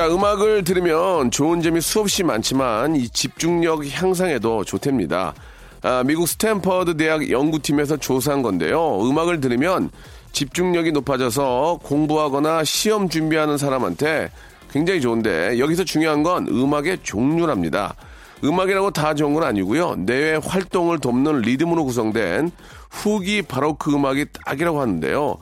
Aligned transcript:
자 0.00 0.08
음악을 0.08 0.64
들으면 0.64 1.30
좋은 1.30 1.60
점이 1.60 1.82
수없이 1.82 2.22
많지만 2.22 2.96
이 2.96 3.06
집중력 3.10 3.86
향상에도 3.86 4.64
좋답니다 4.64 5.34
아, 5.82 6.02
미국 6.06 6.26
스탠퍼드 6.26 6.96
대학 6.96 7.30
연구팀에서 7.30 7.98
조사한 7.98 8.40
건데요 8.40 8.98
음악을 9.06 9.42
들으면 9.42 9.90
집중력이 10.32 10.92
높아져서 10.92 11.80
공부하거나 11.82 12.64
시험 12.64 13.10
준비하는 13.10 13.58
사람한테 13.58 14.30
굉장히 14.70 15.02
좋은데 15.02 15.58
여기서 15.58 15.84
중요한 15.84 16.22
건 16.22 16.48
음악의 16.48 17.00
종류랍니다. 17.02 17.94
음악이라고 18.42 18.92
다 18.92 19.12
좋은 19.12 19.34
건 19.34 19.42
아니고요. 19.42 19.96
내외 19.96 20.38
활동을 20.42 20.98
돕는 20.98 21.40
리듬으로 21.40 21.84
구성된 21.84 22.52
후기 22.90 23.40
바로크 23.40 23.94
음악이 23.94 24.26
딱이라고 24.44 24.80
하는데요. 24.80 25.38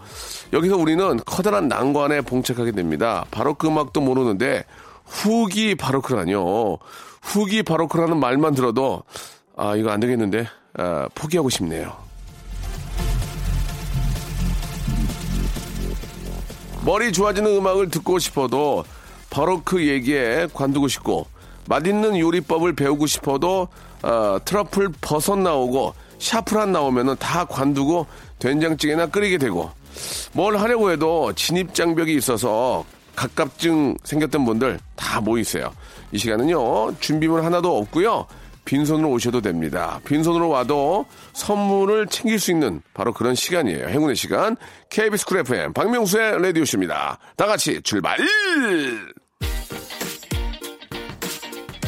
여기서 0.52 0.76
우리는 0.76 1.18
커다란 1.24 1.66
난관에 1.66 2.20
봉착하게 2.20 2.72
됩니다. 2.72 3.24
바로크 3.30 3.66
음악도 3.66 4.00
모르는데 4.00 4.64
후기 5.04 5.74
바로크라뇨. 5.74 6.78
후기 7.22 7.62
바로크라는 7.62 8.20
말만 8.20 8.54
들어도 8.54 9.02
아 9.56 9.74
이거 9.74 9.90
안 9.90 9.98
되겠는데 9.98 10.46
아, 10.74 11.08
포기하고 11.14 11.48
싶네요. 11.50 11.96
머리 16.84 17.12
좋아지는 17.12 17.56
음악을 17.56 17.90
듣고 17.90 18.18
싶어도 18.18 18.84
바로크 19.30 19.76
그 19.76 19.86
얘기에 19.86 20.48
관두고 20.54 20.88
싶고 20.88 21.26
맛있는 21.66 22.18
요리법을 22.18 22.74
배우고 22.74 23.06
싶어도 23.06 23.68
어, 24.02 24.38
트러플 24.44 24.90
버섯 25.00 25.36
나오고 25.36 25.94
샤프란 26.18 26.72
나오면은 26.72 27.16
다 27.18 27.44
관두고 27.44 28.06
된장찌개나 28.38 29.06
끓이게 29.06 29.38
되고 29.38 29.70
뭘 30.32 30.56
하려고 30.56 30.90
해도 30.90 31.32
진입 31.34 31.74
장벽이 31.74 32.14
있어서 32.16 32.84
갑갑증 33.16 33.96
생겼던 34.04 34.44
분들 34.44 34.78
다 34.94 35.20
모이세요. 35.20 35.72
이 36.12 36.18
시간은요 36.18 36.98
준비물 37.00 37.44
하나도 37.44 37.76
없고요 37.78 38.26
빈손으로 38.64 39.10
오셔도 39.10 39.40
됩니다. 39.40 39.98
빈손으로 40.04 40.50
와도 40.50 41.06
선물을 41.32 42.06
챙길 42.08 42.38
수 42.38 42.50
있는 42.50 42.82
바로 42.92 43.14
그런 43.14 43.34
시간이에요. 43.34 43.88
행운의 43.88 44.14
시간 44.14 44.56
KBS 44.90 45.24
Cool 45.24 45.38
FM 45.38 45.72
박명수의 45.72 46.42
라디오쇼입니다. 46.42 47.18
다 47.36 47.46
같이 47.46 47.80
출발! 47.82 48.18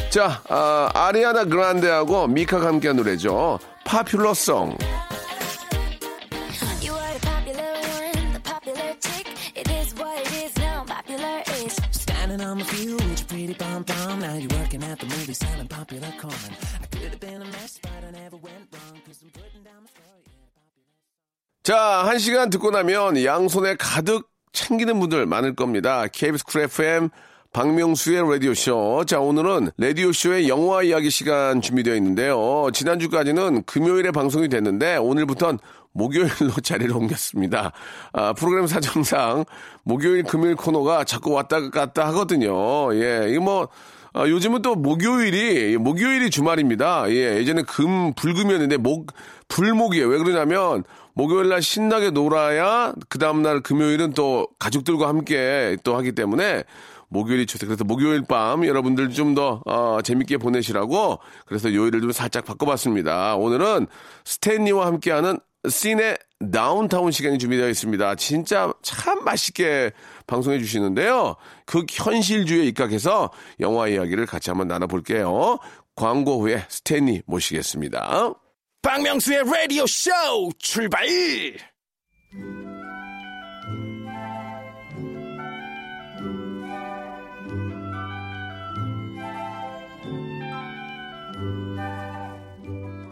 자, 0.09 0.41
아, 0.49 0.89
아리아나 0.93 1.45
그란데하고 1.45 2.27
미카가 2.27 2.67
함께한 2.67 2.97
노래죠. 2.97 3.59
파퓰러송. 3.85 4.77
You 6.81 6.93
are 6.93 7.13
the 7.13 7.19
popular 7.25 7.71
one, 7.99 8.33
the 8.33 8.39
popular 8.39 8.95
chick. 8.99 9.27
It 9.55 9.69
is 9.69 9.93
what 9.95 10.17
it 10.19 10.33
is 10.33 10.55
now. 10.57 10.83
Popular 10.85 11.43
is 11.63 11.75
Standing 11.91 12.41
on 12.41 12.59
my 12.59 12.63
feet 12.63 12.93
with 12.93 13.19
your 13.19 13.27
pretty 13.27 13.53
pom 13.55 13.83
pom. 13.83 14.19
Now 14.19 14.35
you're 14.35 14.49
working 14.59 14.83
at 14.83 14.99
the 14.99 15.05
movie 15.07 15.33
selling 15.33 15.67
popular 15.67 16.11
corn. 16.19 16.33
I 16.81 16.85
could 16.85 17.09
have 17.09 17.19
been 17.19 17.41
a 17.41 17.45
mess, 17.45 17.79
but 17.81 18.03
I 18.07 18.11
never 18.11 18.37
went 18.37 18.69
wrong. 18.71 19.01
Cause 19.05 19.23
I'm 19.23 19.31
putting 19.31 19.63
down 19.63 19.81
my 19.81 19.89
story. 19.89 20.21
자, 21.63 21.77
한 22.05 22.17
시간 22.19 22.49
듣고 22.49 22.71
나면 22.71 23.23
양손에 23.23 23.75
가득 23.77 24.29
챙기는 24.53 24.99
분들 24.99 25.25
많을 25.25 25.55
겁니다. 25.55 26.07
KBS 26.07 26.43
쿨 26.45 26.61
FM 26.63 27.09
박명수의 27.53 28.29
라디오쇼. 28.31 29.03
자, 29.05 29.19
오늘은 29.19 29.71
라디오쇼의 29.77 30.47
영화 30.47 30.83
이야기 30.83 31.09
시간 31.09 31.59
준비되어 31.59 31.95
있는데요. 31.95 32.69
지난주까지는 32.71 33.63
금요일에 33.63 34.11
방송이 34.11 34.47
됐는데, 34.47 34.95
오늘부터는 34.95 35.59
목요일로 35.91 36.29
자리를 36.63 36.95
옮겼습니다. 36.95 37.73
아, 38.13 38.31
프로그램 38.31 38.67
사정상 38.67 39.43
목요일, 39.83 40.23
금요일 40.23 40.55
코너가 40.55 41.03
자꾸 41.03 41.31
왔다 41.31 41.69
갔다 41.69 42.07
하거든요. 42.07 42.95
예, 42.95 43.27
이거 43.29 43.41
뭐, 43.41 43.67
아, 44.13 44.25
요즘은 44.25 44.61
또 44.61 44.75
목요일이, 44.75 45.75
목요일이 45.75 46.29
주말입니다. 46.29 47.09
예, 47.09 47.35
예전에 47.35 47.63
금, 47.63 48.13
불금이었는데, 48.13 48.77
목, 48.77 49.07
불목이에요. 49.49 50.07
왜 50.07 50.17
그러냐면, 50.19 50.85
목요일 51.13 51.49
날 51.49 51.61
신나게 51.61 52.11
놀아야, 52.11 52.93
그 53.09 53.19
다음 53.19 53.41
날 53.41 53.59
금요일은 53.59 54.13
또 54.13 54.47
가족들과 54.57 55.09
함께 55.09 55.75
또 55.83 55.97
하기 55.97 56.13
때문에, 56.13 56.63
목요일이 57.11 57.45
좋다. 57.45 57.67
그래서 57.67 57.83
목요일 57.83 58.23
밤 58.23 58.65
여러분들 58.65 59.09
좀 59.11 59.35
더 59.35 59.61
어, 59.65 60.01
재밌게 60.01 60.37
보내시라고 60.37 61.19
그래서 61.45 61.73
요일을 61.73 62.01
좀 62.01 62.11
살짝 62.11 62.43
바꿔봤습니다. 62.45 63.35
오늘은 63.35 63.87
스탠리와 64.25 64.87
함께하는 64.87 65.39
씬의 65.69 66.17
다운타운 66.51 67.11
시간이 67.11 67.37
준비되어 67.37 67.69
있습니다. 67.69 68.15
진짜 68.15 68.73
참 68.81 69.23
맛있게 69.23 69.91
방송해 70.25 70.57
주시는데요. 70.59 71.35
그 71.65 71.85
현실주의에 71.89 72.65
입각해서 72.65 73.29
영화 73.59 73.87
이야기를 73.87 74.25
같이 74.25 74.49
한번 74.49 74.67
나눠볼게요. 74.67 75.59
광고 75.95 76.41
후에 76.41 76.65
스탠리 76.67 77.21
모시겠습니다. 77.27 78.33
박명수의 78.81 79.43
라디오 79.45 79.85
쇼 79.85 80.09
출발! 80.57 81.05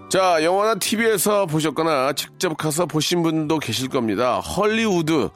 자, 0.10 0.44
영화나 0.44 0.74
TV에서 0.74 1.46
보셨거나 1.46 2.14
직접 2.14 2.58
가서 2.58 2.88
보신 2.88 3.22
분도 3.22 3.60
계실 3.60 3.90
겁니다. 3.90 4.40
헐리우드, 4.40 5.30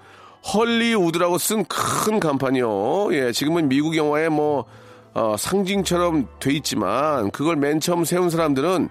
헐리우드라고 0.51 1.37
쓴 1.37 1.63
큰 1.65 2.19
간판이요. 2.19 3.13
예, 3.13 3.31
지금은 3.31 3.69
미국 3.69 3.95
영화의 3.95 4.29
뭐, 4.29 4.65
어, 5.13 5.35
상징처럼 5.37 6.27
돼 6.39 6.53
있지만, 6.53 7.29
그걸 7.29 7.55
맨 7.55 7.79
처음 7.79 8.03
세운 8.03 8.31
사람들은 8.31 8.89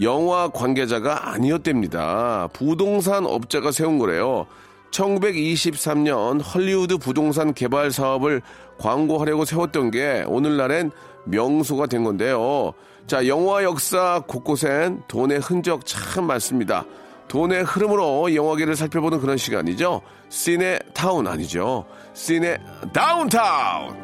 영화 0.00 0.48
관계자가 0.48 1.32
아니었답니다. 1.34 2.48
부동산 2.54 3.26
업자가 3.26 3.70
세운 3.70 3.98
거래요. 3.98 4.46
1923년 4.92 6.40
헐리우드 6.42 6.96
부동산 6.96 7.52
개발 7.52 7.90
사업을 7.90 8.40
광고하려고 8.78 9.44
세웠던 9.44 9.90
게 9.90 10.24
오늘날엔 10.26 10.90
명소가 11.26 11.86
된 11.86 12.02
건데요. 12.04 12.72
자, 13.08 13.26
영화 13.26 13.64
역사 13.64 14.22
곳곳엔 14.26 15.04
돈의 15.08 15.38
흔적 15.38 15.86
참 15.86 16.26
많습니다. 16.26 16.84
돈의 17.28 17.64
흐름으로 17.64 18.34
영화계를 18.34 18.76
살펴보는 18.76 19.18
그런 19.20 19.38
시간이죠. 19.38 20.02
씬의 20.28 20.78
타운 20.92 21.26
아니죠. 21.26 21.86
씬의 22.12 22.58
다운타운! 22.92 23.96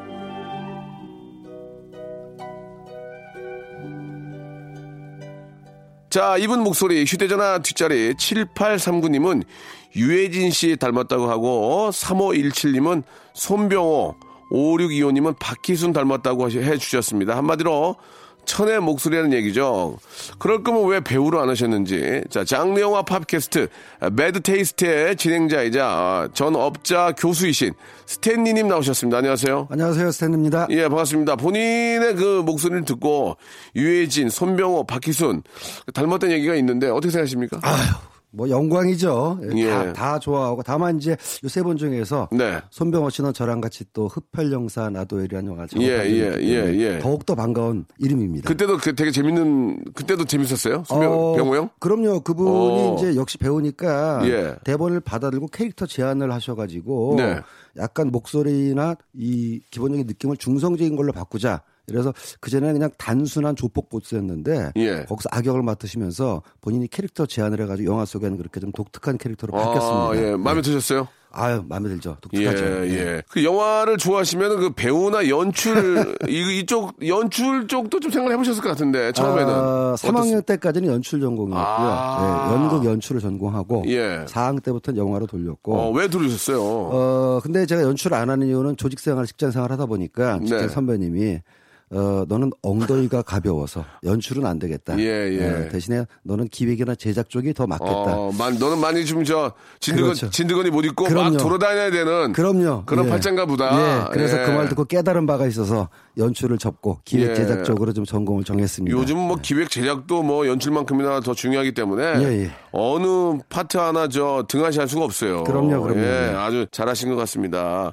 자, 6.09 6.39
이분 6.39 6.63
목소리 6.63 7.05
휴대전화 7.05 7.59
뒷자리 7.59 8.15
7839님은 8.15 9.45
유해진 9.97 10.51
씨 10.51 10.77
닮았다고 10.77 11.29
하고 11.29 11.91
3517님은 11.93 13.03
손병호 13.35 14.15
5625님은 14.51 15.37
박희순 15.39 15.93
닮았다고 15.93 16.51
해주셨습니다. 16.51 17.37
한마디로 17.37 17.97
천의 18.45 18.81
목소리라는 18.81 19.33
얘기죠. 19.33 19.99
그럴 20.39 20.63
거면 20.63 20.87
왜 20.87 21.01
배우로 21.01 21.41
안 21.41 21.49
하셨는지. 21.49 22.23
자, 22.31 22.45
장르 22.45 22.81
영화 22.81 23.03
팟캐스트 23.03 23.69
Mad 24.13 24.41
Taste의 24.41 25.17
진행자이자 25.17 25.85
아, 25.85 26.29
전 26.35 26.57
업자 26.57 27.13
교수이신 27.13 27.73
스탠리님 28.07 28.69
나오셨습니다. 28.69 29.19
안녕하세요. 29.19 29.69
안녕하세요, 29.71 30.11
스탠입니다. 30.13 30.67
예, 30.71 30.89
반갑습니다. 30.89 31.37
본인의 31.37 32.15
그 32.17 32.43
목소리를 32.45 32.85
듣고 32.85 33.37
유해진, 33.77 34.29
손병호, 34.29 34.85
박희순 34.85 35.43
닮았다는 35.93 36.35
얘기가 36.37 36.55
있는데 36.57 36.89
어떻게 36.89 37.11
생각하십니까? 37.11 37.61
아유, 37.63 37.75
뭐 38.35 38.49
영광이죠. 38.51 39.41
예, 39.45 39.59
예. 39.59 39.71
다, 39.71 39.93
다 39.93 40.19
좋아하고 40.19 40.63
다만 40.63 40.99
이제 40.99 41.17
이세분 41.43 41.77
중에서 41.77 42.29
네. 42.33 42.61
손병호 42.71 43.11
씨는 43.11 43.33
저랑 43.33 43.61
같이 43.61 43.85
또 43.93 44.09
흡혈영사 44.09 44.91
나도엘이라는 44.91 45.51
영화를 45.51 45.69
예, 45.81 45.87
작업하고 45.87 46.09
예, 46.09 46.43
예, 46.43 46.65
때문에 46.65 46.79
예. 46.79 46.99
더욱 46.99 47.25
더 47.25 47.35
반가운 47.35 47.87
이름입니다. 47.99 48.49
그때도 48.49 48.79
그 48.79 48.95
되게 48.95 49.11
재밌는 49.11 49.85
그때도 49.95 50.25
재밌었어요. 50.25 50.83
수병 50.87 51.13
어, 51.13 51.57
형? 51.57 51.71
그럼요. 51.79 52.21
그분이 52.21 52.81
어. 52.81 52.97
이제 52.99 53.17
역시 53.17 53.39
배우니까 53.39 54.29
예. 54.29 54.57
대본을 54.65 55.01
받아들고 55.01 55.47
캐릭터 55.49 55.87
제안을 55.87 56.33
하셔가지고 56.33 57.15
네. 57.19 57.41
약간 57.77 58.11
목소리나 58.11 58.97
이 59.15 59.61
기본적인 59.71 60.07
느낌을 60.07 60.37
중성적인 60.37 60.97
걸로 60.97 61.13
바꾸자. 61.13 61.63
그래서 61.87 62.13
그전에는 62.41 62.75
그냥 62.75 62.91
단순한 62.99 63.57
조폭 63.57 63.89
보스였는데 63.91 64.73
예. 64.77 65.05
거기서 65.05 65.29
악역을 65.33 65.63
맡으시면서 65.63 66.43
본인이 66.61 66.89
캐릭터 66.89 67.27
제안을 67.27 67.61
해가지고 67.61 67.93
영화 67.93 68.05
속에는 68.05 68.37
그렇게 68.39 68.61
좀 68.61 68.73
독특한 68.73 69.19
캐릭터로 69.19 69.53
바뀌었습니다. 69.53 70.09
아, 70.11 70.17
예. 70.17 70.37
마음에 70.37 70.63
드셨어요? 70.63 71.09
아유 71.37 71.65
마음에 71.69 71.89
들죠. 71.89 72.11
예, 72.33 72.47
독특하죠. 72.53 72.65
예. 72.91 73.23
그 73.29 73.43
영화를 73.43 73.99
좋아하시면 73.99 74.57
그 74.61 74.71
배우나 74.71 75.29
연출 75.29 76.15
이 76.31 76.61
이쪽 76.61 76.95
연출 77.05 77.67
쪽도 77.67 77.99
좀 77.99 78.13
생각을 78.13 78.35
해보셨을 78.35 78.63
것 78.63 78.69
같은데 78.69 79.11
처음에는 79.11 79.53
아, 79.53 79.95
3학년 79.99 80.37
어떻- 80.39 80.47
때까지는 80.47 80.89
연출 80.89 81.21
전공이었고요. 81.21 81.59
아. 81.67 82.49
예, 82.49 82.55
연극 82.55 82.85
연출을 82.85 83.21
전공하고 83.21 83.83
예. 83.89 84.25
4학년 84.29 84.63
때부터는 84.63 84.97
영화로 84.97 85.27
돌렸고 85.27 85.75
어, 85.75 85.91
왜 85.91 86.07
들으셨어요? 86.07 86.63
어, 86.63 87.41
근데 87.43 87.67
제가 87.67 87.83
연출을 87.83 88.17
안 88.17 88.31
하는 88.31 88.47
이유는 88.47 88.77
조직 88.77 89.01
생활, 89.01 89.27
직장 89.27 89.51
생활 89.51 89.73
하다 89.73 89.87
보니까 89.87 90.39
직장 90.39 90.61
네. 90.61 90.69
선배님이 90.69 91.41
어, 91.91 92.25
너는 92.29 92.51
엉덩이가 92.63 93.23
가벼워서 93.23 93.85
연출은 94.05 94.47
안 94.47 94.59
되겠다. 94.59 94.99
예, 94.99 95.05
예. 95.05 95.69
대신에 95.69 96.07
너는 96.23 96.49
기획이나 96.49 96.95
제작 96.95 97.29
쪽이 97.29 97.53
더 97.55 97.67
맞겠다. 97.67 97.93
어, 97.93 98.33
만, 98.39 98.59
너는 98.59 98.79
많이 98.79 99.05
좀 99.05 99.25
저 99.25 99.53
진드건 99.81 100.11
그렇죠. 100.11 100.29
진드건이 100.31 100.71
못 100.71 100.85
입고 100.85 101.05
막 101.05 101.09
그럼요. 101.11 101.37
돌아다녀야 101.39 101.91
되는 101.91 102.33
그럼요. 102.33 102.83
그런 102.85 103.07
예. 103.07 103.11
팔짱가 103.11 103.47
보다. 103.47 104.05
예, 104.05 104.05
그래서 104.13 104.41
예. 104.41 104.45
그말 104.45 104.69
듣고 104.69 104.85
깨달은 104.85 105.27
바가 105.27 105.47
있어서 105.47 105.89
연출을 106.19 106.59
접고 106.59 106.99
기획 107.05 107.31
예. 107.31 107.35
제작 107.35 107.65
쪽으로 107.65 107.93
좀 107.93 108.05
전공을 108.05 108.45
정했습니다. 108.45 108.97
요즘 108.97 109.17
뭐 109.19 109.37
기획 109.41 109.71
제작도 109.71 110.23
뭐 110.23 110.47
연출만큼이나 110.47 111.21
더 111.21 111.33
중요하기 111.35 111.73
때문에 111.73 112.03
예, 112.19 112.45
예. 112.45 112.51
어느 112.73 113.39
파트 113.49 113.77
하나 113.79 114.09
저 114.09 114.45
등하시할 114.49 114.89
수가 114.89 115.05
없어요. 115.05 115.45
그럼요, 115.45 115.83
그럼요. 115.83 116.01
예, 116.01 116.35
아주 116.37 116.67
잘하신 116.71 117.09
것 117.11 117.17
같습니다. 117.17 117.93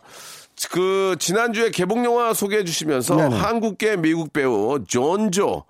그 0.69 1.15
지난주에 1.19 1.69
개봉 1.71 2.05
영화 2.05 2.33
소개해 2.33 2.63
주시면서 2.63 3.15
네네. 3.15 3.35
한국계 3.37 3.97
미국 3.97 4.33
배우 4.33 4.83
존조 4.87 5.63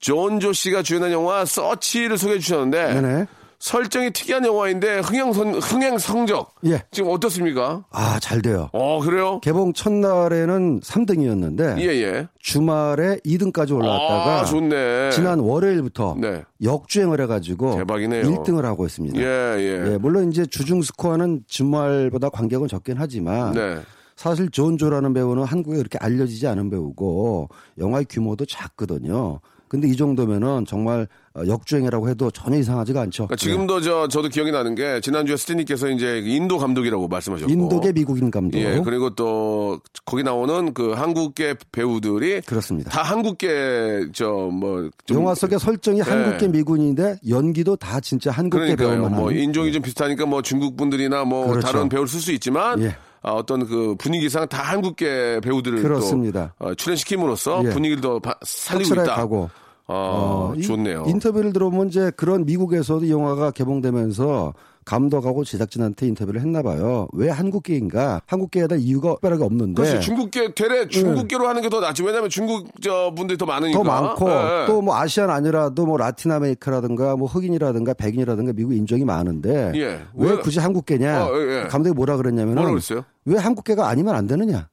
존조 0.00 0.52
씨가 0.52 0.82
주연한 0.82 1.12
영화 1.12 1.44
서치를 1.44 2.18
소개해 2.18 2.38
주셨는데 2.38 2.94
네네. 3.00 3.26
설정이 3.58 4.12
특이한 4.12 4.44
영화인데 4.46 5.00
흥행 5.00 5.32
선 5.32 5.54
흥행 5.54 5.98
성적 5.98 6.54
예. 6.64 6.80
지금 6.92 7.10
어떻습니까? 7.10 7.84
아, 7.90 8.18
잘 8.20 8.40
돼요. 8.40 8.70
어 8.72 9.00
그래요? 9.00 9.40
개봉 9.40 9.72
첫날에는 9.72 10.80
3등이었는데 10.80 11.78
예예. 11.80 12.28
주말에 12.38 13.18
2등까지 13.26 13.74
올라왔다가 13.74 14.40
아 14.40 14.44
좋네. 14.44 15.10
지난 15.10 15.40
월요일부터 15.40 16.16
네. 16.20 16.44
역주행을 16.62 17.20
해가지고 17.22 17.78
대박이네요. 17.78 18.22
1등을 18.22 18.62
하고 18.62 18.86
있습니다. 18.86 19.18
예 19.18 19.24
예. 19.58 19.92
예, 19.92 19.98
물론 19.98 20.30
이제 20.30 20.46
주중 20.46 20.80
스코어는 20.80 21.42
주말보다 21.48 22.28
관객은 22.28 22.68
적긴 22.68 22.94
하지만 22.98 23.52
네. 23.54 23.78
사실 24.18 24.50
존조라는 24.50 25.14
배우는 25.14 25.44
한국에 25.44 25.76
그렇게 25.76 25.96
알려지지 25.98 26.48
않은 26.48 26.70
배우고 26.70 27.48
영화의 27.78 28.04
규모도 28.10 28.44
작거든요. 28.46 29.38
근데 29.68 29.86
이 29.86 29.94
정도면은 29.96 30.64
정말 30.66 31.06
어, 31.34 31.42
역주행이라고 31.46 32.08
해도 32.08 32.30
전혀 32.30 32.56
이상하지가 32.56 33.02
않죠. 33.02 33.26
그러니까 33.26 33.36
지금도 33.36 33.80
저 33.82 34.08
저도 34.08 34.28
기억이 34.30 34.50
나는 34.50 34.74
게 34.74 34.98
지난주에 35.02 35.36
스티니께서 35.36 35.90
이제 35.90 36.20
인도 36.24 36.56
감독이라고 36.58 37.06
말씀하셨고 37.06 37.50
예. 37.50 37.52
인도계 37.52 37.92
미국인 37.92 38.30
감독. 38.30 38.58
예 38.58 38.80
그리고 38.82 39.10
또 39.14 39.78
거기 40.06 40.22
나오는 40.22 40.72
그 40.72 40.92
한국계 40.92 41.56
배우들이 41.70 42.40
그렇습니다. 42.40 42.90
다 42.90 43.02
한국계 43.02 44.08
저 44.14 44.48
뭐 44.50 44.88
영화 45.12 45.34
속의 45.34 45.58
설정이 45.60 46.00
한국계 46.00 46.48
미군인데 46.48 47.18
연기도 47.28 47.76
다 47.76 48.00
진짜 48.00 48.30
한국계 48.32 48.74
그러니까요 48.74 48.88
배우만 49.02 49.12
뭐 49.20 49.28
하는. 49.28 49.40
인종이 49.42 49.70
좀 49.70 49.82
비슷하니까 49.82 50.24
뭐 50.26 50.40
중국 50.42 50.76
분들이나 50.78 51.24
뭐 51.24 51.46
그렇죠. 51.46 51.66
다른 51.66 51.88
배우를 51.90 52.08
쓸 52.08 52.20
수 52.20 52.32
있지만 52.32 52.80
예. 52.82 52.96
아, 53.22 53.32
어떤 53.32 53.66
그 53.66 53.94
분위기상 53.98 54.48
다 54.48 54.62
한국계 54.62 55.40
배우들을 55.42 55.82
그렇습니다. 55.82 56.54
또 56.58 56.66
어, 56.68 56.74
출연시킴으로써 56.74 57.62
예. 57.64 57.70
분위기를 57.70 58.00
더 58.00 58.18
바- 58.20 58.36
살리고 58.42 58.94
있다. 58.94 59.14
가고. 59.16 59.50
아, 59.86 59.92
어, 59.94 60.54
이 60.56 60.62
좋네요. 60.62 61.04
인터뷰를 61.08 61.52
들어보면 61.52 61.88
이제 61.88 62.12
그런 62.16 62.44
미국에서도 62.44 63.04
이 63.06 63.10
영화가 63.10 63.50
개봉되면서 63.52 64.52
감독하고 64.88 65.44
제작진한테 65.44 66.06
인터뷰를 66.06 66.40
했나 66.40 66.62
봐요. 66.62 67.08
왜 67.12 67.28
한국계인가? 67.28 68.22
한국계에 68.26 68.66
대한 68.66 68.80
이유가 68.82 69.14
특별하게 69.14 69.44
없는데 69.44 69.82
그렇지 69.82 70.00
중국계 70.00 70.54
되레 70.54 70.88
중국계로 70.88 71.46
하는 71.46 71.60
게 71.62 71.68
더 71.68 71.80
낫지 71.80 72.02
왜냐면 72.02 72.30
중국 72.30 72.66
저 72.80 73.12
분들이 73.14 73.36
더 73.36 73.44
많으니까 73.44 73.76
더 73.78 73.84
많고 73.84 74.30
예, 74.30 74.62
예. 74.62 74.66
또뭐 74.66 74.94
아시안 74.96 75.28
아니라도 75.28 75.84
뭐 75.84 75.98
라틴 75.98 76.32
아메리카라든가 76.32 77.14
뭐 77.16 77.28
흑인이라든가 77.28 77.92
백인이라든가 77.92 78.54
미국 78.54 78.72
인종이 78.72 79.04
많은데 79.04 79.72
예. 79.74 80.00
왜 80.14 80.30
왜- 80.30 80.36
굳이 80.38 80.58
한국계냐? 80.60 81.26
어, 81.26 81.30
예, 81.36 81.64
예. 81.64 81.68
감독이 81.68 81.94
뭐라 81.94 82.16
그랬냐면은 82.16 82.54
뭐라 82.54 82.70
그랬어요? 82.70 83.04
왜 83.26 83.36
한국계가 83.36 83.86
아니면 83.88 84.14
안 84.14 84.26
되느냐? 84.26 84.68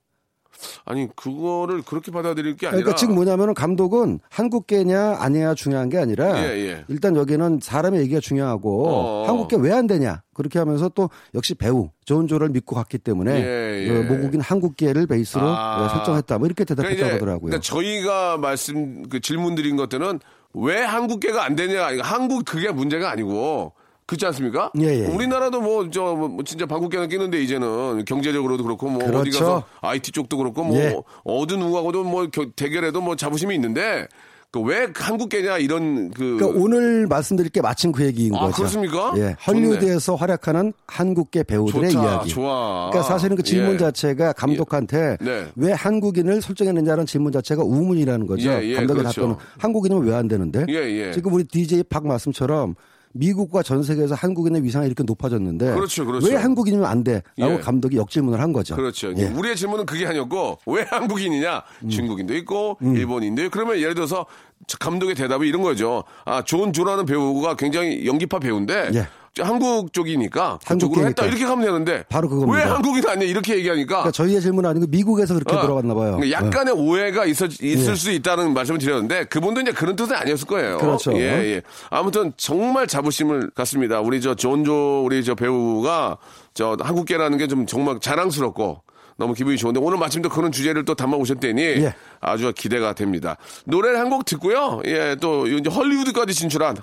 아니 0.85 1.07
그거를 1.15 1.81
그렇게 1.81 2.11
받아들일 2.11 2.55
게 2.55 2.67
아니라 2.67 2.79
그러니까 2.81 2.95
지금 2.95 3.15
뭐냐면은 3.15 3.53
감독은 3.53 4.19
한국계냐 4.29 5.17
아니냐 5.19 5.55
중요한 5.55 5.89
게 5.89 5.97
아니라 5.97 6.43
예, 6.43 6.57
예. 6.69 6.85
일단 6.87 7.15
여기는 7.15 7.59
사람의 7.61 8.01
얘기가 8.01 8.19
중요하고 8.19 8.87
어. 8.87 9.27
한국계 9.27 9.57
왜 9.57 9.75
안 9.75 9.87
되냐 9.87 10.21
그렇게 10.33 10.57
하면서 10.59 10.87
또 10.89 11.09
역시 11.33 11.53
배우 11.53 11.89
좋은 12.05 12.27
조를 12.27 12.49
믿고 12.49 12.75
갔기 12.75 12.97
때문에 12.99 13.31
예, 13.43 13.87
예. 13.87 13.99
어, 13.99 14.03
모국인 14.03 14.39
한국계를 14.41 15.07
베이스로 15.07 15.45
아. 15.45 15.85
어, 15.85 15.89
설정했다 15.89 16.37
뭐 16.37 16.45
이렇게 16.45 16.63
그러니까 16.63 16.83
대답했다고 16.83 17.05
이제 17.07 17.13
하더라고요. 17.13 17.49
그러니까 17.49 17.61
저희가 17.61 18.38
말씀 18.38 19.03
그 19.09 19.19
질문 19.19 19.55
드린 19.55 19.75
것들은 19.75 20.19
왜 20.53 20.81
한국계가 20.81 21.43
안 21.43 21.55
되냐 21.55 21.88
한국 22.01 22.45
그게 22.45 22.71
문제가 22.71 23.09
아니고 23.09 23.73
그렇지 24.07 24.25
않습니까? 24.27 24.71
예, 24.79 25.03
예. 25.03 25.05
우리나라도 25.07 25.61
뭐 25.61 25.89
저 25.89 26.15
뭐 26.15 26.43
진짜 26.45 26.65
방국계는 26.65 27.09
끼는데 27.09 27.41
이제는 27.41 28.05
경제적으로도 28.05 28.63
그렇고 28.63 28.87
뭐 28.89 29.03
어디 29.03 29.11
그렇죠. 29.31 29.39
가서 29.39 29.63
IT 29.81 30.11
쪽도 30.11 30.37
그렇고 30.37 30.63
뭐 30.63 30.77
예. 30.77 30.95
어느 31.23 31.53
누구하고도 31.53 32.03
뭐 32.03 32.27
겨- 32.31 32.45
대결해도 32.55 33.01
뭐 33.01 33.15
자부심이 33.15 33.55
있는데 33.55 34.07
그왜 34.51 34.87
한국계냐 34.95 35.57
이런 35.57 36.11
그 36.11 36.37
그러니까 36.37 36.61
오늘 36.63 37.07
말씀드릴 37.07 37.49
게 37.49 37.61
마침 37.61 37.91
그 37.91 38.05
얘기인 38.05 38.33
아, 38.35 38.41
거죠. 38.41 38.55
그렇습니까? 38.57 39.13
예. 39.17 39.35
헐리우드에서 39.45 40.15
활약하는 40.15 40.71
한국계 40.87 41.43
배우들의 41.43 41.89
좋다, 41.89 42.03
이야기. 42.05 42.29
좋아. 42.29 42.89
그러니까 42.91 43.01
사실은 43.11 43.35
그 43.35 43.43
질문 43.43 43.73
예. 43.73 43.77
자체가 43.79 44.31
감독한테 44.33 45.17
네. 45.19 45.47
왜 45.57 45.73
한국인을 45.73 46.41
설정했느냐는 46.41 47.05
질문 47.05 47.33
자체가 47.33 47.63
우문이라는 47.63 48.27
거죠. 48.27 48.50
예, 48.50 48.62
예, 48.63 48.75
감독의 48.75 49.01
그렇죠. 49.03 49.21
답변은 49.21 49.35
한국인이면 49.57 50.05
왜안 50.07 50.27
되는데? 50.29 50.65
예, 50.69 50.75
예. 50.75 51.12
지금 51.12 51.33
우리 51.33 51.43
DJ 51.43 51.83
박 51.89 52.07
말씀처럼 52.07 52.75
미국과 53.15 53.63
전 53.63 53.81
세계에서 53.81 54.13
한국인의 54.15 54.63
위상이 54.63 54.88
이렇게 54.88 55.03
높아졌는데 55.03 55.74
그렇죠, 55.74 56.05
그렇죠. 56.05 56.27
왜 56.27 56.36
한국인이면 56.36 56.86
안 56.86 57.03
돼? 57.03 57.24
라고 57.38 57.53
예. 57.53 57.60
감독이 57.60 57.95
역질문을 57.95 58.41
한 58.41 58.51
거죠. 58.51 58.75
그렇죠. 58.75 59.13
예. 59.17 59.27
우리의 59.27 59.55
질문은 59.55 59.86
그게 59.86 60.05
아니었고 60.05 60.60
왜 60.65 60.84
한국인이냐? 60.84 61.63
음. 61.84 61.89
중국인도 61.89 62.36
있고 62.36 62.77
일본인도 62.81 63.43
있고 63.43 63.51
그러면 63.51 63.77
예를 63.77 63.95
들어서 63.95 64.25
저 64.67 64.77
감독의 64.77 65.15
대답이 65.15 65.48
이런 65.48 65.62
거죠. 65.62 66.03
아, 66.25 66.43
존 66.43 66.74
조라는 66.74 67.05
배우가 67.05 67.55
굉장히 67.55 68.05
연기파 68.05 68.39
배우인데 68.39 68.91
예. 68.93 69.07
저 69.36 69.44
한국 69.44 69.92
쪽이니까 69.92 70.60
한국계니까. 70.63 71.08
했다 71.10 71.25
이렇게 71.25 71.46
가면 71.46 71.65
되는데 71.65 72.04
바로 72.10 72.30
그겁니다. 72.30 72.58
왜 72.58 72.63
한국인 72.63 73.08
아니야 73.08 73.27
이렇게 73.30 73.56
얘기하니까 73.58 73.88
그러니까 73.88 74.12
저희의 74.12 74.42
질문은 74.42 74.70
아니고 74.70 74.88
미국에서 74.88 75.34
그렇게 75.34 75.56
어, 75.56 75.62
돌아갔나 75.62 75.94
봐요. 75.94 76.15
그러니까 76.18 76.32
약간의 76.46 76.74
오해가 76.74 77.25
있을, 77.25 77.50
있을 77.62 77.92
예. 77.92 77.96
수 77.96 78.12
있다는 78.12 78.54
말씀을 78.54 78.80
드렸는데 78.80 79.25
그분도 79.25 79.62
이제 79.62 79.72
그런 79.74 79.96
뜻은 79.96 80.15
아니었을 80.15 80.48
거예요. 80.48 80.77
그렇죠. 80.77 81.13
예, 81.13 81.20
예. 81.56 81.62
아무튼 81.89 82.32
정말 82.38 82.88
자부심을 82.88 83.51
갖습니다. 83.54 84.00
우리 84.00 84.22
저 84.22 84.36
존조 84.36 85.04
우리 85.06 85.24
저 85.24 85.36
배우가 85.36 86.18
저 86.54 86.77
한국계라는 86.80 87.38
게 87.38 87.46
좀 87.48 87.65
정말 87.68 88.00
자랑스럽고 88.00 88.82
너무 89.18 89.34
기분이 89.34 89.56
좋은데 89.58 89.80
오늘 89.80 89.98
마침 89.98 90.22
또 90.22 90.30
그런 90.30 90.51
주제를 90.51 90.84
또 90.84 90.96
담아 90.96 91.15
오셨다니 91.18 91.62
예. 91.62 91.94
아주 92.22 92.51
기대가 92.56 92.94
됩니다. 92.94 93.38
노래를 93.65 94.00
한 94.00 94.10
곡 94.10 94.25
듣고요. 94.25 94.82
예, 94.86 95.15
또 95.22 95.46
이제 95.48 95.70
헐리우드까지 95.70 96.34
진출한 96.34 96.75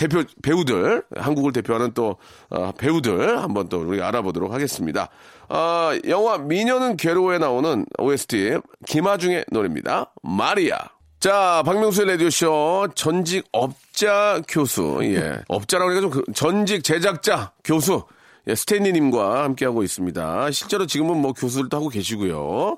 대표 0.00 0.22
배우들 0.42 1.02
한국을 1.14 1.52
대표하는 1.52 1.92
또 1.92 2.16
어, 2.48 2.72
배우들 2.72 3.38
한번 3.42 3.68
또 3.68 3.80
우리 3.80 4.00
알아보도록 4.00 4.50
하겠습니다. 4.50 5.10
아, 5.50 5.98
영화 6.08 6.38
미녀는 6.38 6.96
괴로워에 6.96 7.36
나오는 7.36 7.84
OST 7.98 8.60
김하중의 8.86 9.44
노래입니다. 9.52 10.12
마리아. 10.22 10.78
자, 11.18 11.62
박명수의 11.66 12.08
라디오쇼 12.12 12.88
전직 12.94 13.44
업자 13.52 14.40
교수. 14.48 15.00
예. 15.02 15.40
업자라고 15.48 15.90
하니까 15.90 16.00
좀 16.00 16.10
그- 16.10 16.32
전직 16.32 16.82
제작자 16.82 17.52
교수. 17.62 18.02
예, 18.50 18.54
스탠리님과 18.54 19.44
함께하고 19.44 19.82
있습니다. 19.84 20.50
실제로 20.50 20.86
지금은 20.86 21.16
뭐 21.18 21.32
교수들도 21.32 21.76
하고 21.76 21.88
계시고요. 21.88 22.76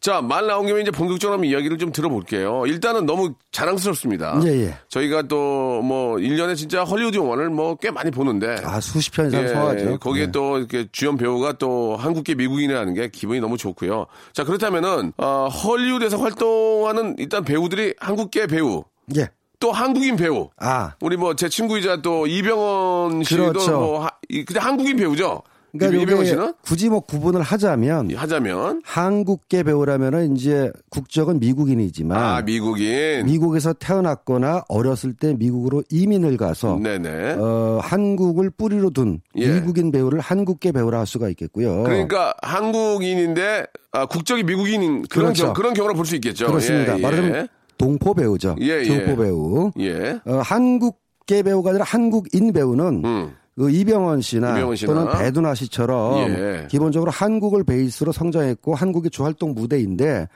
자, 0.00 0.20
말 0.20 0.46
나온 0.46 0.66
김에 0.66 0.82
이제 0.82 0.90
본격적으로 0.90 1.34
한번 1.34 1.48
이야기를 1.50 1.78
좀 1.78 1.92
들어볼게요. 1.92 2.64
일단은 2.66 3.06
너무 3.06 3.32
자랑스럽습니다. 3.52 4.40
예, 4.44 4.48
예. 4.66 4.74
저희가 4.88 5.22
또 5.22 5.64
뭐 5.84 6.16
1년에 6.16 6.56
진짜 6.56 6.84
헐리우드 6.84 7.16
영화를 7.16 7.50
뭐 7.50 7.76
꽤 7.80 7.90
많이 7.90 8.10
보는데. 8.10 8.56
아, 8.64 8.80
수십 8.80 9.12
편 9.12 9.26
이상 9.28 9.48
소화하죠. 9.48 9.98
거기에 9.98 10.26
네. 10.26 10.32
또 10.32 10.58
이렇게 10.58 10.86
주연 10.92 11.16
배우가 11.16 11.54
또 11.54 11.96
한국계 11.96 12.34
미국인이라는 12.36 12.94
게 12.94 13.08
기분이 13.08 13.40
너무 13.40 13.56
좋고요. 13.56 14.06
자, 14.32 14.44
그렇다면은, 14.44 15.12
어, 15.16 15.48
헐리우드에서 15.48 16.18
활동하는 16.18 17.16
일단 17.18 17.44
배우들이 17.44 17.94
한국계 17.98 18.46
배우, 18.46 18.84
예. 19.16 19.28
또 19.64 19.72
한국인 19.72 20.16
배우. 20.16 20.50
아, 20.58 20.92
우리 21.00 21.16
뭐 21.16 21.32
제 21.34 21.48
친구이자 21.48 22.02
또 22.02 22.26
이병헌 22.26 23.24
씨도 23.24 23.46
그렇죠. 23.52 23.70
뭐 23.78 24.04
하, 24.04 24.10
이- 24.28 24.44
근데 24.44 24.60
한국인 24.60 24.98
배우죠. 24.98 25.40
그러니까 25.72 25.98
이- 25.98 26.02
이병헌 26.02 26.24
씨는 26.26 26.54
굳이 26.62 26.90
뭐 26.90 27.00
구분을 27.00 27.40
하자면 27.40 28.14
하자면 28.14 28.82
한국계 28.84 29.62
배우라면은 29.62 30.36
이제 30.36 30.70
국적은 30.90 31.40
미국인이지만 31.40 32.18
아 32.22 32.42
미국인. 32.42 33.24
미국에서 33.24 33.72
태어났거나 33.72 34.64
어렸을 34.68 35.14
때 35.14 35.32
미국으로 35.32 35.82
이민을 35.90 36.36
가서 36.36 36.78
네네. 36.82 37.36
어, 37.38 37.80
한국을 37.82 38.50
뿌리로 38.50 38.90
둔 38.90 39.20
예. 39.36 39.48
미국인 39.48 39.90
배우를 39.90 40.20
한국계 40.20 40.72
배우라 40.72 40.98
할 40.98 41.06
수가 41.06 41.30
있겠고요. 41.30 41.84
그러니까 41.84 42.34
한국인인데 42.42 43.64
아, 43.92 44.04
국적이 44.06 44.42
미국인인 44.42 45.04
그런 45.08 45.26
그렇죠. 45.32 45.44
경, 45.46 45.54
그런 45.54 45.72
경우를 45.74 45.96
볼수 45.96 46.14
있겠죠. 46.16 46.48
그렇습니다. 46.48 46.98
예, 46.98 47.02
말하자면 47.02 47.48
동포 47.84 48.14
배우죠. 48.14 48.56
예, 48.60 48.82
예. 48.82 48.84
동포 48.84 49.22
배우. 49.22 49.70
예. 49.78 50.20
어, 50.24 50.38
한국계 50.38 51.42
배우가 51.42 51.70
아니라 51.70 51.84
한국인 51.84 52.52
배우는 52.52 53.04
음. 53.04 53.32
그 53.56 53.70
이병헌 53.70 54.20
씨나, 54.22 54.56
이병헌 54.58 54.76
씨나. 54.76 54.92
또는 54.92 55.12
배두나 55.12 55.54
씨처럼 55.54 56.30
예. 56.30 56.66
기본적으로 56.70 57.10
한국을 57.10 57.62
베이스로 57.64 58.10
성장했고 58.12 58.74
한국의 58.74 59.10
주활동 59.10 59.54
무대인데 59.54 60.28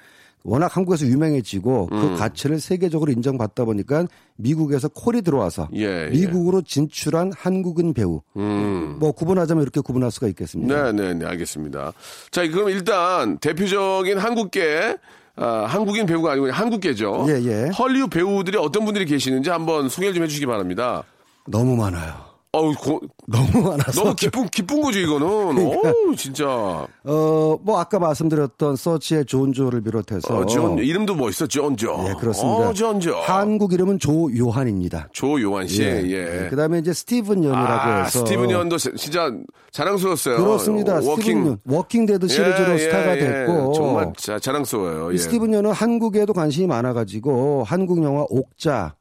워낙 0.44 0.76
한국에서 0.76 1.04
유명해지고 1.06 1.88
음. 1.90 2.00
그 2.00 2.16
가치를 2.16 2.60
세계적으로 2.60 3.10
인정받다 3.10 3.64
보니까 3.64 4.06
미국에서 4.36 4.88
콜이 4.88 5.22
들어와서 5.22 5.68
예, 5.74 6.06
예. 6.06 6.10
미국으로 6.10 6.62
진출한 6.62 7.32
한국인 7.36 7.92
배우 7.92 8.20
음. 8.36 8.96
뭐 9.00 9.12
구분하자면 9.12 9.62
이렇게 9.62 9.80
구분할 9.80 10.10
수가 10.10 10.28
있겠습니다. 10.28 10.92
네, 10.92 10.92
네, 10.92 11.14
네, 11.14 11.26
알겠습니다. 11.26 11.92
자, 12.30 12.48
그럼 12.48 12.68
일단 12.68 13.38
대표적인 13.38 14.18
한국계 14.18 14.96
아, 15.40 15.66
한국인 15.68 16.06
배우가 16.06 16.32
아니고 16.32 16.50
한국계죠. 16.50 17.26
예, 17.28 17.32
예. 17.44 17.70
헐리우드 17.70 18.10
배우들이 18.10 18.58
어떤 18.58 18.84
분들이 18.84 19.04
계시는지 19.04 19.50
한번 19.50 19.88
소개를 19.88 20.14
좀 20.14 20.24
해주시기 20.24 20.46
바랍니다. 20.46 21.04
너무 21.46 21.76
많아요. 21.76 22.27
어우, 22.52 22.72
고- 22.76 23.00
너무 23.26 23.68
많아서 23.68 24.02
너무 24.02 24.14
기쁜 24.16 24.48
기쁜 24.48 24.80
거죠 24.80 24.98
이거는. 25.00 25.26
어우, 25.28 26.16
진짜. 26.16 26.46
어, 26.48 27.58
뭐 27.62 27.78
아까 27.78 27.98
말씀드렸던 27.98 28.74
서치의 28.76 29.26
존조를 29.26 29.82
비롯해서 29.82 30.34
어, 30.34 30.46
존 30.46 30.78
이름도 30.78 31.14
멋있어, 31.14 31.46
존조. 31.46 32.06
예, 32.08 32.14
그렇습니다. 32.18 32.70
어, 32.70 32.72
존조. 32.72 33.16
한국 33.20 33.74
이름은 33.74 33.98
조요한입니다. 33.98 35.08
조요한 35.12 35.66
씨. 35.68 35.82
예. 35.82 36.46
그다음에 36.48 36.78
이제 36.78 36.94
스티븐 36.94 37.44
연이라고 37.44 37.66
아, 37.68 37.96
해서 38.04 38.20
스티븐 38.20 38.50
연도 38.50 38.78
시- 38.78 38.94
진짜 38.96 39.30
자랑스러웠어요. 39.72 40.38
그렇습니다. 40.38 41.02
스티븐 41.02 41.10
워킹. 41.10 41.46
연 41.46 41.58
워킹 41.66 42.06
데드 42.06 42.28
시리즈로 42.28 42.72
예, 42.72 42.78
스타가 42.78 43.14
예, 43.16 43.20
됐고 43.20 43.72
정말 43.74 44.12
자, 44.16 44.38
자랑스러워요. 44.38 45.10
이 45.10 45.14
예. 45.14 45.18
스티븐 45.18 45.52
연은 45.52 45.72
한국에도 45.72 46.32
관심이 46.32 46.66
많아가지고 46.66 47.64
한국 47.64 48.02
영화 48.02 48.24
옥자 48.30 48.94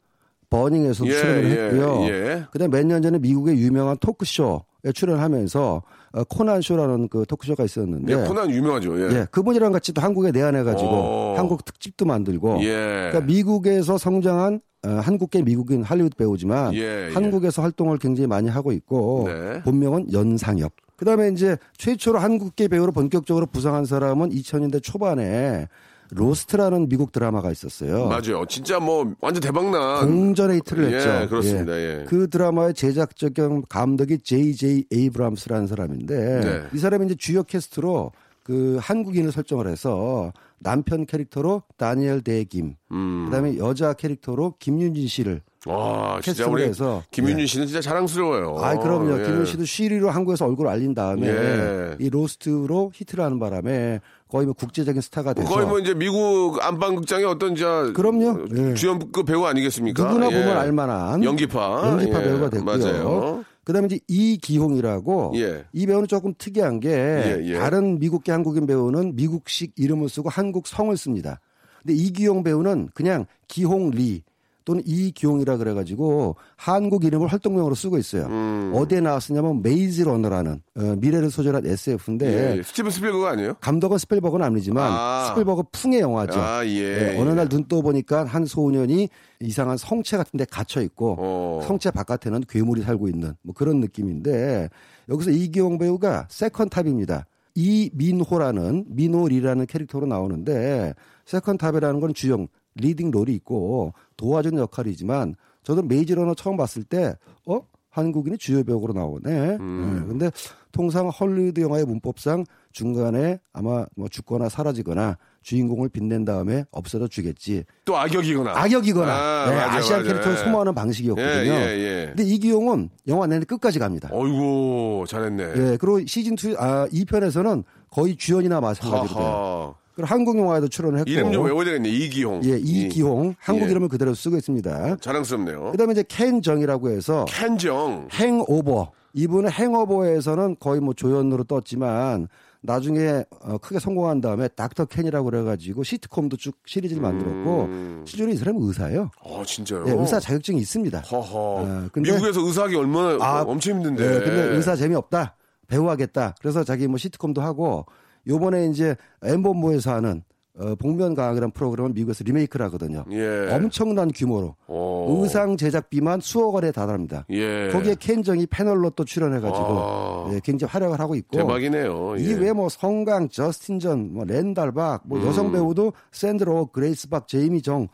버닝에서 0.49 1.05
예, 1.05 1.11
출연을 1.11 1.43
예, 1.51 1.63
했고요. 1.65 2.05
예. 2.07 2.43
그다음 2.51 2.71
몇 2.71 2.85
년 2.85 3.01
전에 3.01 3.19
미국의 3.19 3.57
유명한 3.59 3.97
토크쇼에 3.99 4.91
출연하면서 4.93 5.81
어, 6.13 6.23
코난 6.23 6.61
쇼라는 6.61 7.09
그 7.09 7.25
토크쇼가 7.27 7.63
있었는데 7.65 8.13
예, 8.13 8.27
코난 8.27 8.49
유명하죠. 8.49 8.99
예. 9.01 9.15
예, 9.15 9.27
그분이랑 9.31 9.71
같이 9.71 9.93
또 9.93 10.01
한국에 10.01 10.31
내한해 10.31 10.63
가지고 10.63 10.89
오. 10.91 11.33
한국 11.37 11.65
특집도 11.65 12.05
만들고 12.05 12.59
예. 12.61 13.09
그러니까 13.11 13.21
미국에서 13.21 13.97
성장한 13.97 14.61
어, 14.85 14.89
한국계 14.89 15.41
미국인 15.41 15.83
할리우드 15.83 16.15
배우지만 16.15 16.73
예, 16.75 17.07
예. 17.09 17.13
한국에서 17.13 17.61
활동을 17.61 17.97
굉장히 17.97 18.27
많이 18.27 18.47
하고 18.47 18.71
있고 18.71 19.25
네. 19.27 19.61
본명은 19.63 20.13
연상엽. 20.13 20.71
그다음에 20.95 21.29
이제 21.29 21.57
최초로 21.77 22.19
한국계 22.19 22.69
배우로 22.69 22.91
본격적으로 22.91 23.45
부상한 23.47 23.85
사람은 23.85 24.29
2000년대 24.29 24.81
초반에 24.81 25.67
로스트라는 26.11 26.89
미국 26.89 27.11
드라마가 27.11 27.51
있었어요. 27.51 28.07
맞아요. 28.07 28.45
진짜 28.47 28.79
뭐 28.79 29.13
완전 29.21 29.41
대박난 29.41 30.05
공전의 30.05 30.57
히트를 30.57 30.91
예, 30.91 30.95
했죠. 30.95 31.29
그렇습니다. 31.29 31.77
예. 31.77 32.05
그 32.07 32.29
드라마의 32.29 32.73
제작적 32.73 33.33
감독이 33.69 34.19
J.J. 34.19 34.85
에이브람스라는 34.91 35.67
사람인데 35.67 36.39
네. 36.39 36.63
이 36.73 36.77
사람이 36.77 37.05
이제 37.05 37.15
주요 37.15 37.43
캐스트로 37.43 38.11
그 38.43 38.77
한국인을 38.81 39.33
설정을 39.33 39.67
해서 39.67 40.31
남편 40.59 41.05
캐릭터로 41.05 41.63
다니엘 41.75 42.21
대김, 42.21 42.75
음. 42.91 43.25
그다음에 43.25 43.57
여자 43.57 43.93
캐릭터로 43.93 44.55
김윤진 44.57 45.07
씨를 45.07 45.41
와, 45.65 46.19
진짜 46.23 46.47
우리 46.47 46.63
해서 46.63 47.03
김윤진 47.11 47.45
씨는 47.45 47.67
진짜 47.67 47.81
자랑스러워요. 47.81 48.57
아, 48.59 48.77
그럼요. 48.77 49.19
예. 49.19 49.23
김윤진 49.25 49.45
씨도 49.45 49.65
쉬리로 49.65 50.09
한국에서 50.09 50.45
얼굴 50.45 50.67
알린 50.67 50.93
다음에 50.93 51.27
예. 51.27 51.95
이 51.99 52.09
로스트로 52.09 52.91
히트를 52.95 53.23
하는 53.23 53.37
바람에 53.37 53.99
거의 54.27 54.45
뭐 54.45 54.53
국제적인 54.53 55.01
스타가 55.01 55.33
돼서 55.33 55.47
거의 55.47 55.65
뭐 55.65 55.79
이제 55.79 55.93
미국 55.93 56.57
안방극장의 56.61 57.25
어떤 57.25 57.55
저 57.55 57.91
그럼요. 57.93 58.45
예. 58.55 58.73
주연급 58.73 59.25
배우 59.25 59.45
아니겠습니까? 59.45 60.03
누구나 60.03 60.27
예. 60.31 60.41
보면 60.41 60.57
알만한 60.57 61.23
연기파 61.23 61.81
연기파 61.85 62.19
예, 62.19 62.23
배우가 62.23 62.49
됐고요. 62.49 62.77
맞아요. 62.77 63.45
그다음에 63.63 63.87
이제 63.87 63.99
이기홍이라고 64.07 65.33
예. 65.35 65.65
이 65.73 65.85
배우는 65.85 66.07
조금 66.07 66.33
특이한 66.37 66.79
게 66.79 66.89
예, 66.89 67.41
예. 67.43 67.57
다른 67.57 67.99
미국계 67.99 68.31
한국인 68.31 68.65
배우는 68.65 69.15
미국식 69.15 69.73
이름을 69.75 70.09
쓰고 70.09 70.29
한국 70.29 70.67
성을 70.67 70.95
씁니다. 70.95 71.39
근데 71.81 71.93
이기홍 71.93 72.43
배우는 72.43 72.89
그냥 72.93 73.25
기홍 73.47 73.91
리 73.91 74.23
또는 74.67 74.83
이기홍이라 74.85 75.55
그래가지고 75.55 76.35
한국 76.57 77.05
이름을 77.05 77.27
활동명으로 77.29 77.73
쓰고 77.73 77.97
있어요. 77.97 78.25
음. 78.25 78.73
어디에 78.75 78.99
나왔었냐면 78.99 79.61
메이즈 79.61 80.01
러너라는 80.01 80.61
어, 80.75 80.81
미래를 80.99 81.31
소재한 81.31 81.65
SF인데 81.65 82.57
예. 82.57 82.61
스티븐 82.63 82.91
스필버그 82.91 83.29
아니에요? 83.29 83.53
감독은 83.61 83.97
스필버그는 83.97 84.45
아니지만 84.45 84.91
아. 84.91 85.27
스필버그 85.29 85.63
풍의 85.71 86.01
영화죠. 86.01 86.37
아, 86.41 86.65
예. 86.65 87.13
예, 87.13 87.17
어느 87.17 87.29
날 87.29 87.47
눈 87.47 87.63
떠 87.69 87.81
보니까 87.81 88.25
한 88.25 88.43
소년이 88.45 89.07
이상한 89.39 89.77
성채 89.77 90.17
같은 90.17 90.37
데 90.37 90.43
갇혀 90.43 90.81
있고 90.81 91.15
어. 91.17 91.61
성채 91.65 91.91
바깥에는 91.91 92.43
괴물이 92.49 92.81
살고 92.81 93.07
있는 93.07 93.35
뭐 93.43 93.55
그런 93.55 93.79
느낌인데 93.79 94.69
여기서 95.07 95.31
이기홍 95.31 95.77
배우가 95.77 96.27
second 96.29 96.67
top입니다. 96.67 97.25
이민호라는 97.55 98.85
민호리라는 98.89 99.65
캐릭터로 99.65 100.05
나오는데 100.07 100.93
second 101.25 101.57
top이라는 101.57 102.01
건 102.01 102.13
주연 102.13 102.47
leading 102.77 103.11
role이 103.11 103.33
있고 103.35 103.93
도와주는 104.15 104.57
역할이지만 104.59 105.35
저도 105.63 105.81
메이즈 105.83 106.08
러너 106.08 106.33
처음 106.35 106.57
봤을 106.57 106.83
때 106.83 107.15
어? 107.45 107.61
한국인이 107.89 108.37
주요 108.37 108.63
배우로 108.63 108.93
나오네. 108.93 109.57
음. 109.59 110.01
예, 110.03 110.07
근데 110.07 110.31
통상 110.71 111.09
헐리우드 111.09 111.59
영화의 111.61 111.85
문법상 111.85 112.45
중간에 112.71 113.39
아마 113.53 113.87
뭐 113.95 114.07
죽거나 114.07 114.49
사라지거나 114.49 115.17
주인공을 115.41 115.89
빛낸 115.89 116.23
다음에 116.23 116.65
없어져 116.71 117.07
주겠지. 117.07 117.63
또 117.85 117.97
악역이거나. 117.97 118.55
악역이거나 118.55 119.11
아, 119.11 119.49
네, 119.49 119.55
맞아, 119.55 119.75
맞아. 119.77 120.03
캐릭터를 120.03 120.33
예. 120.33 120.43
소모하는 120.43 120.75
방식이었거든요. 120.75 121.51
예, 121.53 121.57
예, 121.57 121.79
예. 121.79 122.05
근데 122.15 122.23
이기용은 122.23 122.89
영화 123.07 123.25
내내 123.25 123.45
끝까지 123.45 123.79
갑니다. 123.79 124.09
어이구, 124.11 125.05
잘했네. 125.07 125.43
예, 125.43 125.77
그리고 125.79 126.05
시즌 126.05 126.33
2, 126.33 126.55
아, 126.59 126.87
2편에서는 126.89 127.63
거의 127.89 128.15
주연이나 128.15 128.61
마찬가지로 128.61 129.19
돼요. 129.19 129.75
그리고 129.97 130.05
한국 130.13 130.37
영화에도 130.37 130.67
출연을 130.67 130.99
했고. 130.99 131.09
이름 131.09 131.31
좀 131.33 131.43
외워야 131.43 131.65
되겠네. 131.65 131.89
이기홍. 131.89 132.41
예, 132.45 132.57
이기홍. 132.59 133.33
한국 133.39 133.65
예. 133.65 133.71
이름을 133.71 133.87
그대로 133.89 134.13
쓰고 134.13 134.37
있습니다. 134.37 134.97
자랑스럽네요. 134.97 135.71
그 135.71 135.77
다음에 135.77 135.93
이제 135.93 136.03
켄 136.07 136.43
정이라고 136.43 136.91
해서 136.91 137.25
켄정. 137.27 138.07
행오버. 138.13 138.91
이분은 139.13 139.49
행오버에서는 139.51 140.57
거의 140.59 140.81
뭐 140.81 140.93
조연으로 140.93 141.45
떴지만 141.45 142.27
나중에 142.61 143.23
어, 143.41 143.57
크게 143.57 143.79
성공한 143.79 144.21
다음에 144.21 144.47
닥터 144.49 144.85
켄이라고 144.85 145.31
그래가지고 145.31 145.81
시트콤도 145.81 146.37
쭉 146.37 146.55
시리즈를 146.67 147.01
만들었고 147.01 147.63
음. 147.63 148.03
실제로 148.05 148.29
이 148.31 148.35
사람은 148.35 148.61
의사예요. 148.61 149.09
어, 149.23 149.43
진짜요? 149.43 149.85
예, 149.87 149.93
의사 149.93 150.19
자격증이 150.19 150.59
있습니다. 150.59 150.99
허허. 150.99 151.39
어, 151.39 151.87
근데- 151.91 152.11
미국에서 152.11 152.41
의사하기 152.45 152.75
얼마나 152.75 153.17
아, 153.25 153.41
엄청 153.47 153.77
힘든데. 153.77 154.03
예, 154.05 154.19
근데 154.19 154.41
의사 154.55 154.75
재미없다. 154.75 155.35
배우하겠다. 155.67 156.35
그래서 156.39 156.63
자기 156.63 156.87
뭐 156.87 156.99
시트콤도 156.99 157.41
하고 157.41 157.87
요번에 158.27 158.67
이제 158.67 158.95
엠본부에서 159.23 159.93
하는 159.93 160.23
어, 160.59 160.73
복면가왕이라는 160.75 161.51
프로그램은 161.51 161.93
미국에서 161.93 162.23
리메이크를 162.23 162.65
하거든요. 162.65 163.05
예. 163.11 163.49
엄청난 163.51 164.11
규모로 164.11 164.55
어. 164.65 165.19
의상 165.21 165.55
제작비만 165.55 166.19
수억 166.19 166.55
원에 166.55 166.71
달합니다. 166.71 167.25
예. 167.29 167.69
거기에 167.71 167.93
켄정이 167.99 168.47
패널로 168.47 168.89
또 168.91 169.05
출연해가지고 169.05 169.65
아. 169.69 170.29
예, 170.33 170.39
굉장히 170.43 170.71
활약을 170.71 170.99
하고 170.99 171.13
있고 171.13 171.37
대박이네요. 171.37 172.17
예. 172.17 172.23
이 172.23 172.33
외에 172.33 172.53
뭐 172.53 172.69
성강, 172.69 173.29
저스틴 173.29 173.79
전, 173.79 174.11
뭐 174.13 174.23
랜달 174.25 174.71
박, 174.71 175.01
뭐 175.05 175.19
음. 175.19 175.27
여성 175.27 175.51
배우도 175.51 175.93
샌드라 176.11 176.57
오, 176.57 176.67
그레이스 176.67 177.07
박, 177.09 177.27
제이미 177.27 177.61
정 177.61 177.87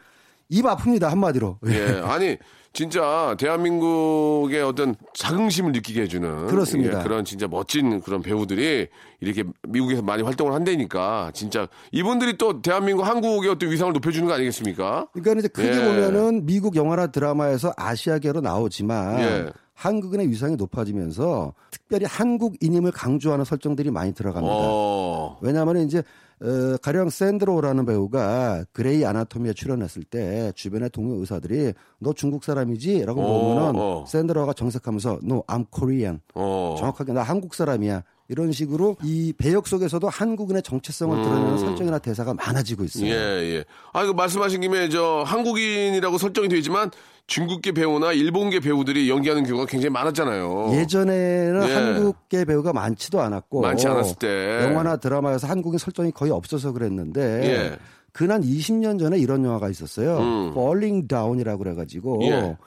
입 0.49 0.65
아픕니다 0.65 1.03
한마디로. 1.09 1.57
예. 1.67 1.99
아니, 2.05 2.37
진짜 2.73 3.35
대한민국의 3.37 4.63
어떤 4.63 4.95
자긍심을 5.13 5.73
느끼게 5.73 6.01
해주는 6.01 6.47
그렇습니다. 6.47 6.99
예, 6.99 7.03
그런 7.03 7.23
진짜 7.23 7.47
멋진 7.47 8.01
그런 8.01 8.23
배우들이 8.23 8.87
이렇게 9.19 9.43
미국에서 9.67 10.01
많이 10.01 10.23
활동을 10.23 10.53
한다니까 10.53 11.29
진짜 11.35 11.67
이분들이 11.91 12.35
또 12.39 12.63
대한민국 12.63 13.03
한국의 13.03 13.51
어떤 13.51 13.69
위상을 13.69 13.93
높여주는 13.93 14.27
거 14.27 14.33
아니겠습니까? 14.33 15.07
그러니까 15.13 15.39
이제 15.39 15.47
크게 15.47 15.69
예. 15.69 15.85
보면은 15.85 16.47
미국 16.47 16.75
영화나 16.75 17.07
드라마에서 17.07 17.73
아시아계로 17.77 18.41
나오지만 18.41 19.19
예. 19.19 19.45
한국인의 19.75 20.29
위상이 20.29 20.55
높아지면서 20.55 21.53
특별히 21.69 22.05
한국인임을 22.05 22.91
강조하는 22.91 23.45
설정들이 23.45 23.91
많이 23.91 24.13
들어갑니다. 24.13 24.55
어, 24.55 25.37
왜냐하면 25.41 25.77
이제 25.77 26.01
어, 26.41 26.77
가령 26.81 27.09
샌드라 27.09 27.52
오라는 27.52 27.85
배우가 27.85 28.65
그레이 28.73 29.05
아나토미에 29.05 29.53
출연했을 29.53 30.03
때 30.03 30.51
주변의 30.55 30.89
동료 30.89 31.19
의사들이 31.19 31.73
너 31.99 32.13
중국 32.13 32.43
사람이지 32.43 33.05
라고 33.05 33.21
어, 33.21 33.55
보면은 33.55 33.79
어. 33.79 34.05
샌드라 34.07 34.42
오가 34.42 34.53
정색하면서 34.53 35.19
No, 35.23 35.43
I'm 35.47 35.65
Korean. 35.73 36.19
어. 36.33 36.75
정확하게 36.77 37.13
나 37.13 37.23
한국 37.23 37.55
사람이야. 37.55 38.03
이런 38.29 38.51
식으로 38.51 38.95
이 39.03 39.33
배역 39.37 39.67
속에서도 39.67 40.07
한국인의 40.07 40.63
정체성을 40.63 41.23
드러내는 41.23 41.57
설정이나 41.57 41.99
대사가 41.99 42.33
많아지고 42.33 42.85
있어요. 42.85 43.05
음. 43.05 43.09
예, 43.09 43.13
예. 43.57 43.65
아, 43.91 44.05
그 44.05 44.11
말씀하신 44.11 44.61
김에 44.61 44.89
저 44.89 45.23
한국인이라고 45.25 46.17
설정이 46.17 46.47
되지만 46.47 46.89
중국계 47.27 47.71
배우나 47.71 48.11
일본계 48.11 48.59
배우들이 48.59 49.09
연기하는 49.09 49.43
경우가 49.43 49.65
굉장히 49.65 49.91
많았잖아요. 49.91 50.71
예전에는 50.73 51.69
예. 51.69 51.73
한국계 51.73 52.45
배우가 52.45 52.73
많지도 52.73 53.21
않았고 53.21 53.61
많지 53.61 53.87
않았을 53.87 54.15
때. 54.17 54.63
영화나 54.63 54.97
드라마에서 54.97 55.47
한국인 55.47 55.77
설정이 55.77 56.11
거의 56.11 56.31
없어서 56.31 56.73
그랬는데 56.73 57.21
예. 57.21 57.77
근한 58.11 58.41
20년 58.41 58.99
전에 58.99 59.17
이런 59.17 59.43
영화가 59.43 59.69
있었어요. 59.69 60.17
음. 60.17 60.51
Falling 60.51 61.07
Down이라고 61.07 61.57
그래가지고 61.63 62.19
예. 62.23 62.57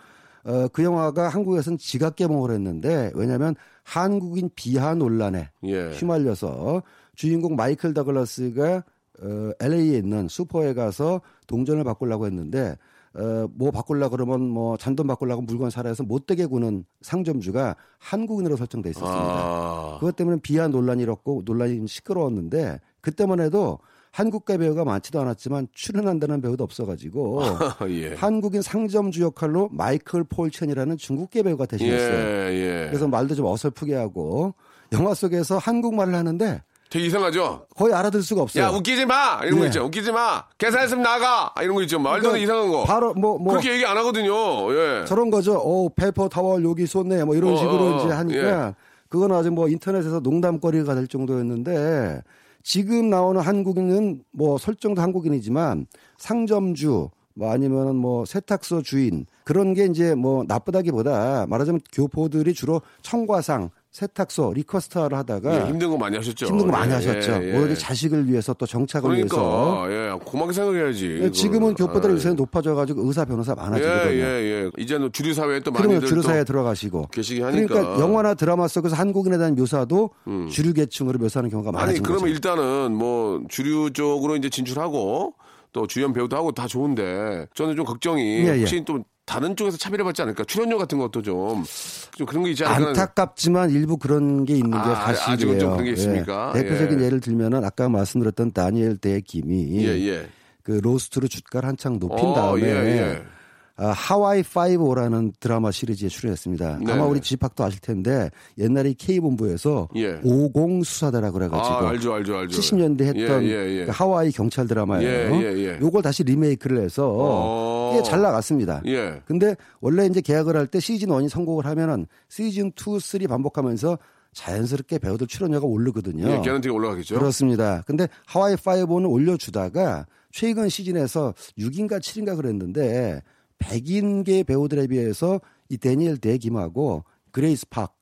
어, 0.45 0.69
그 0.73 0.83
영화가 0.83 1.29
한국에서는 1.29 1.79
지각 1.79 2.17
개봉을 2.17 2.51
했는데 2.53 3.11
왜냐하면 3.15 3.55
한국인 3.83 4.51
비하 4.55 4.95
논란에 4.95 5.51
예. 5.65 5.91
휘말려서 5.91 6.83
주인공 7.15 7.57
마이클 7.57 7.93
더글라스가 7.95 8.85
어, 9.23 9.51
LA에 9.61 9.99
있는 9.99 10.29
슈퍼에 10.29 10.75
가서 10.75 11.21
동전을 11.47 11.85
바꾸려고 11.85 12.27
했는데 12.27 12.77
어, 13.19 13.49
뭐 13.55 13.71
바꾸려 13.71 14.09
그러면 14.11 14.49
뭐 14.49 14.77
잔돈 14.77 15.07
바꾸려고 15.07 15.43
물건 15.43 15.71
사라 15.71 15.89
해서 15.89 16.03
못되게 16.03 16.45
구는 16.47 16.85
상점주가 17.01 17.77
한국인으로 17.99 18.57
설정돼 18.57 18.91
있었습니다. 18.91 19.17
아, 19.17 19.97
그것 19.99 20.17
때문에 20.17 20.39
비하 20.43 20.69
논란이 20.69 21.03
일었고 21.03 21.43
논란이 21.45 21.87
시끄러웠는데 21.89 22.81
그때만 23.01 23.41
해도 23.41 23.79
한국계 24.13 24.59
배우가 24.59 24.85
많지도 24.85 25.21
않았지만 25.21 25.69
출연한다는 25.73 26.41
배우도 26.41 26.65
없어가지고 26.65 27.43
예. 27.91 28.15
한국인 28.15 28.63
상점주 28.63 29.23
역할로 29.23 29.69
마이클 29.73 30.25
폴첸이라는 30.25 30.97
중국계 30.97 31.43
배우가 31.43 31.65
예, 31.65 31.67
대신했어요. 31.67 32.53
예. 32.55 32.87
그래서 32.89 33.09
말도 33.09 33.35
좀 33.35 33.47
어설프게 33.47 33.95
하고 33.95 34.55
영화 34.93 35.15
속에서 35.15 35.59
한국말을 35.59 36.15
하는데 36.15 36.63
되게 36.91 37.07
이상하죠? 37.07 37.67
거의 37.77 37.93
알아들을 37.95 38.23
수가 38.23 38.43
없어요. 38.43 38.65
야, 38.65 38.69
웃기지 38.71 39.07
마! 39.07 39.41
이런 39.45 39.59
거 39.59 39.65
예. 39.65 39.67
있죠. 39.69 39.85
웃기지 39.85 40.13
마! 40.13 40.45
계산했으면 40.59 41.03
나가! 41.03 41.51
아, 41.55 41.63
이런 41.63 41.75
거 41.75 41.83
있죠. 41.83 41.99
말도 41.99 42.29
안 42.29 42.33
되는 42.35 42.45
이상한 42.45 42.71
거. 42.71 42.85
바로 42.85 43.13
뭐 43.15 43.39
뭐 43.39 43.53
그렇게 43.55 43.73
얘기 43.73 43.85
안 43.85 43.97
하거든요. 43.99 44.33
예. 44.75 45.05
저런 45.07 45.31
거죠. 45.31 45.55
오 45.59 45.89
paper 45.89 46.29
towel 46.29 46.65
여기 46.65 46.87
쏟네 46.87 47.25
뭐 47.25 47.35
이런 47.35 47.53
어, 47.55 47.57
식으로 47.57 47.75
어, 47.75 47.97
어. 47.97 48.05
이제 48.05 48.15
하니까 48.15 48.75
그건 49.09 49.33
아직 49.33 49.51
뭐 49.51 49.69
인터넷에서 49.69 50.21
농담거리가 50.21 50.95
될 50.95 51.07
정도였는데 51.09 52.23
지금 52.63 53.11
나오는 53.11 53.41
한국인은 53.41 54.23
뭐 54.33 54.59
설정도 54.59 55.01
한국인이지만 55.03 55.87
상점주 56.19 57.11
뭐 57.35 57.53
아니면은 57.53 57.97
뭐 57.97 58.25
세탁소 58.25 58.83
주인 58.83 59.27
그런 59.45 59.75
게 59.75 59.85
이제 59.85 60.15
뭐 60.15 60.45
나쁘다기보다 60.49 61.47
말하자면 61.49 61.81
교포들이 61.93 62.55
주로 62.55 62.81
청과상 63.03 63.71
세탁소 63.97 64.53
리커스터를 64.53 65.17
하다가 65.17 65.55
예, 65.55 65.71
힘든 65.71 65.89
거 65.89 65.97
많이 65.97 66.17
하셨죠. 66.19 66.45
힘든 66.49 66.67
거 66.67 66.73
많이 66.73 66.91
예, 66.91 66.97
하셨죠. 66.97 67.33
예, 67.33 67.57
오히려 67.57 67.71
예. 67.71 67.75
자식을 67.75 68.29
위해서 68.29 68.53
또 68.53 68.67
정착을 68.67 69.17
위해서 69.17 69.35
그러니까, 69.35 69.91
예, 69.91 70.19
고맙게 70.23 70.53
생각해야지. 70.53 71.19
예, 71.23 71.31
지금은 71.31 71.73
그걸. 71.73 71.87
교포들의 71.87 72.13
아, 72.13 72.17
위상이 72.17 72.35
높아져가지고 72.35 73.07
의사 73.07 73.25
변호사 73.25 73.53
예, 73.53 73.55
많아지거든요. 73.55 74.23
예, 74.23 74.65
예. 74.67 74.71
이제는 74.77 75.13
주류 75.13 75.33
사회에 75.33 75.61
또 75.61 75.71
많이들 75.71 76.03
주류 76.03 76.21
또 76.21 76.29
사회에 76.29 76.45
들어가시고 76.45 77.07
계시기 77.07 77.41
하니까. 77.41 77.73
그러니까 77.73 77.99
영화나 77.99 78.35
드라마 78.35 78.69
속에서 78.69 78.95
한국인에 78.97 79.39
대한 79.39 79.55
묘사도 79.55 80.11
주류 80.51 80.75
계층으로 80.75 81.19
묘사하는 81.19 81.49
경우가 81.49 81.71
아니 81.71 81.77
많아진 81.79 82.03
그러면 82.03 82.25
거죠. 82.25 82.35
일단은 82.35 82.95
뭐 82.95 83.41
주류 83.49 83.95
쪽으로 83.95 84.37
이제 84.37 84.51
진출하고 84.51 85.33
또 85.73 85.87
주연 85.87 86.13
배우도 86.13 86.37
하고 86.37 86.53
다 86.53 86.67
좋은데 86.67 87.47
저는 87.55 87.77
좀 87.77 87.87
걱정이 87.87 88.41
예, 88.47 88.57
예. 88.57 88.61
혹시 88.61 88.85
또 88.85 89.03
다른 89.27 89.57
쪽에서 89.57 89.77
차별해받지 89.77 90.23
않을까 90.23 90.45
출연료 90.45 90.79
같은 90.79 90.99
것도 90.99 91.21
좀, 91.21 91.65
좀 92.13 92.27
그런 92.27 92.45
게 92.45 92.51
있지 92.51 92.65
않을까 92.65 92.91
안타깝지만 92.91 93.71
일부 93.71 93.99
그런 93.99 94.45
게 94.45 94.55
있는 94.55 94.71
게 94.71 94.77
아, 94.77 94.95
사실이에요. 94.95 95.33
아직은 95.35 95.59
좀 95.59 95.71
그런 95.73 95.85
게 95.85 95.91
있습니까? 95.91 96.53
예. 96.55 96.63
대표적인 96.63 97.01
예. 97.01 97.05
예. 97.05 97.11
를 97.11 97.21
들면은 97.21 97.65
아까 97.65 97.89
말씀드렸던 97.89 98.53
다니엘 98.53 98.99
대 98.99 99.21
김이 99.21 99.85
예, 99.85 99.89
예. 100.09 100.29
그 100.63 100.81
로스트로 100.83 101.27
주가를 101.27 101.69
한창 101.69 101.99
높인 101.99 102.25
어, 102.25 102.35
다음에 102.35 102.63
예, 102.63 102.67
예. 102.67 103.03
아, 103.03 103.36
하와이 103.77 104.43
5라는 104.43 105.33
드라마 105.39 105.71
시리즈에 105.71 106.09
출연했습니다. 106.09 106.79
네. 106.85 106.93
아마 106.93 107.05
우리 107.05 107.21
집학도 107.21 107.63
아실 107.65 107.81
텐데 107.81 108.31
옛날에 108.59 108.95
K본부에서 108.95 109.89
예. 109.97 110.19
50 110.25 110.87
수사대라 110.87 111.31
그래가지고 111.31 111.75
아, 111.75 111.89
알죠, 111.91 112.15
알죠, 112.15 112.37
알죠. 112.39 112.59
70년대 112.59 113.03
했던 113.03 113.43
예, 113.45 113.49
예, 113.51 113.81
예. 113.81 113.85
그 113.85 113.91
하와이 113.93 114.31
경찰 114.33 114.67
드라마예요. 114.67 115.07
예, 115.09 115.31
예, 115.43 115.59
예. 115.59 115.79
요걸 115.81 116.03
다시 116.03 116.25
리메이크를 116.25 116.81
해서 116.83 117.13
어. 117.15 117.93
꽤 117.97 118.03
잘 118.03 118.21
나갔습니다. 118.23 118.83
예. 118.87 119.21
근데 119.27 119.57
원래 119.81 120.07
이제 120.07 120.21
계약을 120.21 120.57
할 120.57 120.67
때 120.67 120.81
시즌 120.81 121.09
1이 121.09 121.29
성공을 121.29 121.65
하면은 121.67 122.07
시즌 122.29 122.69
2, 122.69 122.99
3 123.01 123.21
반복하면서 123.29 123.99
자연스럽게 124.33 124.99
배우들 124.99 125.27
출연료가 125.27 125.67
오르거든요. 125.67 126.29
예, 126.31 126.41
개런티가 126.41 126.75
올라가겠죠. 126.75 127.19
그렇습니다. 127.19 127.83
근데 127.87 128.07
하와이 128.27 128.55
5는 128.57 129.11
올려주다가 129.11 130.07
최근 130.31 130.69
시즌에서 130.69 131.33
6인가 131.59 131.99
7인가 132.01 132.37
그랬는데 132.37 133.23
백인계 133.59 134.47
배우들에 134.47 134.87
비해서 134.87 135.41
이 135.69 135.77
다니엘 135.79 136.19
대 136.19 136.45
김하고 136.45 137.05
그레이스 137.33 137.67
팍 137.69 137.95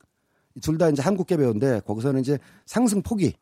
둘 0.61 0.77
다 0.77 0.87
이제 0.89 1.01
한국계 1.01 1.35
배우인데 1.35 1.81
거기서는 1.85 2.21
이제 2.21 2.37
상승 2.65 3.01
폭이 3.01 3.33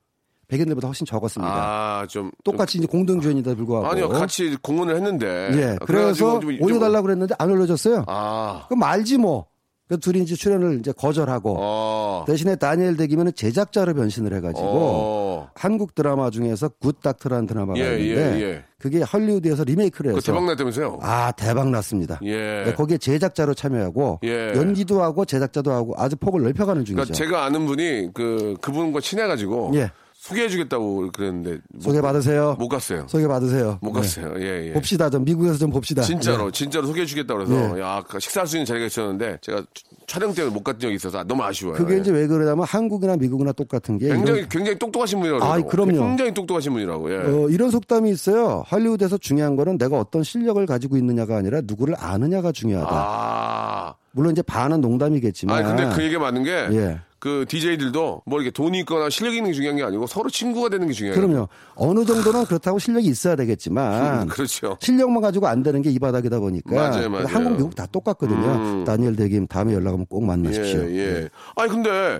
백인들보다 0.47 0.85
훨씬 0.85 1.05
적었습니다. 1.05 1.53
아, 2.01 2.07
좀. 2.07 2.31
똑같이 2.43 2.79
이제 2.79 2.87
공동 2.87 3.21
주연이다 3.21 3.53
불구하고 3.53 3.85
좀- 3.85 3.91
아니요, 3.91 4.09
같이 4.09 4.55
공헌을 4.61 4.95
했는데. 4.95 5.27
예. 5.53 5.77
그래가지고 5.85 5.85
그래서 5.85 6.39
좀- 6.39 6.57
좀- 6.57 6.61
올려달라 6.63 6.99
고 7.01 7.05
그랬는데 7.07 7.35
안 7.37 7.51
올려줬어요. 7.51 8.05
아. 8.07 8.65
그럼 8.67 8.79
말지 8.79 9.17
뭐. 9.19 9.45
그 9.87 9.99
둘이 9.99 10.21
이제 10.23 10.33
출연을 10.35 10.79
이제 10.79 10.91
거절하고 10.91 11.55
어. 11.59 12.23
대신에 12.25 12.55
다니엘 12.55 12.97
대 12.97 13.09
김은 13.09 13.33
제작자로 13.35 13.93
변신을 13.93 14.33
해가지고 14.37 14.65
어. 14.67 15.22
한국 15.55 15.95
드라마 15.95 16.29
중에서 16.29 16.69
굿 16.79 17.01
닥터라는 17.01 17.47
드라마가 17.47 17.79
예, 17.79 17.99
있는데 17.99 18.39
예, 18.39 18.41
예. 18.41 18.63
그게 18.77 19.01
헐리우드에서 19.01 19.63
리메이크를 19.63 20.11
그 20.11 20.17
해서 20.17 20.31
대박 20.31 20.45
났다면서요? 20.45 20.99
아 21.01 21.31
대박 21.31 21.69
났습니다. 21.69 22.19
예. 22.23 22.63
네, 22.65 22.73
거기에 22.73 22.97
제작자로 22.97 23.53
참여하고 23.53 24.19
예. 24.23 24.53
연기도 24.55 25.01
하고 25.01 25.25
제작자도 25.25 25.71
하고 25.71 25.93
아주 25.97 26.15
폭을 26.17 26.41
넓혀가는 26.43 26.83
중이죠. 26.85 27.03
그러니까 27.03 27.13
제가 27.13 27.45
아는 27.45 27.65
분이 27.65 28.09
그 28.13 28.55
그분과 28.61 28.99
친해가지고 28.99 29.71
예. 29.75 29.91
소개해주겠다고 30.27 31.11
그랬는데 31.11 31.57
못- 31.73 31.81
소개 31.81 32.01
받으세요. 32.01 32.55
못 32.57 32.69
갔어요. 32.69 33.05
소개 33.09 33.27
받으세요. 33.27 33.77
못 33.81 33.91
네. 33.93 33.99
갔어요. 33.99 34.33
예, 34.37 34.67
예. 34.69 34.71
봅시다. 34.73 35.09
좀 35.09 35.25
미국에서 35.25 35.57
좀 35.57 35.69
봅시다. 35.69 36.01
진짜로 36.01 36.45
네. 36.45 36.51
진짜로 36.51 36.87
소개해주겠다 36.87 37.33
그래서 37.33 37.53
네. 37.75 37.81
야 37.81 37.95
아까 37.97 38.19
식사할 38.19 38.47
수 38.47 38.55
있는 38.55 38.65
자리가 38.65 38.85
있었는데 38.85 39.39
제가 39.41 39.63
촬영 40.07 40.33
때문에 40.33 40.53
못 40.53 40.63
갔던 40.63 40.79
적이 40.79 40.95
있어서 40.95 41.23
너무 41.25 41.43
아쉬워요. 41.43 41.75
그게 41.75 41.95
예. 41.95 41.97
이제 41.99 42.11
왜 42.11 42.25
그러냐면 42.27 42.63
한국이나 42.65 43.17
미국이나 43.17 43.51
똑같은 43.51 43.97
게 43.97 44.07
굉장히 44.07 44.39
이런, 44.39 44.49
굉장히 44.49 44.79
똑똑하신 44.79 45.19
분이라고. 45.19 45.39
그러더라고요. 45.45 45.67
그럼요. 45.69 46.07
굉장히 46.09 46.33
똑똑하신 46.33 46.71
분이라고. 46.71 47.11
예. 47.11 47.17
어, 47.17 47.49
이런 47.49 47.69
속담이 47.69 48.09
있어요. 48.09 48.63
할리우드에서 48.67 49.17
중요한 49.17 49.57
거는 49.57 49.77
내가 49.77 49.99
어떤 49.99 50.23
실력을 50.23 50.65
가지고 50.65 50.95
있느냐가 50.97 51.35
아니라 51.37 51.59
누구를 51.63 51.95
아느냐가 51.97 52.51
중요하다. 52.53 52.89
아. 52.93 53.95
물론 54.11 54.31
이제 54.31 54.41
반은 54.41 54.79
농담이겠지만. 54.79 55.65
아 55.65 55.67
근데 55.75 55.95
그 55.95 56.03
얘기가 56.03 56.21
맞는 56.21 56.43
게. 56.43 56.99
예. 57.25 57.29
그 57.29 57.45
DJ들도 57.47 58.23
뭐 58.25 58.41
이렇게 58.41 58.51
돈이 58.51 58.79
있거나 58.79 59.09
실력이 59.09 59.37
있는 59.37 59.51
게 59.51 59.55
중요한 59.55 59.77
게 59.77 59.83
아니고 59.83 60.07
서로 60.07 60.29
친구가 60.29 60.69
되는 60.69 60.87
게 60.87 60.93
중요해요. 60.93 61.19
그럼요. 61.19 61.47
어느 61.75 62.03
정도는 62.05 62.45
그렇다고 62.45 62.79
실력이 62.79 63.07
있어야 63.07 63.35
되겠지만 63.37 64.27
그렇죠. 64.29 64.77
실력만 64.81 65.21
가지고 65.21 65.47
안 65.47 65.63
되는 65.63 65.81
게 65.81 65.89
이 65.93 65.99
바닥이다 65.99 66.39
보니까 66.39 66.73
맞아요, 66.75 67.09
맞아요. 67.09 67.27
한국 67.27 67.55
미국 67.55 67.75
다 67.75 67.85
똑같거든요. 67.85 68.55
음. 68.55 68.83
다니엘 68.83 69.15
대김 69.15 69.45
다음에 69.47 69.73
연락하면 69.73 70.05
꼭 70.07 70.23
만나십시오. 70.25 70.89
예, 70.89 70.95
예. 70.97 71.29
아니 71.55 71.69
근데 71.69 72.19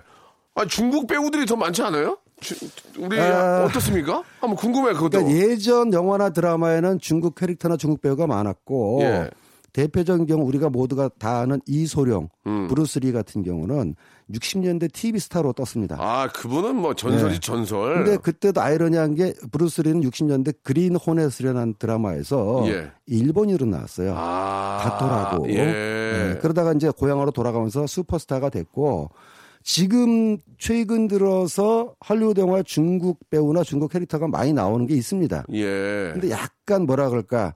아, 0.55 0.65
중국 0.65 1.07
배우들이 1.07 1.45
더 1.47 1.55
많지 1.55 1.81
않아요? 1.81 2.17
주- 2.39 2.55
우리 2.99 3.19
아. 3.19 3.65
어떻습니까? 3.65 4.21
한번 4.39 4.55
궁금해 4.55 4.93
그것도. 4.93 5.09
그러니까 5.09 5.35
예전 5.35 5.91
영화나 5.91 6.29
드라마에는 6.29 6.99
중국 6.99 7.33
캐릭터나 7.35 7.75
중국 7.77 8.01
배우가 8.01 8.27
많았고 8.27 8.99
예. 9.01 9.29
대표적인 9.73 10.27
경우 10.27 10.45
우리가 10.45 10.69
모두가 10.69 11.09
다 11.19 11.39
아는 11.39 11.59
이소룡, 11.65 12.29
음. 12.45 12.67
브루스리 12.67 13.11
같은 13.11 13.41
경우는 13.41 13.95
60년대 14.31 14.93
TV 14.93 15.19
스타로 15.19 15.53
떴습니다. 15.53 15.97
아 15.99 16.27
그분은 16.27 16.75
뭐 16.75 16.93
전설이 16.93 17.33
네. 17.33 17.39
전설. 17.39 18.03
근데 18.03 18.17
그때도 18.17 18.61
아이러니한 18.61 19.15
게 19.15 19.33
브루스리는 19.51 20.01
60년대 20.01 20.55
그린 20.63 20.95
호넷이라는 20.95 21.75
드라마에서 21.79 22.63
예. 22.67 22.91
일본인으로 23.07 23.65
나왔어요. 23.65 24.13
아, 24.15 24.79
가토라고. 24.83 25.49
예. 25.49 25.55
네, 25.65 26.37
그러다가 26.39 26.73
이제 26.73 26.91
고향으로 26.91 27.31
돌아가면서 27.31 27.87
슈퍼스타가 27.87 28.49
됐고 28.49 29.09
지금 29.63 30.37
최근 30.59 31.07
들어서 31.07 31.95
할리우드 31.99 32.39
영화에 32.39 32.63
중국 32.63 33.27
배우나 33.29 33.63
중국 33.63 33.91
캐릭터가 33.91 34.27
많이 34.27 34.53
나오는 34.53 34.85
게 34.85 34.93
있습니다. 34.93 35.45
예. 35.53 36.11
근데 36.13 36.29
약간 36.29 36.85
뭐라 36.85 37.09
그럴까 37.09 37.55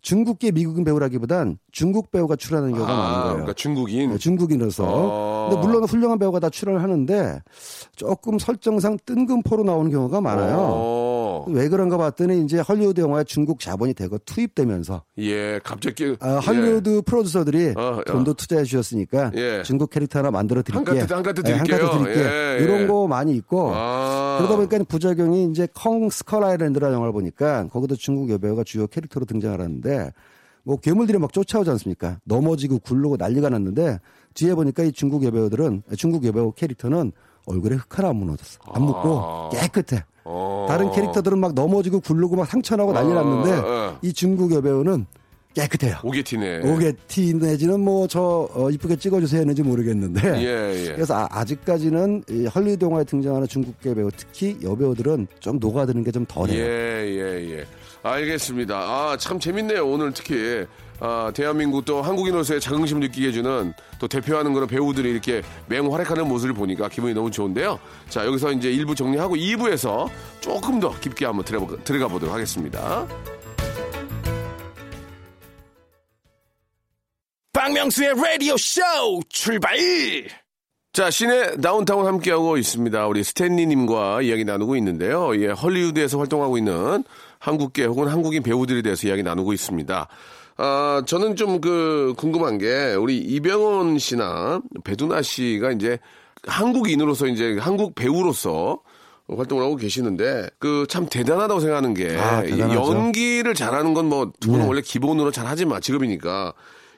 중국계 0.00 0.52
미국인 0.52 0.84
배우라기보단 0.84 1.58
중국 1.72 2.10
배우가 2.10 2.36
출연하는 2.36 2.74
경우가 2.74 2.94
많은 2.94 3.12
거예요. 3.20 3.32
그러니까 3.32 3.52
중국인. 3.54 4.10
네, 4.10 4.18
중국인으로서. 4.18 4.84
어. 4.86 5.48
근데 5.50 5.66
물론 5.66 5.84
훌륭한 5.84 6.18
배우가 6.18 6.38
다 6.40 6.48
출연을 6.50 6.82
하는데 6.82 7.42
조금 7.96 8.38
설정상 8.38 8.96
뜬금포로 9.04 9.64
나오는 9.64 9.90
경우가 9.90 10.20
많아요. 10.20 10.56
어. 11.38 11.44
왜 11.48 11.68
그런가 11.68 11.96
봤더니 11.96 12.42
이제 12.44 12.58
헐리우드 12.60 13.00
영화에 13.00 13.24
중국 13.24 13.60
자본이 13.60 13.94
대거 13.94 14.18
투입되면서 14.24 15.02
예, 15.18 15.60
갑자기 15.64 16.16
아, 16.20 16.38
할리우드 16.42 17.02
프로듀서들이 17.02 17.74
어, 17.76 17.98
어. 17.98 18.04
돈도 18.04 18.34
투자해 18.34 18.64
주셨으니까 18.64 19.32
예. 19.36 19.62
중국 19.64 19.90
캐릭터 19.90 20.18
하나 20.20 20.30
만들어 20.30 20.62
드릴게요. 20.62 21.00
한 21.00 21.06
네, 21.06 21.14
한 21.14 21.22
드릴게요. 21.22 21.88
카트 21.88 21.98
드릴게요. 21.98 22.24
예, 22.28 22.58
예. 22.58 22.62
이런 22.64 22.86
거 22.86 23.06
많이 23.06 23.34
있고 23.36 23.72
아. 23.74 24.36
그러다 24.38 24.56
보니까 24.56 24.78
부작용이 24.84 25.50
이제 25.50 25.68
콩 25.74 26.08
스컬 26.10 26.44
아일랜드라는 26.44 26.94
영화를 26.94 27.12
보니까 27.12 27.66
거기도 27.68 27.96
중국 27.96 28.30
여배우가 28.30 28.64
주요 28.64 28.86
캐릭터로 28.86 29.26
등장을 29.26 29.60
하는데 29.60 30.12
뭐 30.64 30.76
괴물들이 30.76 31.18
막 31.18 31.32
쫓아오지 31.32 31.70
않습니까? 31.70 32.18
넘어지고 32.24 32.78
굴르고 32.80 33.16
난리가 33.16 33.48
났는데 33.48 34.00
뒤에 34.34 34.54
보니까 34.54 34.82
이 34.84 34.92
중국 34.92 35.24
여배우들은 35.24 35.82
중국 35.96 36.24
여배우 36.24 36.52
캐릭터는 36.52 37.12
얼굴에 37.46 37.76
흙 37.76 37.98
하나 37.98 38.10
안 38.10 38.16
묻었어. 38.16 38.58
안 38.66 38.82
묻고 38.82 39.18
아. 39.18 39.48
깨끗해. 39.50 40.04
어. 40.30 40.66
다른 40.68 40.90
캐릭터들은 40.92 41.38
막 41.38 41.54
넘어지고 41.54 42.00
굴르고 42.00 42.36
막 42.36 42.46
상처나고 42.46 42.92
난리 42.92 43.12
났는데 43.14 43.52
어. 43.66 43.98
이 44.02 44.12
중국 44.12 44.52
여배우는 44.52 45.06
깨끗해요. 45.54 45.96
오게티네. 46.04 46.70
오게티 46.70 47.34
내지는 47.34 47.80
뭐저 47.80 48.48
이쁘게 48.70 48.96
찍어주세요 48.96 49.40
했는지 49.40 49.62
모르겠는데 49.62 50.38
예, 50.44 50.86
예. 50.86 50.92
그래서 50.94 51.26
아, 51.30 51.44
직까지는이 51.44 52.46
헐리우드 52.54 52.84
영화에 52.84 53.02
등장하는 53.04 53.48
중국 53.48 53.80
계 53.80 53.92
배우 53.94 54.10
특히 54.14 54.56
여배우들은 54.62 55.26
좀 55.40 55.58
녹아드는 55.58 56.04
게 56.04 56.12
좀 56.12 56.26
덜해요. 56.26 56.62
예, 56.62 57.06
예, 57.08 57.50
예. 57.58 57.64
알겠습니다. 58.02 58.76
아, 58.76 59.16
참 59.18 59.38
재밌네요. 59.38 59.86
오늘 59.86 60.12
특히. 60.12 60.66
아, 61.00 61.30
대한민국 61.32 61.84
또 61.84 62.02
한국인으로서의 62.02 62.60
자긍심 62.60 62.98
느끼게 62.98 63.28
해주는 63.28 63.72
또 64.00 64.08
대표하는 64.08 64.52
그런 64.52 64.66
배우들이 64.66 65.08
이렇게 65.08 65.42
맹활약하는 65.68 66.26
모습을 66.26 66.54
보니까 66.54 66.88
기분이 66.88 67.14
너무 67.14 67.30
좋은데요. 67.30 67.78
자, 68.08 68.26
여기서 68.26 68.52
이제 68.52 68.70
1부 68.72 68.96
정리하고 68.96 69.36
2부에서 69.36 70.08
조금 70.40 70.80
더 70.80 70.98
깊게 70.98 71.24
한번 71.24 71.44
들어가, 71.44 71.76
들어가 71.84 72.08
보도록 72.08 72.34
하겠습니다. 72.34 73.06
박명수의 77.52 78.14
라디오 78.16 78.56
쇼 78.56 78.80
출발! 79.28 79.76
자, 80.92 81.10
시내 81.10 81.56
다운타운 81.58 82.06
함께하고 82.06 82.56
있습니다. 82.56 83.06
우리 83.06 83.22
스탠리님과 83.22 84.22
이야기 84.22 84.44
나누고 84.44 84.74
있는데요. 84.76 85.40
예, 85.40 85.48
헐리우드에서 85.48 86.18
활동하고 86.18 86.58
있는 86.58 87.04
한국계 87.38 87.84
혹은 87.84 88.08
한국인 88.08 88.42
배우들에 88.42 88.82
대해서 88.82 89.08
이야기 89.08 89.22
나누고 89.22 89.52
있습니다. 89.52 90.08
아, 90.60 91.02
저는 91.06 91.36
좀 91.36 91.60
그 91.60 92.14
궁금한 92.16 92.58
게 92.58 92.94
우리 92.94 93.18
이병헌 93.18 93.98
씨나 93.98 94.60
배두나 94.84 95.22
씨가 95.22 95.72
이제 95.72 95.98
한국인으로서 96.46 97.26
이제 97.26 97.56
한국 97.60 97.94
배우로서 97.94 98.80
활동을 99.28 99.62
하고 99.62 99.76
계시는데 99.76 100.48
그 100.58 100.86
참 100.88 101.06
대단하다고 101.06 101.60
생각하는 101.60 101.94
게 101.94 102.16
아. 102.16 102.42
연기를 102.48 103.54
잘하는 103.54 103.92
건 103.94 104.06
뭐 104.06 104.32
두 104.40 104.48
분은 104.50 104.62
네. 104.62 104.68
원래 104.68 104.80
기본으로 104.80 105.30
잘하지만 105.30 105.80
직업이니까 105.80 106.54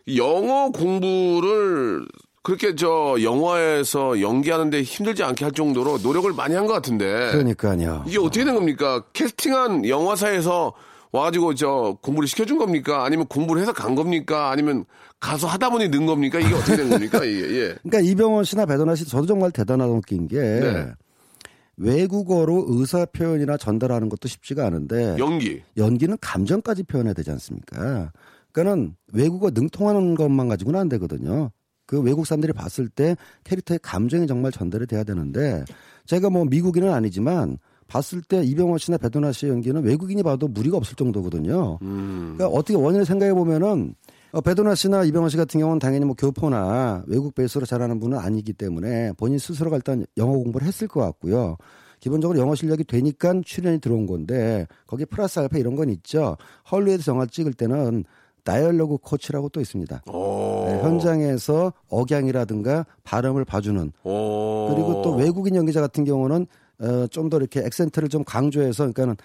이 0.06 0.18
영어 0.18 0.70
공부를 0.70 2.06
그렇게 2.42 2.74
저 2.74 3.16
영화에서 3.22 4.20
연기하는데 4.20 4.82
힘들지 4.82 5.22
않게 5.22 5.44
할 5.44 5.52
정도로 5.52 5.98
노력을 5.98 6.32
많이 6.32 6.54
한 6.54 6.66
것 6.66 6.72
같은데 6.72 7.32
그러니까요. 7.32 8.04
이게 8.06 8.18
어떻게 8.18 8.44
된 8.44 8.54
겁니까? 8.54 9.04
캐스팅한 9.12 9.86
영화사에서 9.88 10.72
와가지고 11.12 11.54
저 11.54 11.98
공부를 12.02 12.28
시켜준 12.28 12.56
겁니까? 12.56 13.04
아니면 13.04 13.26
공부를 13.26 13.60
해서 13.60 13.72
간 13.72 13.94
겁니까? 13.94 14.50
아니면 14.50 14.84
가서 15.18 15.46
하다 15.48 15.70
보니 15.70 15.88
는 15.88 16.06
겁니까? 16.06 16.38
이게 16.38 16.54
어떻게 16.54 16.76
된 16.76 16.88
겁니까? 16.88 17.24
이게 17.24 17.40
예. 17.60 17.74
그러니까 17.82 18.00
이병헌 18.00 18.44
씨나 18.44 18.64
배도나 18.64 18.94
씨 18.94 19.04
저도 19.06 19.26
정말 19.26 19.50
대단하다고 19.50 20.00
느낀 20.00 20.28
게 20.28 20.38
네. 20.38 20.86
외국어로 21.76 22.66
의사 22.68 23.04
표현이나 23.06 23.56
전달하는 23.56 24.08
것도 24.08 24.28
쉽지가 24.28 24.66
않은데 24.66 25.16
연기. 25.18 25.62
연기는 25.76 26.16
감정까지 26.20 26.84
표현해야 26.84 27.14
되지 27.14 27.30
않습니까? 27.32 28.12
그러니까는 28.52 28.94
외국어 29.12 29.50
능통하는 29.50 30.14
것만 30.14 30.48
가지고는 30.48 30.78
안 30.78 30.88
되거든요. 30.90 31.50
그 31.90 32.00
외국 32.00 32.24
사람들이 32.24 32.52
봤을 32.52 32.88
때 32.88 33.16
캐릭터의 33.42 33.80
감정이 33.82 34.28
정말 34.28 34.52
전달이 34.52 34.86
돼야 34.86 35.02
되는데 35.02 35.64
제가 36.06 36.30
뭐 36.30 36.44
미국인은 36.44 36.92
아니지만 36.92 37.58
봤을 37.88 38.22
때 38.22 38.44
이병헌 38.44 38.78
씨나 38.78 38.96
배도나 38.96 39.32
씨의 39.32 39.50
연기는 39.50 39.82
외국인이 39.82 40.22
봐도 40.22 40.46
무리가 40.46 40.76
없을 40.76 40.94
정도거든요. 40.94 41.78
그러니까 41.80 42.46
어떻게 42.46 42.76
원인을 42.76 43.04
생각해 43.04 43.34
보면은 43.34 43.96
어, 44.30 44.40
배도나 44.40 44.76
씨나 44.76 45.02
이병헌 45.02 45.30
씨 45.30 45.36
같은 45.36 45.58
경우는 45.58 45.80
당연히 45.80 46.04
뭐 46.04 46.14
교포나 46.14 47.02
외국 47.08 47.34
베이스로 47.34 47.66
잘하는 47.66 47.98
분은 47.98 48.16
아니기 48.18 48.52
때문에 48.52 49.10
본인 49.16 49.40
스스로가 49.40 49.74
일단 49.74 50.06
영어 50.16 50.34
공부를 50.34 50.68
했을 50.68 50.86
것 50.86 51.00
같고요. 51.00 51.56
기본적으로 51.98 52.38
영어 52.38 52.54
실력이 52.54 52.84
되니까 52.84 53.34
출연이 53.44 53.80
들어온 53.80 54.06
건데 54.06 54.68
거기 54.86 55.04
플러스 55.04 55.40
알파 55.40 55.58
이런 55.58 55.74
건 55.74 55.90
있죠. 55.90 56.36
헐리우드 56.70 57.02
영화 57.10 57.26
찍을 57.26 57.54
때는 57.54 58.04
다이얼로그 58.44 58.98
코치라고 58.98 59.48
또 59.50 59.60
있습니다. 59.60 60.02
오. 60.12 60.64
네, 60.68 60.78
현장에서 60.82 61.72
억양이라든가 61.88 62.86
발음을 63.04 63.44
봐주는 63.44 63.92
오. 64.04 64.68
그리고 64.74 65.02
또 65.02 65.14
외국인 65.16 65.54
연기자 65.56 65.80
같은 65.80 66.04
경우는 66.04 66.46
어, 66.80 67.06
좀 67.10 67.28
더 67.30 67.36
이렇게 67.36 67.60
액센트를 67.60 68.08
좀 68.08 68.24
강조해서 68.24 68.84
그러니까는 68.84 69.16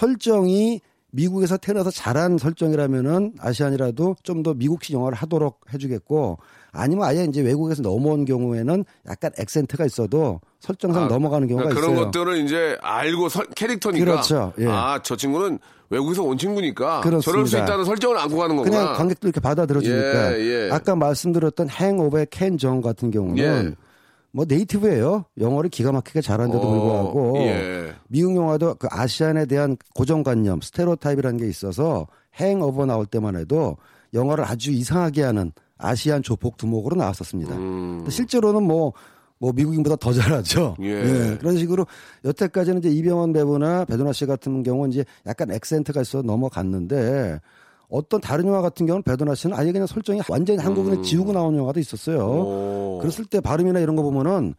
설정이 0.00 0.80
미국에서 1.12 1.56
태어나서 1.56 1.90
잘한 1.90 2.38
설정이라면은 2.38 3.34
아시안이라도 3.40 4.14
좀 4.22 4.42
더 4.44 4.54
미국식 4.54 4.94
영화를 4.94 5.18
하도록 5.18 5.58
해주겠고 5.74 6.38
아니면 6.72 7.04
아예 7.08 7.24
이제 7.24 7.40
외국에서 7.42 7.82
넘어온 7.82 8.24
경우에는 8.24 8.84
약간 9.08 9.32
액센트가 9.36 9.84
있어도 9.84 10.40
설정상 10.60 11.04
아, 11.04 11.08
넘어가는 11.08 11.48
경우가 11.48 11.68
그러니까 11.70 11.80
있어요. 11.84 11.94
그런 11.94 12.12
것들을 12.12 12.44
이제 12.44 12.78
알고 12.80 13.28
설- 13.28 13.46
캐릭터니까. 13.56 14.04
그렇죠. 14.04 14.52
예. 14.60 14.66
아, 14.68 15.00
저 15.02 15.16
친구는 15.16 15.58
외국에서 15.90 16.22
온 16.22 16.38
친구니까 16.38 17.00
그렇습니다. 17.00 17.30
저럴 17.30 17.46
수 17.46 17.56
있다는 17.58 17.84
설정을 17.84 18.16
안고 18.16 18.36
가는 18.36 18.56
거구나. 18.56 18.78
그냥 18.78 18.94
관객들 18.94 19.28
이렇게 19.28 19.40
받아들여주니까 19.40 20.38
예, 20.38 20.66
예. 20.66 20.70
아까 20.70 20.94
말씀드렸던 20.96 21.68
행오버의 21.68 22.28
켄정 22.30 22.80
같은 22.80 23.10
경우는 23.10 23.38
예. 23.38 23.74
뭐 24.32 24.44
네이티브예요. 24.48 25.24
영어를 25.40 25.68
기가 25.68 25.90
막히게 25.90 26.20
잘하는데도 26.20 26.62
어, 26.62 26.70
불구하고 26.70 27.38
예. 27.38 27.92
미국 28.08 28.36
영화도 28.36 28.76
그 28.76 28.86
아시안에 28.88 29.46
대한 29.46 29.76
고정관념, 29.94 30.60
스테레오타입이라는 30.60 31.40
게 31.40 31.48
있어서 31.48 32.06
행오버 32.40 32.86
나올 32.86 33.06
때만 33.06 33.36
해도 33.36 33.76
영어를 34.14 34.44
아주 34.44 34.70
이상하게 34.70 35.22
하는 35.24 35.52
아시안 35.76 36.22
조폭 36.22 36.56
두목으로 36.56 36.94
나왔었습니다. 36.94 37.56
근데 37.56 38.10
실제로는 38.10 38.62
뭐, 38.62 38.92
뭐 39.40 39.52
미국인보다 39.52 39.96
더 39.96 40.12
잘하죠. 40.12 40.76
음. 40.78 40.84
예. 41.32 41.36
그런 41.38 41.56
식으로 41.56 41.86
여태까지는 42.24 42.78
이제 42.78 42.90
이병헌 42.90 43.32
배우나 43.32 43.84
배두나 43.86 44.12
씨 44.12 44.26
같은 44.26 44.62
경우는 44.62 44.92
이제 44.92 45.04
약간 45.26 45.50
액센트가 45.50 46.02
있어 46.02 46.22
넘어갔는데 46.22 47.40
어떤 47.88 48.20
다른 48.20 48.46
영화 48.46 48.60
같은 48.60 48.86
경우는 48.86 49.02
배두나 49.02 49.34
씨는 49.34 49.56
아예 49.56 49.72
그냥 49.72 49.86
설정이 49.86 50.20
완전히 50.28 50.60
한국인을 50.60 51.02
지우고 51.02 51.32
나온 51.32 51.56
영화도 51.56 51.80
있었어요. 51.80 52.18
음. 52.18 52.22
오. 52.22 52.98
그랬을 53.00 53.24
때 53.24 53.40
발음이나 53.40 53.80
이런 53.80 53.96
거 53.96 54.02
보면은 54.02 54.54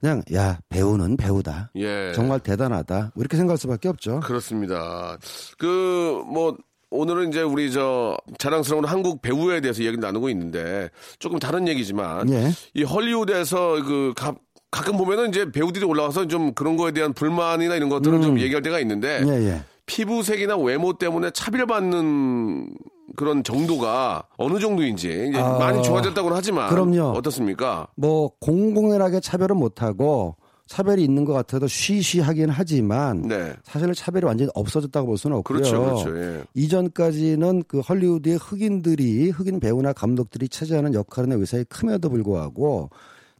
그냥 0.00 0.22
야 0.34 0.58
배우는 0.70 1.16
배우다. 1.16 1.70
예. 1.76 2.12
정말 2.14 2.40
대단하다. 2.40 3.12
뭐 3.14 3.20
이렇게 3.20 3.36
생각할 3.36 3.58
수밖에 3.58 3.88
없죠. 3.88 4.20
그렇습니다. 4.20 5.18
그, 5.58 6.24
뭐, 6.26 6.56
오늘은 6.90 7.28
이제 7.28 7.42
우리 7.42 7.70
저 7.70 8.16
자랑스러운 8.38 8.84
한국 8.84 9.22
배우에 9.22 9.60
대해서 9.60 9.80
얘기를 9.82 10.00
나누고 10.00 10.28
있는데 10.30 10.90
조금 11.18 11.38
다른 11.38 11.68
얘기지만 11.68 12.28
예. 12.30 12.50
이 12.74 12.82
헐리우드에서 12.82 13.82
그 13.84 14.12
가, 14.16 14.34
가끔 14.70 14.96
보면은 14.96 15.28
이제 15.28 15.50
배우들이 15.50 15.84
올라와서 15.84 16.26
좀 16.26 16.52
그런 16.52 16.76
거에 16.76 16.92
대한 16.92 17.12
불만이나 17.12 17.76
이런 17.76 17.88
것들을 17.88 18.20
좀 18.22 18.40
얘기할 18.40 18.62
때가 18.62 18.80
있는데 18.80 19.20
음. 19.20 19.28
예, 19.28 19.48
예. 19.48 19.62
피부색이나 19.86 20.56
외모 20.56 20.92
때문에 20.92 21.30
차별받는 21.30 22.68
그런 23.16 23.42
정도가 23.42 24.24
어느 24.36 24.60
정도인지 24.60 25.32
아, 25.34 25.58
많이 25.58 25.82
좋아졌다고는 25.82 26.36
하지만 26.36 26.68
그럼요. 26.68 27.10
어떻습니까? 27.16 27.88
뭐 27.96 28.30
공공연하게 28.40 29.20
차별은 29.20 29.56
못하고 29.56 30.36
차별이 30.70 31.02
있는 31.02 31.24
것 31.24 31.32
같아도 31.32 31.66
쉬쉬하긴 31.66 32.48
하지만 32.48 33.22
네. 33.22 33.52
사실 33.64 33.92
차별이 33.92 34.24
완전히 34.24 34.52
없어졌다고 34.54 35.04
볼 35.04 35.18
수는 35.18 35.38
없고요. 35.38 35.58
그렇죠, 35.58 35.84
그렇죠. 35.84 36.16
예. 36.16 36.44
이전까지는 36.54 37.64
그 37.66 37.80
헐리우드의 37.80 38.36
흑인들이 38.36 39.30
흑인 39.30 39.58
배우나 39.58 39.92
감독들이 39.92 40.48
차지하는 40.48 40.94
역할이나 40.94 41.34
의사에 41.34 41.64
큼에도 41.64 42.08
불구하고 42.08 42.88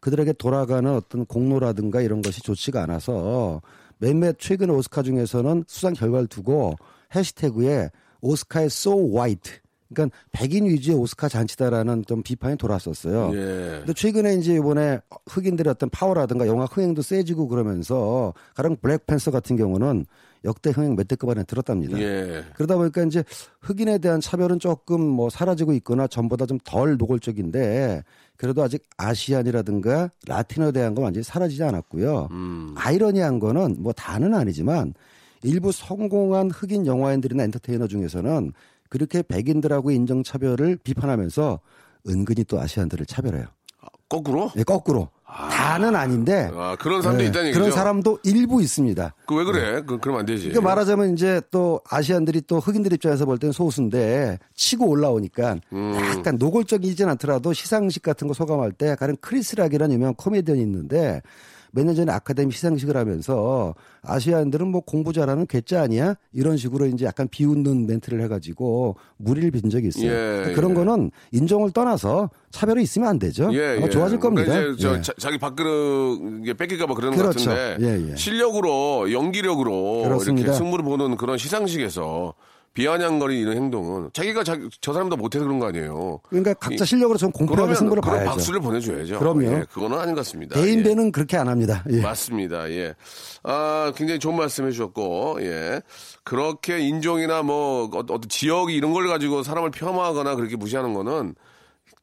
그들에게 0.00 0.32
돌아가는 0.32 0.92
어떤 0.92 1.24
공로라든가 1.24 2.00
이런 2.00 2.20
것이 2.20 2.42
좋지가 2.42 2.82
않아서 2.82 3.62
몇몇 3.98 4.34
최근 4.40 4.68
오스카 4.70 5.04
중에서는 5.04 5.64
수상 5.68 5.92
결과를 5.92 6.26
두고 6.26 6.74
해시태그에 7.14 7.90
오스카의 8.22 8.66
so 8.66 9.16
white 9.16 9.52
그러니까 9.92 10.16
백인 10.32 10.66
위주의 10.66 10.96
오스카 10.96 11.28
잔치다라는 11.28 12.04
좀 12.06 12.22
비판이 12.22 12.56
돌았었어요. 12.56 13.30
예. 13.34 13.78
근데 13.78 13.92
최근에 13.92 14.34
이제 14.34 14.54
이번에 14.54 15.00
흑인들의 15.26 15.70
어떤 15.70 15.90
파워라든가 15.90 16.46
영화 16.46 16.64
흥행도 16.64 17.02
세지고 17.02 17.48
그러면서 17.48 18.32
가령 18.54 18.76
블랙팬서 18.76 19.30
같은 19.30 19.56
경우는 19.56 20.06
역대 20.44 20.70
흥행 20.70 20.96
몇 20.96 21.06
대급 21.06 21.28
안에 21.28 21.42
들었답니다. 21.44 21.98
예. 22.00 22.44
그러다 22.54 22.76
보니까 22.76 23.02
이제 23.02 23.24
흑인에 23.60 23.98
대한 23.98 24.20
차별은 24.20 24.58
조금 24.58 25.00
뭐 25.00 25.28
사라지고 25.28 25.72
있거나 25.74 26.06
전보다 26.06 26.46
좀 26.46 26.58
덜 26.64 26.96
노골적인데 26.96 28.04
그래도 28.36 28.62
아직 28.62 28.84
아시안이라든가 28.96 30.10
라틴어에 30.26 30.72
대한 30.72 30.94
건 30.94 31.04
완전히 31.04 31.24
사라지지 31.24 31.62
않았고요. 31.62 32.28
음. 32.30 32.74
아이러니한 32.76 33.38
거는 33.38 33.76
뭐 33.80 33.92
다는 33.92 34.34
아니지만 34.34 34.94
일부 35.42 35.72
성공한 35.72 36.50
흑인 36.50 36.86
영화인들이나 36.86 37.44
엔터테이너 37.44 37.86
중에서는 37.86 38.52
그렇게 38.90 39.22
백인들하고 39.22 39.90
인종차별을 39.92 40.76
비판하면서 40.84 41.60
은근히 42.08 42.44
또 42.44 42.60
아시안들을 42.60 43.06
차별해요. 43.06 43.46
거꾸로? 44.10 44.50
예, 44.56 44.64
거꾸로. 44.64 45.08
다는 45.24 45.94
아닌데 45.94 46.50
아, 46.52 46.74
그런 46.80 47.00
사람도 47.00 47.22
예, 47.22 47.28
있다는 47.28 47.46
얘기죠. 47.46 47.60
그런 47.60 47.70
사람도 47.70 48.18
일부 48.24 48.60
있습니다. 48.60 49.14
그 49.26 49.36
왜 49.36 49.44
그래? 49.44 49.82
그, 49.86 49.98
그러면 50.00 50.20
안 50.20 50.26
되지. 50.26 50.48
그러니까 50.48 50.68
말하자면 50.68 51.12
이제 51.12 51.40
또 51.52 51.80
아시안들이 51.88 52.40
또 52.48 52.58
흑인들 52.58 52.92
입장에서 52.94 53.24
볼 53.26 53.38
때는 53.38 53.52
소수인데 53.52 54.40
치고 54.56 54.88
올라오니까 54.88 55.58
음. 55.72 55.94
약간 56.16 56.36
노골적이진 56.36 57.08
않더라도 57.10 57.52
시상식 57.52 58.02
같은 58.02 58.26
거 58.26 58.34
소감할 58.34 58.72
때 58.72 58.96
가령 58.96 59.16
크리스락이라는 59.20 59.94
유명한 59.94 60.14
코미디언이 60.16 60.60
있는데 60.62 61.22
몇 61.72 61.84
년 61.84 61.94
전에 61.94 62.12
아카데미 62.12 62.52
시상식을 62.52 62.96
하면서 62.96 63.74
아시안들은 64.02 64.68
뭐 64.68 64.80
공부 64.80 65.12
잘하는 65.12 65.46
괴짜 65.46 65.82
아니야? 65.82 66.14
이런 66.32 66.56
식으로 66.56 66.86
이제 66.86 67.04
약간 67.04 67.28
비웃는 67.28 67.86
멘트를 67.86 68.20
해가지고 68.22 68.96
무리를 69.18 69.50
빚은 69.50 69.70
적이 69.70 69.88
있어요. 69.88 70.06
예, 70.10 70.14
그러니까 70.14 70.54
그런 70.54 70.70
예. 70.70 70.74
거는 70.74 71.10
인종을 71.32 71.70
떠나서 71.72 72.30
차별이 72.50 72.82
있으면 72.82 73.08
안 73.08 73.18
되죠. 73.18 73.50
예, 73.52 73.76
아마 73.76 73.86
예. 73.86 73.90
좋아질 73.90 74.18
겁니다. 74.18 74.52
그러니까 74.52 74.76
저 74.80 74.96
예. 74.96 75.02
자, 75.02 75.12
자기 75.18 75.38
밥그릇 75.38 76.56
뺏길까봐 76.56 76.94
그러는 76.94 77.16
그렇죠. 77.18 77.50
것 77.50 77.54
같은데 77.56 77.86
예, 77.86 78.10
예. 78.12 78.16
실력으로 78.16 79.12
연기력으로 79.12 80.02
그렇습니다. 80.04 80.46
이렇게 80.46 80.58
승부를 80.58 80.84
보는 80.84 81.16
그런 81.16 81.38
시상식에서 81.38 82.34
비아냥거리는 82.74 83.52
행동은 83.56 84.10
자기가 84.12 84.44
자기, 84.44 84.68
저 84.80 84.92
사람도 84.92 85.16
못해서 85.16 85.44
그런 85.44 85.58
거 85.58 85.66
아니에요. 85.66 86.20
그러니까 86.28 86.54
각자 86.54 86.84
실력으로 86.84 87.18
좀 87.18 87.30
공평하게 87.32 87.74
승부를 87.74 88.00
봐야죠. 88.00 88.30
박수를 88.30 88.60
보내줘야죠. 88.60 89.18
그럼요. 89.18 89.42
예, 89.44 89.64
그거는 89.72 89.98
아닌 89.98 90.14
것 90.14 90.20
같습니다. 90.20 90.58
예. 90.64 90.82
배는 90.82 91.10
그렇게 91.12 91.36
안 91.36 91.48
합니다. 91.48 91.84
예. 91.90 92.00
맞습니다. 92.00 92.70
예. 92.70 92.94
아, 93.42 93.92
굉장히 93.96 94.20
좋은 94.20 94.36
말씀 94.36 94.66
해 94.66 94.70
주셨고, 94.70 95.38
예. 95.42 95.82
그렇게 96.24 96.78
인종이나 96.80 97.42
뭐, 97.42 97.84
어- 97.92 97.98
어떤 97.98 98.20
지역이 98.28 98.74
이런 98.74 98.92
걸 98.92 99.08
가지고 99.08 99.42
사람을 99.42 99.70
폄하하거나 99.72 100.36
그렇게 100.36 100.56
무시하는 100.56 100.94
거는 100.94 101.34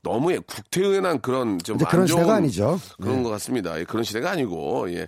너무 0.07 0.39
국태의연한 0.41 1.21
그런 1.21 1.59
좀 1.59 1.77
안 1.79 1.85
그런 1.85 2.07
시대가 2.07 2.35
아니죠. 2.35 2.79
그런 3.01 3.23
것 3.23 3.29
같습니다. 3.31 3.79
예, 3.79 3.83
그런 3.83 4.03
시대가 4.03 4.31
아니고, 4.31 4.91
예. 4.93 5.07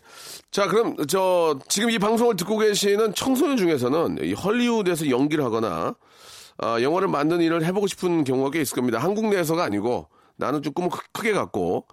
자, 0.52 0.68
그럼 0.68 0.96
저, 1.08 1.58
지금 1.68 1.90
이 1.90 1.98
방송을 2.00 2.36
듣고 2.36 2.58
계시는 2.58 3.14
청소년 3.14 3.56
중에서는 3.58 4.18
이 4.24 4.34
헐리우드에서 4.34 5.10
연기를 5.10 5.44
하거나, 5.46 5.96
아, 6.58 6.82
영화를 6.82 7.08
만드는 7.08 7.42
일을 7.42 7.64
해보고 7.66 7.88
싶은 7.88 8.24
경우가 8.26 8.52
꽤 8.52 8.62
있을 8.62 8.76
겁니다. 8.76 9.00
한국 9.00 9.28
내에서가 9.30 9.64
아니고, 9.64 10.08
나는 10.36 10.62
좀 10.62 10.74
꿈을 10.74 10.90
크- 10.90 11.00
크게 11.14 11.32
갖고, 11.32 11.86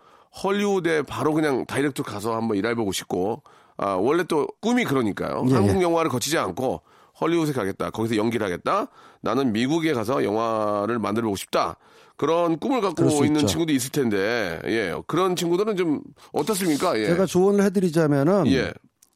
헐리우드에 0.43 1.03
바로 1.03 1.33
그냥 1.33 1.65
다이렉트 1.67 2.03
가서 2.03 2.35
한번 2.35 2.57
일해보고 2.57 2.93
싶고, 2.93 3.43
아, 3.77 3.93
원래 3.93 4.25
또 4.25 4.47
꿈이 4.61 4.85
그러니까요. 4.85 5.45
예, 5.51 5.55
한국 5.55 5.77
예. 5.79 5.83
영화를 5.83 6.11
거치지 6.11 6.37
않고, 6.39 6.83
헐리우드에 7.21 7.55
가겠다. 7.55 7.91
거기서 7.91 8.17
연기를 8.17 8.45
하겠다. 8.45 8.89
나는 9.23 9.53
미국에 9.53 9.93
가서 9.95 10.23
영화를 10.23 10.99
만들어보고 10.99 11.37
싶다. 11.37 11.77
그런 12.17 12.59
꿈을 12.59 12.81
갖고 12.81 13.25
있는 13.25 13.41
있죠. 13.43 13.47
친구도 13.47 13.73
있을 13.73 13.91
텐데, 13.91 14.61
예. 14.65 14.95
그런 15.07 15.37
친구들은 15.37 15.77
좀 15.77 16.01
어떻습니까? 16.33 16.99
예. 16.99 17.07
제가 17.07 17.27
조언을 17.27 17.65
해드리자면은 17.65 18.47
예. 18.49 18.73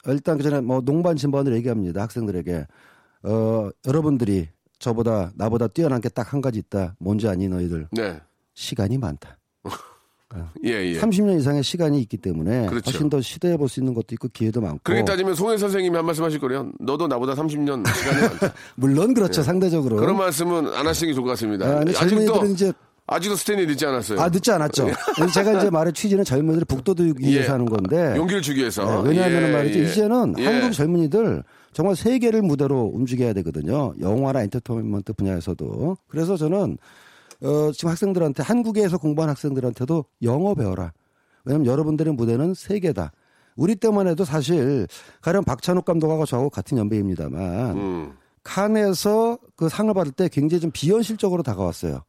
일단 0.06 0.36
그 0.38 0.42
전에 0.44 0.60
뭐 0.60 0.80
농반 0.80 1.16
진반을 1.16 1.54
얘기합니다 1.56 2.00
학생들에게 2.02 2.66
어 3.24 3.68
여러분들이 3.86 4.48
저보다 4.78 5.30
나보다 5.34 5.68
뛰어난 5.68 6.00
게 6.00 6.08
딱 6.08 6.32
한 6.32 6.40
가지 6.40 6.58
있다 6.58 6.94
뭔지 6.98 7.28
아니 7.28 7.48
너희들 7.48 7.86
네. 7.92 8.18
시간이 8.54 8.96
많다 8.96 9.36
예, 10.64 10.70
예. 10.94 11.00
30년 11.00 11.38
이상의 11.40 11.62
시간이 11.64 12.00
있기 12.02 12.16
때문에 12.16 12.66
그렇죠. 12.68 12.90
훨씬 12.92 13.10
더 13.10 13.20
시도해 13.20 13.56
볼 13.56 13.68
수 13.68 13.80
있는 13.80 13.92
것도 13.94 14.06
있고 14.12 14.28
기회도 14.32 14.60
많고 14.60 14.78
그렇게 14.84 15.04
따지면 15.04 15.34
송혜 15.34 15.58
선생님이 15.58 15.96
한 15.96 16.06
말씀 16.06 16.22
하실 16.24 16.38
거래요. 16.38 16.70
너도 16.78 17.08
나보다 17.08 17.34
30년 17.34 17.84
시간이 17.94 18.20
많다. 18.22 18.54
물론 18.76 19.12
그렇죠 19.12 19.42
상대적으로 19.42 19.96
그런 19.96 20.16
말씀은 20.16 20.72
안 20.72 20.86
하시는 20.86 21.10
게 21.10 21.14
좋을 21.14 21.24
것 21.24 21.30
같습니다. 21.32 21.66
아, 21.66 21.80
아직도, 21.80 22.46
이제 22.46 22.72
아직도 23.10 23.34
스탠이 23.34 23.66
늦지 23.66 23.84
않았어요. 23.86 24.20
아 24.20 24.28
늦지 24.28 24.52
않았죠 24.52 24.88
근데 25.16 25.32
제가 25.32 25.58
이제 25.58 25.68
말의 25.68 25.92
취지는 25.92 26.22
젊은이들 26.22 26.64
북돋우기 26.64 27.14
예. 27.26 27.28
위해서 27.28 27.54
하는 27.54 27.66
건데 27.66 28.14
용기를 28.16 28.40
주기 28.40 28.60
위해서. 28.60 29.02
네, 29.02 29.08
왜냐하면 29.10 29.48
예, 29.48 29.52
말이죠. 29.52 29.80
예. 29.80 29.84
이제는 29.84 30.34
예. 30.38 30.46
한국 30.46 30.72
젊은이들 30.72 31.42
정말 31.72 31.96
세계를 31.96 32.42
무대로 32.42 32.82
움직여야 32.94 33.32
되거든요. 33.32 33.92
영화나 34.00 34.42
엔터테인먼트 34.42 35.12
분야에서도. 35.14 35.96
그래서 36.06 36.36
저는 36.36 36.78
어, 37.42 37.72
지금 37.72 37.90
학생들한테 37.90 38.44
한국에서 38.44 38.96
공부한 38.98 39.28
학생들한테도 39.30 40.04
영어 40.22 40.54
배워라. 40.54 40.92
왜냐하면 41.44 41.66
여러분들의 41.66 42.14
무대는 42.14 42.54
세계다. 42.54 43.10
우리 43.56 43.74
때만 43.74 44.06
해도 44.06 44.24
사실 44.24 44.86
가령 45.20 45.42
박찬욱 45.42 45.84
감독하고 45.84 46.26
저하고 46.26 46.48
같은 46.48 46.78
연배입니다만 46.78 47.76
음. 47.76 48.12
칸에서 48.44 49.38
그 49.56 49.68
상을 49.68 49.92
받을 49.92 50.12
때 50.12 50.28
굉장히 50.28 50.60
좀 50.60 50.70
비현실적으로 50.70 51.42
다가왔어요. 51.42 52.02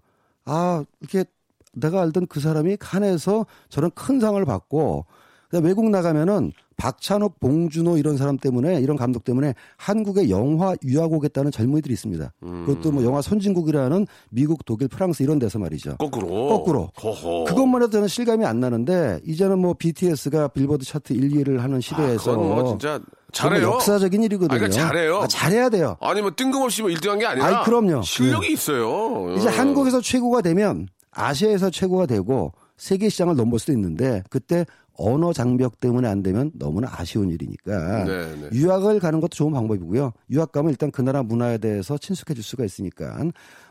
아, 0.46 0.84
이렇게 1.00 1.26
내가 1.74 2.02
알던 2.02 2.28
그 2.28 2.40
사람이 2.40 2.78
칸에서 2.78 3.46
저런 3.70 3.92
큰 3.92 4.20
상을 4.20 4.44
받고 4.44 5.06
외국 5.54 5.90
나가면은 5.90 6.52
박찬욱, 6.78 7.40
봉준호 7.40 7.98
이런 8.00 8.18
사람 8.18 8.38
때문에 8.38 8.82
이런 8.82 8.98
감독 8.98 9.24
때문에 9.24 9.54
한국에 9.78 10.32
영화 10.32 10.76
유학 10.84 11.14
오겠다는 11.14 11.52
젊은이들이 11.52 11.94
있습니다. 11.94 12.34
그것도 12.40 12.92
뭐 12.92 13.04
영화 13.04 13.22
선진국이라는 13.22 14.08
미국, 14.32 14.66
독일, 14.66 14.88
프랑스 14.88 15.22
이런 15.22 15.38
데서 15.38 15.60
말이죠. 15.60 15.98
거꾸로. 15.98 16.28
거꾸로. 16.48 16.90
호호. 17.00 17.46
그것만 17.46 17.84
해도 17.84 17.92
저는 17.92 18.08
실감이 18.08 18.46
안 18.46 18.60
나는데 18.60 19.20
이제는 19.26 19.60
뭐 19.60 19.76
BTS가 19.76 20.48
빌보드 20.48 20.84
차트 20.84 21.14
1, 21.14 21.30
2위를 21.30 21.58
하는 21.58 21.82
시대에서 21.82 22.34
아, 22.34 22.36
뭐 22.38 22.66
진짜 22.66 22.94
정말 22.94 23.04
잘해요. 23.32 23.64
역사적인 23.68 24.24
일이거든요. 24.24 24.56
아, 24.56 24.60
그러니까 24.60 24.88
잘해요. 24.88 25.18
아, 25.18 25.28
잘해야 25.28 25.70
돼요. 25.70 25.98
아니 26.02 26.22
뭐 26.22 26.32
뜬금없이 26.36 26.82
뭐 26.82 26.92
1등한 26.92 27.20
게 27.20 27.26
아니라 27.26 27.46
아이, 27.60 27.66
그럼요. 27.66 28.02
실력이 28.02 28.48
네. 28.48 28.54
있어요. 28.54 29.36
이제 29.38 29.48
어. 29.48 29.52
한국에서 29.52 30.02
최고가 30.02 30.42
되면 30.42 30.88
아시아에서 31.12 31.70
최고가 31.70 32.06
되고 32.06 32.54
세계 32.78 33.10
시장을 33.10 33.36
넘볼 33.36 33.60
수도 33.60 33.74
있는데 33.74 34.24
그때 34.30 34.66
언어 34.98 35.34
장벽 35.34 35.80
때문에 35.80 36.08
안 36.08 36.22
되면 36.22 36.52
너무나 36.56 36.88
아쉬운 36.92 37.30
일이니까 37.30 38.04
네, 38.06 38.36
네. 38.36 38.50
유학을 38.52 39.00
가는 39.00 39.20
것도 39.20 39.30
좋은 39.30 39.52
방법이고요. 39.52 40.12
유학 40.32 40.52
가면 40.52 40.72
일단 40.72 40.92
그 40.92 41.02
나라 41.02 41.24
문화에 41.24 41.58
대해서 41.58 41.98
친숙해질 41.98 42.44
수가 42.44 42.66
있으니까 42.66 43.18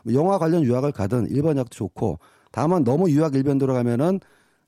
뭐 0.03 0.13
영화 0.13 0.37
관련 0.37 0.63
유학을 0.63 0.91
가든 0.91 1.27
일반 1.29 1.55
유학도 1.57 1.75
좋고 1.75 2.19
다만 2.51 2.83
너무 2.83 3.09
유학 3.09 3.35
일변도로 3.35 3.73
가면은 3.73 4.19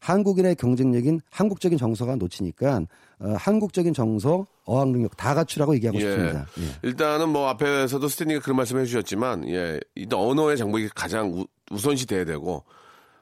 한국인의 0.04 0.56
경쟁력인 0.56 1.22
한국적인 1.30 1.78
정서가 1.78 2.18
놓치니까 2.18 2.82
어, 3.20 3.36
한국적인 3.38 3.94
정서, 3.94 4.46
어학 4.66 4.90
능력 4.90 5.16
다 5.16 5.34
갖추라고 5.34 5.76
얘기하고 5.76 5.98
싶습니다. 5.98 6.46
예. 6.60 6.64
일단은 6.84 7.30
뭐 7.30 7.48
앞에서도 7.48 8.06
스탠리가 8.06 8.42
그런 8.42 8.58
말씀 8.58 8.78
해 8.78 8.86
주셨지만, 8.86 9.48
예, 9.48 9.80
일단 9.96 10.20
언어의 10.20 10.58
장벽이 10.58 10.90
가장 10.94 11.32
우, 11.32 11.46
우선시 11.72 12.06
돼야 12.06 12.26
되고, 12.26 12.66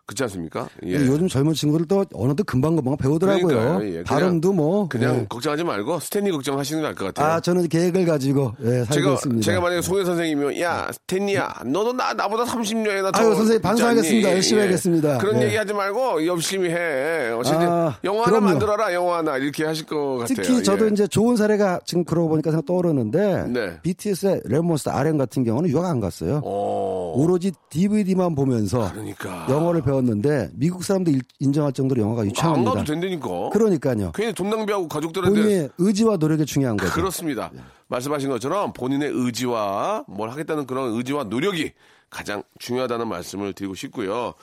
그렇지 0.05 0.23
않습니까? 0.23 0.67
예. 0.85 0.95
요즘 0.95 1.27
젊은 1.27 1.53
친구들도 1.53 2.05
언어도 2.13 2.43
금방 2.43 2.75
금방 2.75 2.97
배우더라고요. 2.97 3.47
그러니까요. 3.47 3.97
예, 3.99 4.03
발음도 4.03 4.51
뭐 4.53 4.87
그냥 4.89 5.21
예. 5.21 5.25
걱정하지 5.29 5.63
말고 5.63 5.99
스탠리 5.99 6.31
걱정하시는 6.31 6.81
게 6.81 6.83
나을 6.83 6.95
것 6.95 7.05
같아요. 7.05 7.33
아 7.35 7.39
저는 7.39 7.67
계획을 7.69 8.05
가지고 8.05 8.53
예, 8.63 8.83
살고 8.83 8.93
제가 8.93 9.13
있습니다. 9.13 9.41
제가 9.45 9.61
만약에 9.61 9.81
송혜 9.81 10.03
선생님이면 10.03 10.59
야 10.59 10.89
스탠리야 10.91 11.53
너도 11.65 11.93
나 11.93 12.13
나보다 12.13 12.43
30년이나 12.43 13.13
더 13.13 13.19
아유, 13.21 13.35
선생님, 13.35 13.61
반성하겠습니다. 13.61 14.27
않니? 14.27 14.35
열심히 14.35 14.61
하겠습니다. 14.61 15.17
그런 15.19 15.41
예. 15.41 15.45
얘기하지 15.45 15.73
말고 15.73 16.25
열심히 16.25 16.69
해. 16.69 17.29
어쨌든 17.31 17.67
아, 17.67 17.97
영화 18.03 18.21
하나 18.23 18.29
그럼요. 18.31 18.45
만들어라 18.47 18.93
영화 18.93 19.17
하나 19.19 19.37
이렇게 19.37 19.63
하실 19.65 19.85
것 19.85 20.17
같아요. 20.17 20.35
특히 20.35 20.63
저도 20.63 20.87
예. 20.87 20.89
이제 20.91 21.07
좋은 21.07 21.35
사례가 21.37 21.79
지금 21.85 22.03
그러고 22.03 22.29
보니까 22.29 22.51
생각 22.51 22.65
떠오르는데 22.65 23.45
네. 23.47 23.79
BTS의 23.83 24.41
랩몬스터 24.45 24.91
RM 24.91 25.17
같은 25.17 25.43
경우는 25.43 25.69
유학 25.69 25.85
안 25.85 25.99
갔어요. 25.99 26.41
어, 26.43 27.13
오로지 27.15 27.51
DVD만 27.69 28.35
보면서 28.35 28.89
그러니까 28.91 29.47
영어를 29.49 29.81
배 29.81 29.90
웠는데 29.95 30.49
미국 30.53 30.83
사람도 30.83 31.11
일- 31.11 31.21
인정할 31.39 31.71
정도로 31.73 32.01
영어가 32.01 32.21
안 32.21 32.27
유창합니다. 32.27 32.71
가도 32.71 32.83
된다니까. 32.85 33.49
그러니까요. 33.51 34.11
괜히 34.13 34.33
돈 34.33 34.49
낭비하고 34.49 34.87
가족들한테 34.87 35.41
본인의 35.41 35.69
의지와 35.77 36.17
노력이 36.17 36.45
중요한 36.45 36.77
거죠. 36.77 36.91
그렇습니다. 36.93 37.51
말씀하신 37.87 38.29
것처럼 38.29 38.73
본인의 38.73 39.09
의지와 39.13 40.05
뭘 40.07 40.29
하겠다는 40.31 40.65
그런 40.65 40.93
의지와 40.93 41.25
노력이 41.25 41.71
가장 42.09 42.43
중요하다는 42.59 43.07
말씀을 43.07 43.53
드리고 43.53 43.73
싶고요. 43.75 44.33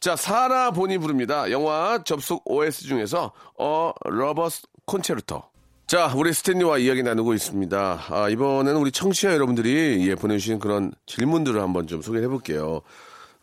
자, 0.00 0.16
사라 0.16 0.70
본이 0.70 0.96
부릅니다. 0.98 1.50
영화 1.50 2.02
접속 2.04 2.42
OST 2.50 2.84
중에서 2.84 3.32
A 3.58 3.92
Lover's 4.04 4.62
Concerto. 4.86 5.42
자, 5.86 6.12
우리 6.14 6.32
스탠리와 6.34 6.76
이야기 6.78 7.02
나누고 7.02 7.32
있습니다. 7.34 8.00
아, 8.10 8.28
이번에는 8.28 8.78
우리 8.78 8.92
청취자 8.92 9.32
여러분들이 9.32 10.06
예, 10.08 10.14
보내주신 10.14 10.58
그런 10.58 10.92
질문들을 11.06 11.60
한번 11.62 11.86
좀 11.86 12.02
소개해 12.02 12.28
볼게요. 12.28 12.82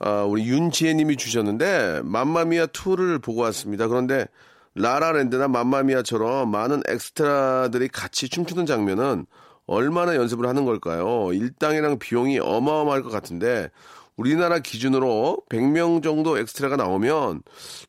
아, 0.06 0.24
우리 0.24 0.46
윤지혜 0.48 0.94
님이 0.94 1.18
주셨는데, 1.18 2.02
맘마미아 2.04 2.68
2를 2.68 3.20
보고 3.20 3.42
왔습니다. 3.42 3.88
그런데, 3.88 4.28
라라랜드나 4.76 5.48
맘마미아처럼 5.48 6.52
많은 6.52 6.84
엑스트라들이 6.88 7.88
같이 7.88 8.30
춤추는 8.30 8.68
장면은 8.68 9.26
얼마나 9.66 10.16
연습을 10.16 10.48
하는 10.48 10.64
걸까요? 10.64 11.34
일당이랑 11.34 11.98
비용이 11.98 12.38
어마어마할 12.38 13.02
것 13.02 13.10
같은데, 13.10 13.72
우리나라 14.18 14.60
기준으로 14.60 15.40
100명 15.50 16.02
정도 16.02 16.38
엑스트라가 16.38 16.78
나오면 16.78 17.42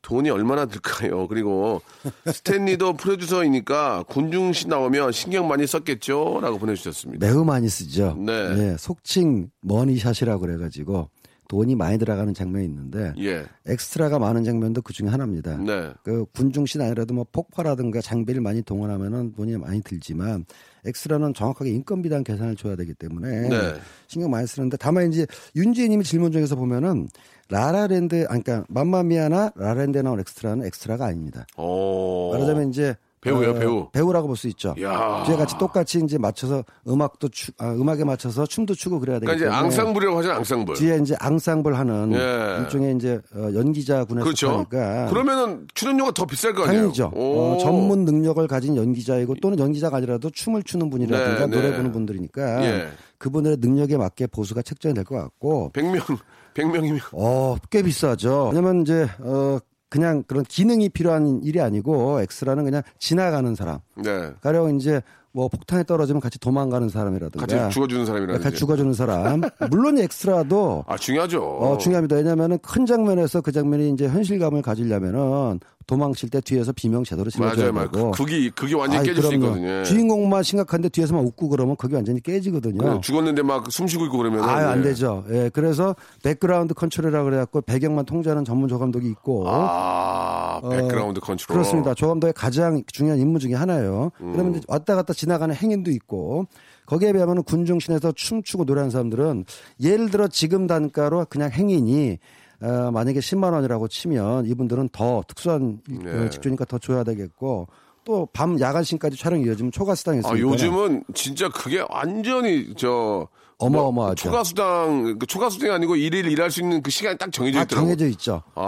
돈이 0.02 0.30
얼마나 0.30 0.66
들까요? 0.66 1.28
그리고 1.28 1.82
스탠리도 2.26 2.94
프로듀서이니까 2.94 4.04
군중신 4.08 4.68
나오면 4.68 5.12
신경 5.12 5.46
많이 5.46 5.66
썼겠죠? 5.66 6.40
라고 6.42 6.58
보내주셨습니다. 6.58 7.24
매우 7.24 7.44
많이 7.44 7.68
쓰죠. 7.68 8.16
네. 8.18 8.32
예, 8.32 8.76
속칭 8.76 9.50
money 9.62 9.90
shot이라고 9.90 10.40
그래가지고 10.40 11.10
돈이 11.48 11.74
많이 11.74 11.98
들어가는 11.98 12.34
장면이 12.34 12.64
있는데 12.66 13.12
예. 13.18 13.44
엑스트라가 13.66 14.18
많은 14.18 14.44
장면도 14.44 14.82
그 14.82 14.92
중에 14.92 15.08
하나입니다. 15.08 15.56
네. 15.58 15.92
그 16.02 16.26
군중신 16.34 16.80
아니라도 16.80 17.14
뭐 17.14 17.26
폭파라든가 17.30 18.00
장비를 18.00 18.40
많이 18.40 18.62
동원하면은 18.62 19.32
돈이 19.32 19.56
많이 19.56 19.80
들지만 19.82 20.44
엑스트라는 20.84 21.34
정확하게 21.34 21.70
인건비당 21.70 22.24
계산을 22.24 22.56
줘야 22.56 22.76
되기 22.76 22.94
때문에 22.94 23.48
네. 23.48 23.74
신경 24.06 24.30
많이 24.30 24.46
쓰는데 24.46 24.76
다만 24.76 25.12
이제 25.12 25.26
윤지혜님이 25.54 26.04
질문 26.04 26.32
중에서 26.32 26.56
보면은 26.56 27.08
라라랜드 27.48 28.26
아니 28.28 28.42
그러니까 28.42 28.64
맘마미아나 28.68 29.52
라라랜드에 29.54 30.02
나온 30.02 30.18
엑스트라는 30.20 30.66
엑스트라가 30.66 31.06
아닙니다. 31.06 31.46
오. 31.56 32.30
말하자면 32.32 32.70
이제 32.70 32.90
어. 32.90 33.05
배우예요, 33.26 33.54
배우. 33.54 33.90
배우라고 33.92 34.26
볼 34.28 34.36
수 34.36 34.48
있죠. 34.48 34.74
야. 34.82 35.22
뒤에 35.26 35.36
같이 35.36 35.56
똑같이 35.58 35.98
이제 36.02 36.18
맞춰서 36.18 36.62
음악도 36.86 37.28
추, 37.28 37.52
아, 37.58 37.70
음악에 37.72 38.04
맞춰서 38.04 38.44
춤도 38.46 38.74
추고 38.74 39.00
그래야 39.00 39.18
되기 39.18 39.26
그러니까 39.26 39.46
이제 39.48 39.56
앙상블이라고 39.56 40.18
하잖아요, 40.18 40.38
앙상블. 40.38 40.74
뒤에 40.76 40.98
이제 41.02 41.14
앙상블 41.20 41.78
하는 41.78 42.12
예. 42.14 42.62
일종의 42.62 42.94
이제 42.96 43.20
어, 43.34 43.48
연기자군에 43.54 44.22
그렇죠. 44.22 44.48
속하니까 44.48 45.06
그러면은 45.08 45.66
출연료가 45.74 46.12
더 46.12 46.26
비쌀 46.26 46.52
거 46.52 46.62
아니에요? 46.64 46.76
당연히죠. 46.92 47.12
오. 47.14 47.54
어, 47.54 47.58
전문 47.58 48.04
능력을 48.04 48.46
가진 48.46 48.76
연기자이고 48.76 49.36
또는 49.42 49.58
연기자가 49.58 49.96
아니라도 49.98 50.30
춤을 50.30 50.62
추는 50.62 50.90
분이라든가 50.90 51.46
네, 51.46 51.56
노래 51.56 51.70
네. 51.70 51.76
부는 51.76 51.92
분들이니까 51.92 52.64
예. 52.64 52.88
그분들의 53.18 53.56
능력에 53.60 53.96
맞게 53.96 54.26
보수가 54.28 54.62
책정이 54.62 54.94
될 54.94 55.04
것 55.04 55.16
같고 55.16 55.70
100명, 55.72 56.18
100명이면. 56.54 57.00
어, 57.12 57.56
꽤 57.70 57.82
비싸죠. 57.82 58.50
왜냐면 58.52 58.82
이제 58.82 59.06
어 59.20 59.58
그냥 59.88 60.24
그런 60.26 60.44
기능이 60.44 60.88
필요한 60.88 61.40
일이 61.42 61.60
아니고 61.60 62.20
엑스라는 62.22 62.64
그냥 62.64 62.82
지나가는 62.98 63.54
사람. 63.54 63.78
네. 63.96 64.32
가령 64.40 64.76
이제 64.76 65.00
뭐 65.32 65.48
폭탄에 65.48 65.84
떨어지면 65.84 66.20
같이 66.20 66.40
도망가는 66.40 66.88
사람이라든가 66.88 67.44
같이 67.46 67.74
죽어주는 67.74 68.06
사람이라든지. 68.06 68.42
같이 68.42 68.56
죽어주는 68.56 68.94
사람. 68.94 69.42
물론 69.70 69.98
엑스트라도 69.98 70.84
아, 70.86 70.96
중요하죠. 70.96 71.42
어, 71.42 71.78
중요합니다. 71.78 72.16
왜냐하면은 72.16 72.58
큰 72.60 72.86
장면에서 72.86 73.42
그 73.42 73.52
장면이 73.52 73.90
이제 73.90 74.08
현실감을 74.08 74.62
가지려면은 74.62 75.60
도망칠 75.86 76.28
때 76.30 76.40
뒤에서 76.40 76.72
비명 76.72 77.04
제대로 77.04 77.30
질러줘야 77.30 77.70
맞아요. 77.70 77.90
되고. 77.90 78.10
그- 78.10 78.24
그게, 78.24 78.50
그게 78.50 78.74
완전히 78.74 78.98
아이, 79.00 79.06
깨질 79.06 79.22
수 79.22 79.28
그럼요. 79.28 79.46
있거든요. 79.46 79.82
주인공만 79.84 80.42
심각한데 80.42 80.88
뒤에서만 80.88 81.24
웃고 81.24 81.48
그러면 81.48 81.76
그게 81.76 81.94
완전히 81.94 82.20
깨지거든요. 82.20 83.00
죽었는데 83.00 83.42
막 83.42 83.70
숨 83.70 83.86
쉬고 83.86 84.04
있고 84.06 84.18
그러면. 84.18 84.42
아유, 84.44 84.66
안 84.66 84.82
되죠. 84.82 85.24
예, 85.30 85.48
그래서 85.52 85.94
background 86.24 86.74
control이라 86.74 87.22
그래갖고 87.24 87.60
배경만 87.60 88.04
통제하는 88.04 88.44
전문 88.44 88.68
조감독이 88.68 89.08
있고. 89.10 89.44
아, 89.48 90.60
어, 90.62 90.68
background 90.68 91.20
control. 91.20 91.54
그렇습니다. 91.54 91.94
조감독의 91.94 92.32
가장 92.34 92.82
중요한 92.92 93.20
임무 93.20 93.38
중에 93.38 93.54
하나예요. 93.54 94.10
음. 94.20 94.32
그러면 94.32 94.60
왔다 94.66 94.96
갔다 94.96 95.12
지나가는 95.12 95.54
행인도 95.54 95.90
있고 95.92 96.46
거기에 96.86 97.12
비하면 97.12 97.42
군중신에서 97.44 98.12
춤추고 98.12 98.64
노래하는 98.64 98.90
사람들은 98.90 99.44
예를 99.80 100.10
들어 100.10 100.26
지금 100.28 100.66
단가로 100.66 101.26
그냥 101.28 101.50
행인이 101.50 102.18
어, 102.62 102.90
만약에 102.92 103.20
10만 103.20 103.52
원이라고 103.52 103.88
치면 103.88 104.46
이분들은 104.46 104.88
더 104.92 105.22
특수한 105.28 105.80
네. 105.88 106.30
직조니까 106.30 106.64
더 106.64 106.78
줘야 106.78 107.04
되겠고 107.04 107.68
또 108.04 108.28
밤 108.32 108.58
야간 108.60 108.84
신까지 108.84 109.16
촬영이 109.16 109.44
이어지면 109.44 109.72
초과 109.72 109.94
수당이 109.94 110.20
있으니까 110.20 110.36
아, 110.36 110.40
요즘은 110.40 111.04
진짜 111.12 111.48
그게 111.48 111.84
완전히 111.90 112.72
저 112.76 113.26
어마어마하죠. 113.58 114.28
뭐 114.28 114.32
초과 114.32 114.44
수당, 114.44 115.18
그 115.18 115.26
초과 115.26 115.48
수당이 115.50 115.72
아니고 115.72 115.96
일일 115.96 116.26
일할 116.30 116.50
수 116.50 116.60
있는 116.60 116.82
그 116.82 116.90
시간이 116.90 117.18
딱 117.18 117.32
정해져 117.32 117.58
다 117.58 117.64
있더라고요. 117.64 117.96
정해져 117.96 118.06
있죠. 118.12 118.42
아, 118.54 118.60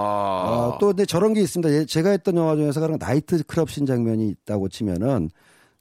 어, 0.75 0.79
또 0.81 0.89
근데 0.89 1.05
저런 1.05 1.35
게 1.35 1.41
있습니다. 1.43 1.73
예, 1.75 1.85
제가 1.85 2.11
했던 2.11 2.37
영화 2.37 2.57
중에서 2.57 2.81
가령 2.81 2.97
나이트 2.99 3.45
클럽 3.45 3.71
신 3.71 3.87
장면이 3.87 4.29
있다고 4.29 4.69
치면은 4.71 5.31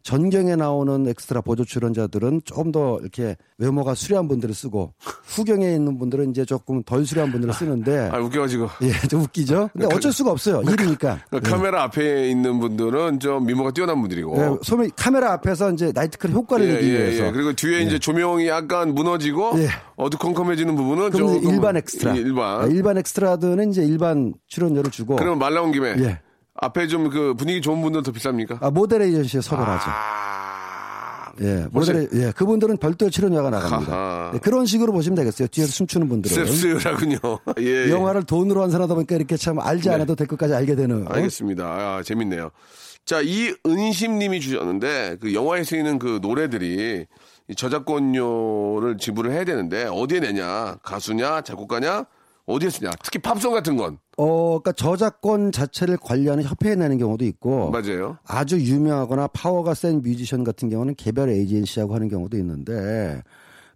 전경에 0.07 0.55
나오는 0.55 1.05
엑스트라 1.05 1.41
보조 1.41 1.65
출연자들은 1.65 2.43
조금 2.45 2.71
더 2.71 2.97
이렇게 3.01 3.35
외모가 3.57 3.93
수려한 3.93 4.29
분들을 4.29 4.55
쓰고 4.55 4.93
후경에 5.25 5.73
있는 5.73 5.97
분들은 5.97 6.29
이제 6.29 6.45
조금 6.45 6.81
덜 6.81 7.05
수려한 7.05 7.29
분들을 7.33 7.53
쓰는데 7.53 8.07
아, 8.13 8.17
웃겨가지고. 8.17 8.69
예, 8.83 9.07
좀 9.09 9.23
웃기죠. 9.23 9.69
근데 9.73 9.93
어쩔 9.93 10.13
수가 10.13 10.31
없어요. 10.31 10.61
일이니까. 10.61 11.19
그 11.29 11.41
카메라 11.41 11.83
앞에 11.83 12.29
있는 12.29 12.57
분들은 12.61 13.19
좀 13.19 13.45
미모가 13.47 13.71
뛰어난 13.71 13.99
분들이고. 13.99 14.37
예, 14.37 14.57
소매 14.61 14.87
카메라 14.95 15.33
앞에서 15.33 15.73
이제 15.73 15.91
나이트클럽 15.93 16.33
효과를 16.33 16.75
내기 16.75 16.89
위해서. 16.89 17.29
그리고 17.33 17.51
뒤에 17.51 17.81
이제 17.81 17.99
조명이 17.99 18.47
약간 18.47 18.95
무너지고 18.95 19.55
예. 19.57 19.67
어두컴컴해지는 19.97 20.73
부분은 20.77 21.11
조금 21.11 21.43
일반 21.43 21.75
엑스트라. 21.75 22.15
예, 22.15 22.21
일반. 22.21 22.61
아, 22.61 22.65
일반 22.67 22.97
엑스트라들은 22.97 23.71
이제 23.71 23.83
일반 23.83 24.33
출연료를 24.47 24.89
주고 24.89 25.17
그러면 25.17 25.37
말 25.37 25.53
나온 25.53 25.73
김에 25.73 25.95
예. 25.99 26.21
앞에 26.59 26.87
좀 26.87 27.09
그 27.09 27.33
분위기 27.35 27.61
좋은 27.61 27.81
분들 27.81 28.03
더 28.03 28.11
비쌉니까? 28.11 28.57
아, 28.61 28.69
모델 28.71 29.01
에이전시에 29.03 29.41
섭외하죠. 29.41 29.85
아, 29.89 31.31
예, 31.41 31.67
모델 31.71 32.09
예, 32.13 32.31
그분들은 32.31 32.77
별도 32.77 33.09
출연료가 33.09 33.49
나갑니다. 33.51 34.31
예, 34.33 34.39
그런 34.39 34.65
식으로 34.65 34.91
보시면 34.91 35.15
되겠어요. 35.15 35.47
뒤에서 35.49 35.71
춤추는 35.71 36.09
분들은. 36.09 36.45
씁쓸하군요. 36.47 37.17
예. 37.61 37.87
예. 37.87 37.91
영화를 37.91 38.23
돈으로 38.23 38.63
한 38.63 38.71
사람다 38.71 38.95
보니까 38.95 39.15
이렇게 39.15 39.37
참 39.37 39.59
알지 39.59 39.89
않아도 39.91 40.15
될 40.15 40.27
것까지 40.27 40.53
알게 40.55 40.75
되는. 40.75 41.05
어? 41.07 41.11
알겠습니다. 41.11 41.63
아, 41.65 42.01
재밌네요. 42.03 42.49
자, 43.05 43.21
이 43.21 43.53
은심님이 43.65 44.41
주셨는데 44.41 45.17
그 45.21 45.33
영화에 45.33 45.63
쓰이는 45.63 45.99
그 45.99 46.19
노래들이 46.21 47.05
이 47.49 47.55
저작권료를 47.55 48.97
지불을 48.97 49.31
해야 49.31 49.45
되는데 49.45 49.85
어디에 49.85 50.19
내냐? 50.19 50.77
가수냐? 50.83 51.41
작곡가냐? 51.41 52.05
어디에 52.47 52.69
쓰냐? 52.69 52.89
특히 53.03 53.19
팝송 53.19 53.53
같은 53.53 53.75
건 53.77 53.99
어, 54.17 54.59
그러니까 54.59 54.71
저작권 54.71 55.51
자체를 55.51 55.97
관리하는 55.97 56.43
협회에 56.43 56.75
내는 56.75 56.97
경우도 56.97 57.25
있고. 57.25 57.69
맞아요. 57.71 58.17
아주 58.25 58.59
유명하거나 58.59 59.27
파워가 59.27 59.73
센 59.73 60.01
뮤지션 60.01 60.43
같은 60.43 60.69
경우는 60.69 60.95
개별 60.95 61.29
에이전시하고 61.29 61.93
하는 61.93 62.07
경우도 62.07 62.37
있는데 62.37 63.21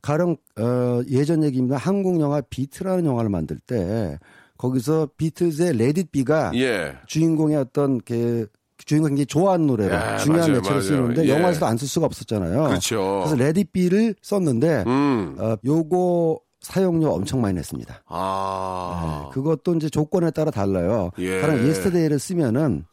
가령 0.01 0.37
어, 0.57 1.01
예전 1.09 1.43
얘기입니다. 1.43 1.77
한국 1.77 2.19
영화 2.21 2.41
비트라는 2.41 3.05
영화를 3.05 3.29
만들 3.29 3.59
때 3.59 4.17
거기서 4.57 5.09
비틀즈의 5.17 5.73
Let 5.77 5.98
It 5.98 6.11
Be가 6.11 6.51
예. 6.55 6.95
주인공의 7.07 7.57
어떤 7.57 7.99
그 8.01 8.47
주인공이 8.85 9.09
굉장히 9.11 9.25
좋아하는 9.27 9.67
노래로 9.67 9.93
예, 9.93 10.17
중요한 10.23 10.51
매체로. 10.53 10.81
쓰이는데 10.81 11.25
예. 11.25 11.29
영화에서도 11.29 11.65
안 11.65 11.77
쓸 11.77 11.87
수가 11.87 12.05
없었잖아요. 12.07 12.63
그렇죠. 12.63 13.23
그래서 13.25 13.35
Let 13.35 13.57
It 13.57 13.71
Be를 13.73 14.15
썼는데 14.21 14.85
음. 14.87 15.35
어, 15.39 15.55
요거 15.65 16.39
사용료 16.61 17.09
엄청 17.11 17.41
많이 17.41 17.55
냈습니다. 17.55 18.03
아. 18.07 19.23
네, 19.25 19.29
그것도 19.33 19.75
이제 19.75 19.89
조건에 19.89 20.31
따라 20.31 20.51
달라요. 20.51 21.11
예. 21.17 21.41
가령 21.41 21.67
예스터데이를 21.67 22.19
쓰면은 22.19 22.85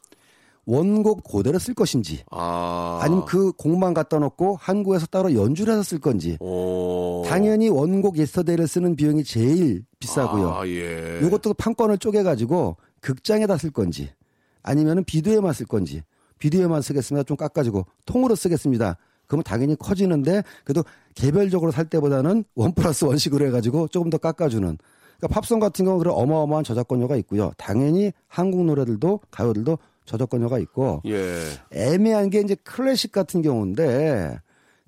원곡 0.65 1.25
그대로 1.25 1.59
쓸 1.59 1.73
것인지 1.75 2.25
아. 2.31 2.99
아니면 3.03 3.25
그 3.25 3.53
곡만 3.53 3.95
갖다 3.95 4.19
놓고 4.19 4.59
한국에서 4.61 5.07
따로 5.07 5.35
연주를 5.35 5.73
해서 5.73 5.83
쓸 5.83 5.99
건지 5.99 6.37
오. 6.41 7.23
당연히 7.27 7.69
원곡 7.69 8.19
Yesterday를 8.19 8.67
쓰는 8.67 8.97
비용이 8.97 9.25
제일 9.25 9.85
비싸고요. 9.99 10.51
아, 10.51 10.67
예. 10.67 11.21
이것도 11.23 11.55
판권을 11.55 11.99
쪼개 11.99 12.23
가지고 12.23 12.77
극장에다 13.01 13.57
쓸 13.57 13.71
건지 13.71 14.11
아니면은 14.63 15.05
비디오에만 15.05 15.53
쓸 15.53 15.67
건지 15.67 16.03
비디오에만 16.39 16.83
쓰겠습니다. 16.83 17.25
좀 17.25 17.37
깎아주고 17.37 17.87
통으로 18.05 18.35
쓰겠습니다. 18.35 18.97
그러면 19.29 19.45
당연히 19.45 19.77
커지는데 19.77 20.43
그래도 20.65 20.83
개별적으로 21.15 21.71
살 21.71 21.85
때보다는 21.85 22.45
one 22.57 22.73
plus 22.73 23.05
one식으로 23.05 23.47
해가지고 23.47 23.89
조금 23.89 24.11
더 24.11 24.19
깎아주는 24.19 24.79
그러니까 25.19 25.41
팝송 25.41 25.61
같은 25.61 25.85
경우는 25.85 25.99
그런 26.03 26.15
어마어마한 26.17 26.65
저작권료가 26.65 27.17
있고요. 27.17 27.53
당연히 27.57 28.13
한국 28.27 28.65
노래들도 28.65 29.21
가요들도 29.31 29.79
저작권료가 30.07 30.59
있고 30.61 31.03
예. 31.07 31.43
애매한 31.71 32.31
게 32.31 32.41
이제 32.41 32.57
클래식 32.65 33.13
같은 33.13 33.43
경우인데 33.43 34.39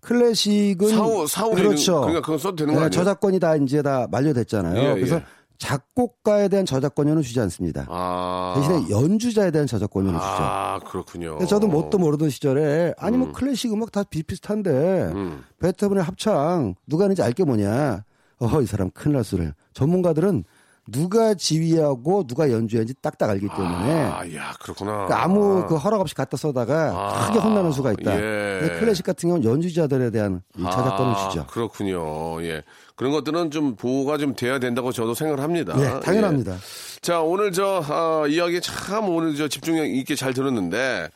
클래식은 0.01 0.89
사후 0.89 1.27
사후 1.27 1.55
그렇죠. 1.55 2.01
그러니까 2.01 2.23
그건 2.23 2.39
써도 2.39 2.57
되는 2.57 2.73
네, 2.73 2.79
거 2.79 2.85
아니에요? 2.87 2.91
저작권이 2.91 3.39
다 3.39 3.57
이제 3.57 3.83
다 3.83 4.09
만료됐잖아요. 4.11 4.83
예, 4.83 4.95
그래서 4.95 5.17
예. 5.17 5.25
작곡가에 5.61 6.49
대한 6.49 6.67
저작권료는 6.67 7.23
주지 7.23 7.39
않습니다. 7.41 7.87
아. 7.89 8.55
대신에 8.57 8.91
연주자에 8.91 9.51
대한 9.51 9.67
저작권료는 9.67 10.19
주죠. 10.19 10.33
아, 10.33 10.81
그렇군요. 10.81 11.39
저도 11.47 11.69
뭣도 11.69 11.99
모르던 11.99 12.31
시절에 12.31 12.95
아니 12.99 13.17
뭐 13.19 13.31
클래식 13.31 13.73
음악 13.73 13.93
다 13.93 14.03
비슷비슷한데 14.03 14.71
음. 15.15 15.45
베토벤의 15.61 16.03
합창 16.03 16.75
누가 16.89 17.05
하는지 17.05 17.23
알게 17.23 17.45
뭐냐. 17.45 18.05
어, 18.41 18.63
이 18.63 18.67
사람 18.67 18.91
큰일 18.91 19.17
날 19.17 19.25
소리를. 19.25 19.55
전문가들은 19.75 20.45
누가 20.91 21.35
지휘하고 21.35 22.27
누가 22.27 22.51
연주했는지 22.51 22.95
딱딱 23.01 23.31
알기 23.31 23.49
때문에 23.49 24.03
아, 24.05 24.25
야, 24.35 24.53
그렇구나. 24.61 24.93
그러니까 24.93 25.23
아무 25.23 25.67
그 25.67 25.77
허락 25.77 26.01
없이 26.01 26.15
갖다 26.15 26.37
써다가 26.37 26.93
아. 26.95 27.27
크게 27.27 27.39
혼나는 27.39 27.73
수가 27.73 27.93
있다. 27.93 28.17
예. 28.17 28.77
클래식 28.79 29.05
같은 29.05 29.29
경우는 29.29 29.49
연주자들에 29.49 30.11
대한 30.11 30.43
이 30.59 30.63
저작권을 30.63 31.15
아, 31.15 31.29
주죠. 31.29 31.47
그렇군요. 31.47 32.43
예. 32.45 32.63
그런 32.97 33.13
것들은 33.13 33.51
좀 33.51 33.77
보호가 33.77 34.19
좀 34.19 34.35
돼야 34.35 34.59
된다고 34.59 34.93
저도 34.93 35.15
생각을 35.15 35.43
합니다. 35.43 35.75
네, 35.77 36.01
당연합니다. 36.01 36.55
예. 36.55 36.59
자, 37.01 37.21
오늘 37.21 37.51
저, 37.53 37.83
아, 37.89 38.27
이야기 38.29 38.61
참 38.61 39.09
오늘 39.09 39.35
저 39.37 39.49
집중력 39.49 39.87
있게 39.87 40.15
잘 40.15 40.35
들었는데, 40.35 41.09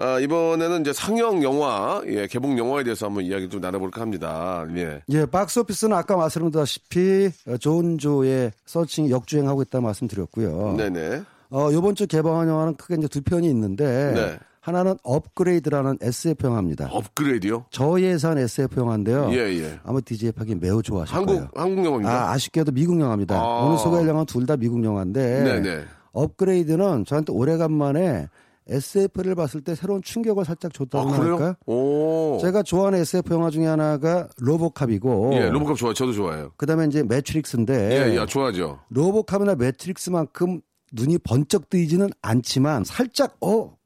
아, 0.00 0.20
이번에는 0.20 0.82
이제 0.82 0.92
상영 0.92 1.42
영화, 1.42 2.00
예, 2.06 2.28
개봉 2.28 2.56
영화에 2.56 2.84
대해서 2.84 3.06
한번 3.06 3.24
이야기 3.24 3.48
좀 3.48 3.60
나눠볼까 3.60 4.00
합니다. 4.00 4.64
예. 4.76 5.02
예, 5.08 5.26
박스 5.26 5.58
오피스는 5.58 5.96
아까 5.96 6.16
말씀드렸다시피 6.16 7.30
어, 7.48 7.56
존 7.56 7.98
조의 7.98 8.52
Searching이 8.64 9.10
역주행하고 9.10 9.62
있다 9.62 9.80
말씀드렸고요. 9.80 10.76
네네. 10.76 11.22
어, 11.50 11.68
요번 11.72 11.96
주 11.96 12.06
개봉한 12.06 12.46
영화는 12.48 12.76
크게 12.76 12.94
이제 12.94 13.08
두 13.08 13.22
편이 13.22 13.48
있는데 13.50 14.12
네. 14.14 14.38
하나는 14.60 14.96
업그레이드라는 15.02 15.98
SF 16.00 16.46
영화입니다. 16.46 16.88
업그레이드요? 16.92 17.64
저예산 17.70 18.38
SF 18.38 18.78
영화인데요. 18.80 19.30
예, 19.32 19.38
예. 19.62 19.80
아마 19.82 19.98
DJ 20.00 20.30
파기 20.30 20.54
매우 20.54 20.80
좋아하실 20.80 21.16
한국, 21.16 21.32
거예요. 21.34 21.48
한국 21.56 21.84
영화입니다. 21.84 22.12
아, 22.28 22.30
아쉽게도 22.34 22.70
미국 22.70 23.00
영화입니다. 23.00 23.34
아. 23.36 23.64
오늘 23.64 23.78
소개할 23.78 24.06
영화는 24.06 24.26
둘 24.26 24.46
다 24.46 24.56
미국 24.56 24.84
영화인데 24.84 25.42
네네. 25.42 25.84
업그레이드는 26.12 27.04
저한테 27.04 27.32
오래간만에 27.32 28.28
SF를 28.68 29.34
봤을 29.34 29.60
때 29.60 29.74
새로운 29.74 30.02
충격을 30.02 30.44
살짝 30.44 30.70
아, 30.74 30.78
줬다고 30.78 31.10
그래요? 31.10 31.32
할까요? 31.32 31.54
오. 31.66 32.38
제가 32.40 32.62
좋아하는 32.62 33.00
SF 33.00 33.32
영화 33.32 33.50
중에 33.50 33.66
하나가 33.66 34.28
로보캅이고 34.38 35.30
예, 35.34 35.48
로봇캅 35.50 35.76
좋아요. 35.76 35.94
저도 35.94 36.12
좋아해요. 36.12 36.52
그다음에 36.56 36.86
이제 36.86 37.02
매트릭스인데 37.02 37.74
예, 38.12 38.20
예, 38.20 38.26
좋아하죠. 38.26 38.80
로보캅이나 38.90 39.54
매트릭스만큼 39.54 40.60
눈이 40.92 41.18
번쩍 41.18 41.68
뜨이지는 41.70 42.08
않지만 42.22 42.84
살짝 42.84 43.36
어, 43.40 43.76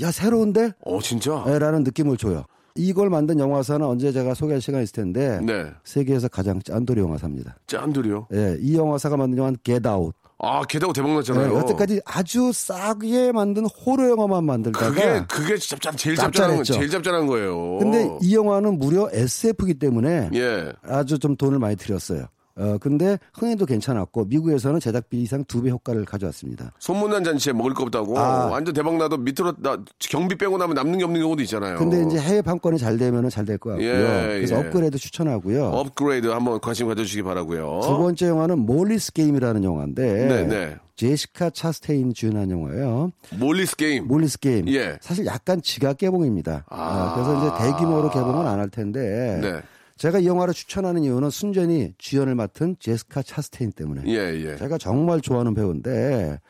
야 0.00 0.10
새로운데? 0.10 0.72
어, 0.84 1.00
진짜? 1.00 1.44
예, 1.48 1.58
라는 1.58 1.82
느낌을 1.82 2.16
줘요. 2.16 2.44
이걸 2.74 3.10
만든 3.10 3.38
영화사는 3.38 3.84
언제 3.86 4.12
제가 4.12 4.32
소개할 4.34 4.60
시간이 4.62 4.84
있을 4.84 4.94
텐데 4.94 5.40
네. 5.42 5.66
세계에서 5.84 6.28
가장 6.28 6.60
짠돌이 6.62 7.00
영화사입니다. 7.00 7.56
짠들이요. 7.66 8.28
예, 8.32 8.56
이 8.60 8.76
영화사가 8.76 9.16
만든 9.16 9.38
영화는 9.38 9.58
Get 9.62 9.86
Out. 9.86 10.16
아, 10.44 10.62
게다가 10.64 10.92
대박 10.92 11.10
예, 11.10 11.14
났잖아요. 11.14 11.56
여태까지 11.56 12.00
아주 12.04 12.50
싸게 12.52 13.30
만든 13.30 13.64
호러 13.66 14.10
영화만 14.10 14.42
만들다가 14.44 14.88
그게, 14.88 15.24
그게 15.28 15.56
짭짤, 15.56 15.96
제일 15.96 16.16
짭짤한, 16.16 16.32
거- 16.56 16.64
짭짤했죠. 16.64 16.74
제일 16.74 16.90
짭짤한 16.90 17.26
거예요. 17.28 17.78
근데 17.78 18.10
이 18.20 18.34
영화는 18.34 18.78
무려 18.80 19.08
SF이기 19.12 19.74
때문에 19.74 20.30
예. 20.34 20.72
아주 20.82 21.18
좀 21.20 21.36
돈을 21.36 21.60
많이 21.60 21.76
들였어요. 21.76 22.26
어, 22.56 22.76
근데 22.80 23.18
흥행도 23.34 23.64
괜찮았고 23.66 24.26
미국에서는 24.26 24.78
제작비 24.80 25.22
이상 25.22 25.44
두 25.44 25.62
배 25.62 25.70
효과를 25.70 26.04
가져왔습니다. 26.04 26.72
소문난 26.78 27.22
잔치에 27.24 27.52
먹을 27.52 27.72
거 27.72 27.84
없다고 27.84 28.18
아. 28.18 28.46
완전 28.46 28.74
대박 28.74 28.96
나도 28.96 29.16
밑으로 29.16 29.54
나, 29.58 29.76
경비 30.00 30.34
빼고 30.36 30.58
나면 30.58 30.74
남는 30.74 30.98
게 30.98 31.04
없는 31.04 31.20
경우도 31.20 31.42
있잖아요. 31.42 31.78
근데 31.78 32.02
이제 32.04 32.18
해외 32.18 32.42
판권이 32.42 32.78
잘 32.78 32.98
되면은 32.98 33.30
잘 33.30 33.44
될 33.44 33.58
것 33.58 33.70
같고요. 33.70 33.88
예, 33.88 34.26
그래서 34.38 34.56
예. 34.56 34.60
업그레이드 34.60 34.98
추천하고요. 34.98 35.66
업그레이드 35.66 36.26
한번 36.28 36.60
관심 36.60 36.88
가져주시기 36.88 37.22
바라고요. 37.22 37.80
두 37.84 37.96
번째 37.96 38.26
영화는 38.28 38.58
Molly's 38.58 39.12
Game이라는 39.12 39.62
영화인데 39.64 40.26
네, 40.26 40.42
네. 40.44 40.76
제시카 40.96 41.50
차스테인 41.50 42.12
주연한 42.14 42.50
영화예요. 42.50 43.10
몰리스 43.38 43.76
게임. 43.76 44.06
몰리스 44.06 44.38
게임. 44.40 44.68
예. 44.68 44.98
사실 45.00 45.26
약간 45.26 45.60
지각 45.62 45.98
개봉입니다. 45.98 46.64
아. 46.68 46.76
어, 46.76 47.14
그래서 47.14 47.38
이제 47.38 47.64
대규모로 47.72 48.10
개봉은 48.10 48.46
안 48.46 48.58
할 48.60 48.68
텐데 48.68 49.38
네. 49.40 49.60
제가 50.02 50.18
이 50.18 50.26
영화를 50.26 50.52
추천하는 50.52 51.04
이유는 51.04 51.30
순전히 51.30 51.94
주연을 51.96 52.34
맡은 52.34 52.74
제시카 52.80 53.22
차스테인 53.22 53.70
때문에. 53.70 54.02
예, 54.06 54.34
예. 54.34 54.56
제가 54.56 54.76
정말 54.76 55.20
좋아하는 55.20 55.54
배우인데 55.54 56.40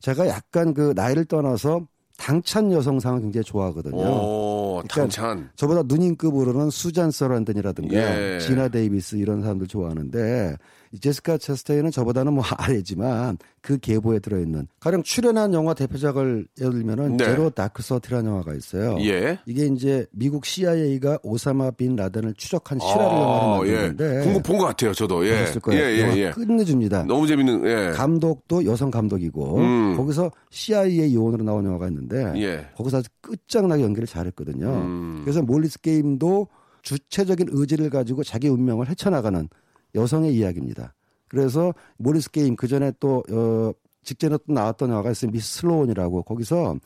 제가 0.00 0.26
약간 0.26 0.74
그 0.74 0.94
나이를 0.96 1.24
떠나서 1.26 1.86
당찬 2.16 2.72
여성상을 2.72 3.20
굉장히 3.20 3.44
좋아하거든요. 3.44 3.96
오, 3.96 4.82
그러니까 4.82 5.02
당찬. 5.02 5.50
저보다 5.54 5.84
누님급으로는 5.86 6.70
수잔 6.70 7.12
서랜든이라든가 7.12 7.94
예. 7.94 8.40
지나 8.40 8.66
데이비스 8.66 9.14
이런 9.14 9.42
사람들 9.42 9.68
좋아하는데 9.68 10.56
이 10.87 10.87
제시카 11.00 11.38
차스테인은 11.38 11.90
저보다는 11.90 12.32
뭐 12.32 12.42
아래지만 12.56 13.38
그 13.60 13.78
계보에 13.78 14.18
들어있는 14.20 14.66
가령 14.80 15.02
출연한 15.02 15.52
영화 15.52 15.74
대표작을 15.74 16.46
예를 16.60 16.72
들면은 16.72 17.16
네. 17.16 17.24
제로 17.24 17.50
다크 17.50 17.82
서티라는 17.82 18.30
영화가 18.30 18.54
있어요. 18.54 18.96
예. 19.00 19.38
이게 19.46 19.66
이제 19.66 20.06
미국 20.12 20.46
CIA가 20.46 21.18
오사마 21.22 21.72
빈 21.72 21.96
라덴을 21.96 22.34
추적한 22.34 22.78
실화를 22.78 23.04
영화로 23.04 23.68
예. 23.68 23.76
만드는데 23.88 24.24
본거 24.24 24.40
본거 24.40 24.64
같아요, 24.64 24.92
저도. 24.92 25.26
예. 25.26 25.40
보셨을 25.40 25.60
거예요. 25.60 25.82
예, 25.84 26.00
영화 26.00 26.16
예, 26.16 26.20
예. 26.20 26.30
끝내줍니다. 26.30 27.04
너무 27.04 27.26
재밌는, 27.26 27.66
예. 27.66 27.90
감독도 27.92 28.64
여성 28.64 28.90
감독이고 28.90 29.58
음. 29.58 29.96
거기서 29.96 30.30
CIA 30.50 31.14
요원으로 31.14 31.44
나온 31.44 31.64
영화가 31.64 31.88
있는데 31.88 32.32
예. 32.36 32.66
거기서 32.76 32.98
아주 32.98 33.08
끝장나게 33.20 33.82
연기를 33.82 34.06
잘했거든요. 34.06 34.66
음. 34.68 35.20
그래서 35.24 35.42
몰리스 35.42 35.80
게임도 35.80 36.48
주체적인 36.82 37.48
의지를 37.50 37.90
가지고 37.90 38.22
자기 38.22 38.48
운명을 38.48 38.88
헤쳐나가는 38.88 39.48
여성의 39.94 40.34
이야기입니다. 40.34 40.94
그래서 41.28 41.74
몰리스 41.98 42.30
게임 42.30 42.56
그 42.56 42.66
전에 42.68 42.92
또 43.00 43.22
어, 43.30 43.72
직전에 44.02 44.38
또 44.46 44.52
나왔던 44.52 44.90
영화가 44.90 45.10
있어요. 45.10 45.30
미스 45.30 45.60
슬로운이라고 45.60 46.22
거기서 46.22 46.76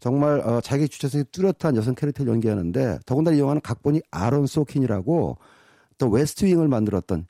정말 0.00 0.40
어, 0.40 0.60
자기 0.60 0.88
주체성이 0.88 1.24
뚜렷한 1.30 1.76
여성 1.76 1.94
캐릭터를 1.94 2.32
연기하는데 2.32 3.00
더군다나 3.06 3.36
이 3.36 3.40
영화는 3.40 3.60
각본이 3.62 4.00
아론 4.10 4.46
소킨이라고 4.46 5.36
또 5.98 6.08
웨스트윙을 6.08 6.66
만들었던 6.68 7.26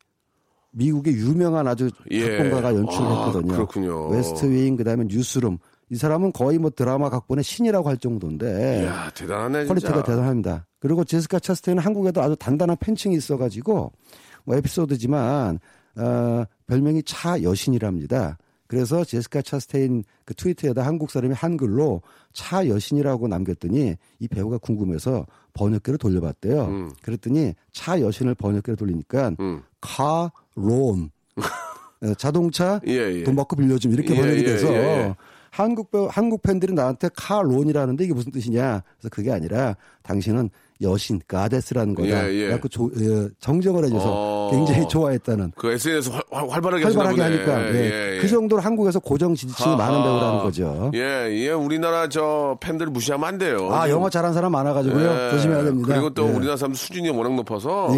미국의 0.71 1.15
유명한 1.15 1.67
아주 1.67 1.91
예. 2.11 2.39
각본가가 2.39 2.75
연출을 2.75 3.07
아, 3.07 3.27
했거든요. 3.27 3.53
그렇군요. 3.53 4.09
웨스트윙 4.09 4.77
그다음에 4.77 5.05
뉴스룸 5.07 5.59
이 5.91 5.97
사람은 5.97 6.33
거의 6.33 6.59
뭐 6.59 6.71
드라마 6.71 7.11
각본의 7.11 7.45
신이라고 7.45 7.87
할 7.87 7.99
정도인데 7.99 8.85
이야, 8.85 9.11
대단하네, 9.11 9.67
진짜. 9.67 9.75
퀄리티가 9.75 10.03
대단합니다. 10.05 10.67
그리고 10.79 11.05
제시카 11.05 11.39
차스테인은 11.39 11.83
한국에도 11.83 12.23
아주 12.23 12.35
단단한 12.37 12.79
팬층이 12.81 13.15
있어가지고 13.15 13.93
뭐 14.45 14.57
에피소드지만 14.57 15.59
어, 15.97 16.45
별명이 16.67 17.03
차 17.05 17.43
여신이랍니다. 17.43 18.39
그래서 18.67 19.05
제시카 19.05 19.43
차스테인 19.43 20.03
그 20.25 20.33
트위터에다 20.35 20.87
한국 20.87 21.11
사람이 21.11 21.35
한글로 21.35 22.01
차 22.33 22.67
여신이라고 22.67 23.29
남겼더니 23.29 23.97
이 24.19 24.29
배우가 24.29 24.57
궁금해서 24.57 25.27
번역기를 25.53 25.99
돌려봤대요. 25.99 26.65
음. 26.65 26.91
그랬더니 27.03 27.55
차 27.73 28.01
여신을 28.01 28.35
번역기를 28.35 28.77
돌리니까 28.77 29.33
음. 29.41 29.63
카론 29.83 31.11
어, 32.03 32.15
자동차 32.17 32.81
예, 32.87 32.93
예. 32.93 33.25
돈 33.25 33.37
받고 33.37 33.57
빌려줌 33.57 33.93
이렇게 33.93 34.15
예, 34.15 34.21
번역이 34.21 34.41
예, 34.41 34.45
돼서 34.45 34.73
예, 34.73 34.79
예. 34.79 35.15
한국 35.51 35.91
배우, 35.91 36.09
한국 36.11 36.41
팬들이 36.41 36.73
나한테 36.73 37.11
카론이라는데 37.15 38.05
이게 38.05 38.15
무슨 38.15 38.33
뜻이냐? 38.33 38.83
그래서 38.97 39.09
그게 39.11 39.31
아니라 39.31 39.77
당신은 40.03 40.49
여신 40.83 41.21
가데스라는 41.29 41.95
거다. 41.95 42.29
예, 42.29 42.35
예. 42.35 42.41
그래갖고 42.47 42.69
조- 42.69 42.85
어, 42.87 43.29
정정을 43.41 43.85
해줘서 43.85 44.05
어. 44.09 44.51
굉장히 44.51 44.87
좋아했다는 44.89 45.53
그 45.57 45.71
SNS 45.73 46.11
활, 46.11 46.23
활- 46.31 46.49
활발하게 46.51 46.85
활발하게. 46.85 47.23
하니까 47.23 47.69
예. 47.69 47.75
예, 47.75 48.15
예. 48.17 48.19
그 48.21 48.29
정도로 48.29 48.61
한국에서 48.61 48.99
고정 48.99 49.35
지지층이 49.35 49.77
많은. 49.77 50.03
배우라는 50.03 50.39
거죠. 50.41 50.91
예, 50.95 51.29
예, 51.31 51.51
우리나라 51.51 52.09
저 52.09 52.57
팬들 52.61 52.87
무시하면 52.89 53.29
안 53.29 53.39
돼요. 53.39 53.69
아 53.73 53.89
영어 53.89 54.11
잘하는 54.11 54.35
사람 54.35 54.53
많아가지고요. 54.53 55.27
예. 55.27 55.31
조심해야 55.31 55.65
됩니다. 55.65 55.89
그리고 55.95 56.11
또 56.11 56.27
예. 56.29 56.33
우리나라 56.33 56.57
사람 56.57 56.75
수준이 56.75 57.11
워낙 57.11 57.35
높아서 57.35 57.89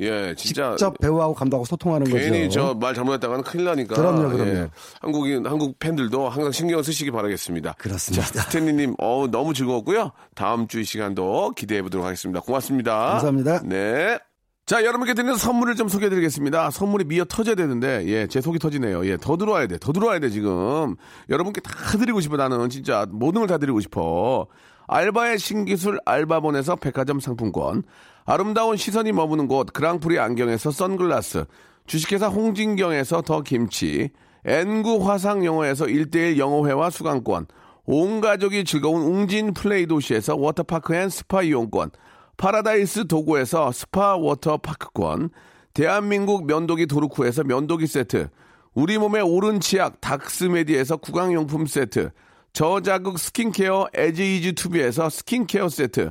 예. 0.00 0.06
예, 0.28 0.34
진짜 0.36 0.70
직접 0.76 0.96
배우하고 0.98 1.34
감독하고 1.34 1.64
소통하는 1.64 2.06
괜히 2.06 2.44
거죠. 2.44 2.68
저말 2.68 2.94
잘못했다가는 2.94 3.42
큰일 3.44 3.64
나니까. 3.64 3.94
그럼요, 3.96 4.28
그럼요. 4.30 4.50
예. 4.50 4.68
한국인 5.00 5.46
한국 5.46 5.78
팬들도 5.78 6.28
항상 6.28 6.52
신경 6.52 6.82
쓰시기 6.82 7.10
바라겠습니다. 7.10 7.74
그렇습니다. 7.78 8.26
자, 8.26 8.42
스탠리님, 8.42 8.94
어 8.98 9.26
너무 9.30 9.54
즐거웠고요. 9.54 10.12
다음 10.34 10.66
주 10.68 10.78
이 10.80 10.84
시간도 10.84 11.52
기대해 11.56 11.82
보도록 11.82 12.06
하겠습니다. 12.06 12.40
고맙습니다. 12.40 12.96
감사합니다. 13.12 13.62
네. 13.64 14.18
자, 14.66 14.84
여러분께 14.84 15.14
드리는 15.14 15.34
선물을 15.34 15.76
좀 15.76 15.88
소개해 15.88 16.10
드리겠습니다. 16.10 16.70
선물이 16.70 17.06
미어 17.06 17.24
터져야 17.24 17.54
되는데, 17.54 18.04
예, 18.06 18.26
제 18.26 18.42
속이 18.42 18.58
터지네요. 18.58 19.06
예, 19.06 19.16
더 19.16 19.38
들어와야 19.38 19.66
돼. 19.66 19.78
더 19.78 19.92
들어와야 19.92 20.18
돼, 20.20 20.28
지금. 20.28 20.94
여러분께 21.30 21.62
다 21.62 21.72
드리고 21.96 22.20
싶어, 22.20 22.36
나는. 22.36 22.68
진짜 22.68 23.06
모든 23.10 23.40
걸 23.40 23.48
다 23.48 23.56
드리고 23.56 23.80
싶어. 23.80 24.46
알바의 24.86 25.38
신기술 25.38 25.98
알바본에서 26.04 26.76
백화점 26.76 27.18
상품권. 27.18 27.82
아름다운 28.30 28.76
시선이 28.76 29.12
머무는 29.12 29.48
곳 29.48 29.72
그랑프리 29.72 30.18
안경에서 30.18 30.70
선글라스. 30.70 31.46
주식회사 31.86 32.28
홍진경에서 32.28 33.22
더 33.22 33.40
김치. 33.40 34.10
N구 34.44 35.08
화상 35.08 35.46
영어에서 35.46 35.86
1대1 35.86 36.36
영어회화 36.36 36.90
수강권. 36.90 37.46
온 37.86 38.20
가족이 38.20 38.64
즐거운 38.64 39.00
웅진 39.00 39.54
플레이 39.54 39.86
도시에서 39.86 40.36
워터파크 40.36 40.94
and 40.94 41.08
스파 41.08 41.40
이용권. 41.40 41.90
파라다이스 42.36 43.06
도고에서 43.06 43.72
스파 43.72 44.16
워터파크권. 44.16 45.30
대한민국 45.72 46.46
면도기 46.46 46.84
도루코에서 46.84 47.44
면도기 47.44 47.86
세트. 47.86 48.28
우리 48.74 48.98
몸의 48.98 49.22
오른 49.22 49.58
치약 49.58 50.02
닥스메디에서 50.02 50.98
구강용품 50.98 51.64
세트. 51.64 52.10
저자극 52.52 53.18
스킨케어 53.18 53.86
에지이지 53.94 54.52
투비에서 54.52 55.08
스킨케어 55.08 55.70
세트. 55.70 56.10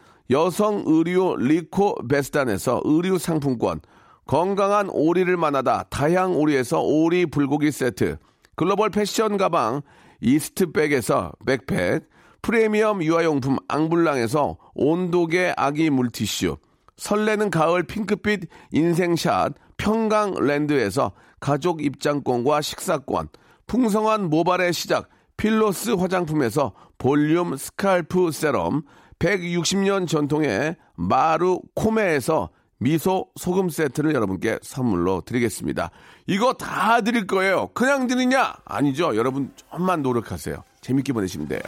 여성 0.29 0.83
의류 0.85 1.35
리코 1.37 2.07
베스단에서 2.07 2.81
의류 2.85 3.17
상품권, 3.17 3.81
건강한 4.27 4.89
오리를 4.89 5.35
만나다 5.35 5.83
다향 5.89 6.35
오리에서 6.35 6.81
오리 6.81 7.25
불고기 7.25 7.71
세트, 7.71 8.17
글로벌 8.55 8.89
패션 8.89 9.37
가방 9.37 9.81
이스트백에서 10.21 11.31
백팩, 11.45 12.07
프리미엄 12.41 13.03
유아용품 13.03 13.57
앙블랑에서 13.67 14.57
온도계 14.73 15.53
아기 15.57 15.89
물티슈, 15.89 16.57
설레는 16.97 17.49
가을 17.49 17.83
핑크빛 17.83 18.47
인생샷 18.71 19.53
평강랜드에서 19.77 21.11
가족 21.39 21.83
입장권과 21.83 22.61
식사권, 22.61 23.29
풍성한 23.67 24.29
모발의 24.29 24.73
시작 24.73 25.09
필로스 25.37 25.91
화장품에서 25.91 26.73
볼륨 26.97 27.57
scalp 27.57 28.31
세럼, 28.31 28.83
160년 29.21 30.07
전통의 30.07 30.75
마루코메에서 30.95 32.49
미소 32.79 33.27
소금 33.35 33.69
세트를 33.69 34.15
여러분께 34.15 34.57
선물로 34.63 35.21
드리겠습니다. 35.21 35.91
이거 36.25 36.53
다 36.53 37.01
드릴 37.01 37.27
거예요. 37.27 37.67
그냥 37.75 38.07
드리냐? 38.07 38.55
아니죠. 38.65 39.15
여러분 39.15 39.51
좀만 39.69 40.01
노력하세요. 40.01 40.63
재밌게 40.81 41.13
보내시면 41.13 41.47
돼요. 41.47 41.61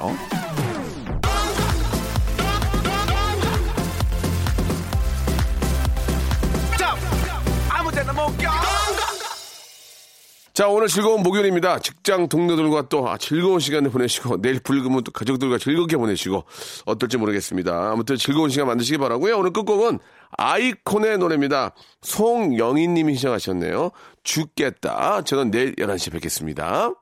자, 10.54 10.68
오늘 10.68 10.88
즐거운 10.88 11.24
목요일입니다. 11.24 11.80
직장 11.80 12.30
동료들과 12.30 12.88
또 12.88 13.10
아, 13.10 13.18
즐거운 13.18 13.60
시간을 13.60 13.90
보내시고, 13.90 14.40
내일 14.40 14.60
불금은 14.60 15.04
또 15.04 15.12
가족들과 15.12 15.58
즐겁게 15.58 15.98
보내시고, 15.98 16.44
어떨지 16.86 17.18
모르겠습니다. 17.18 17.92
아무튼 17.92 18.18
즐거운 18.18 18.52
시간 18.52 18.68
만드시기 18.68 19.00
바라고요 19.00 19.40
오늘 19.40 19.52
끝곡은 19.52 19.98
아이콘의 20.38 21.18
노래입니다. 21.18 21.74
송영희 22.04 22.88
님이 22.88 23.16
시작하셨네요. 23.16 23.90
죽겠다. 24.22 25.24
저는 25.24 25.50
내일 25.50 25.76
11시에 25.76 26.12
뵙겠습니다. 26.12 26.94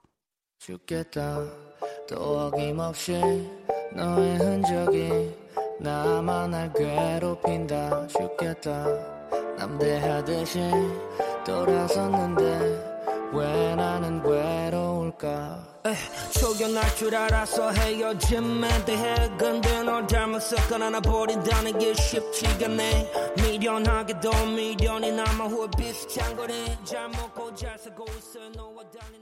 죽겠다 0.60 1.44
또 2.08 2.16
어김없이 2.16 3.20
너의 3.94 4.38
흔적이 4.38 5.36
나만 5.80 6.52
날 6.52 6.72
괴롭힌다 6.72 8.08
죽겠다 8.08 8.86
남대하듯이 9.58 10.60
돌아섰는데 11.46 12.91
왜 13.34 13.76
나는 13.76 14.24
외로울까? 14.26 15.72
초견할 16.40 16.96
줄 16.96 17.16
알아서 17.16 17.72
헤어짐에 17.72 18.86
대해 18.86 19.16
근데 19.38 19.82
널 19.84 20.06
닮았을까 20.06 20.80
하나 20.80 21.00
버린다는 21.00 21.80
게 21.80 21.94
쉽지가 21.94 22.66
않네. 22.66 23.34
미련하게도 23.38 24.30
미련이 24.48 25.12
남아 25.12 25.46
후회 25.46 25.68
비슷한 25.78 26.36
거리 26.36 26.66
잘 26.84 27.08
먹고 27.10 27.56
잘 27.56 27.78
살고 27.80 28.06
있어. 28.18 28.40
너와 28.56 28.84
달리 28.92 29.21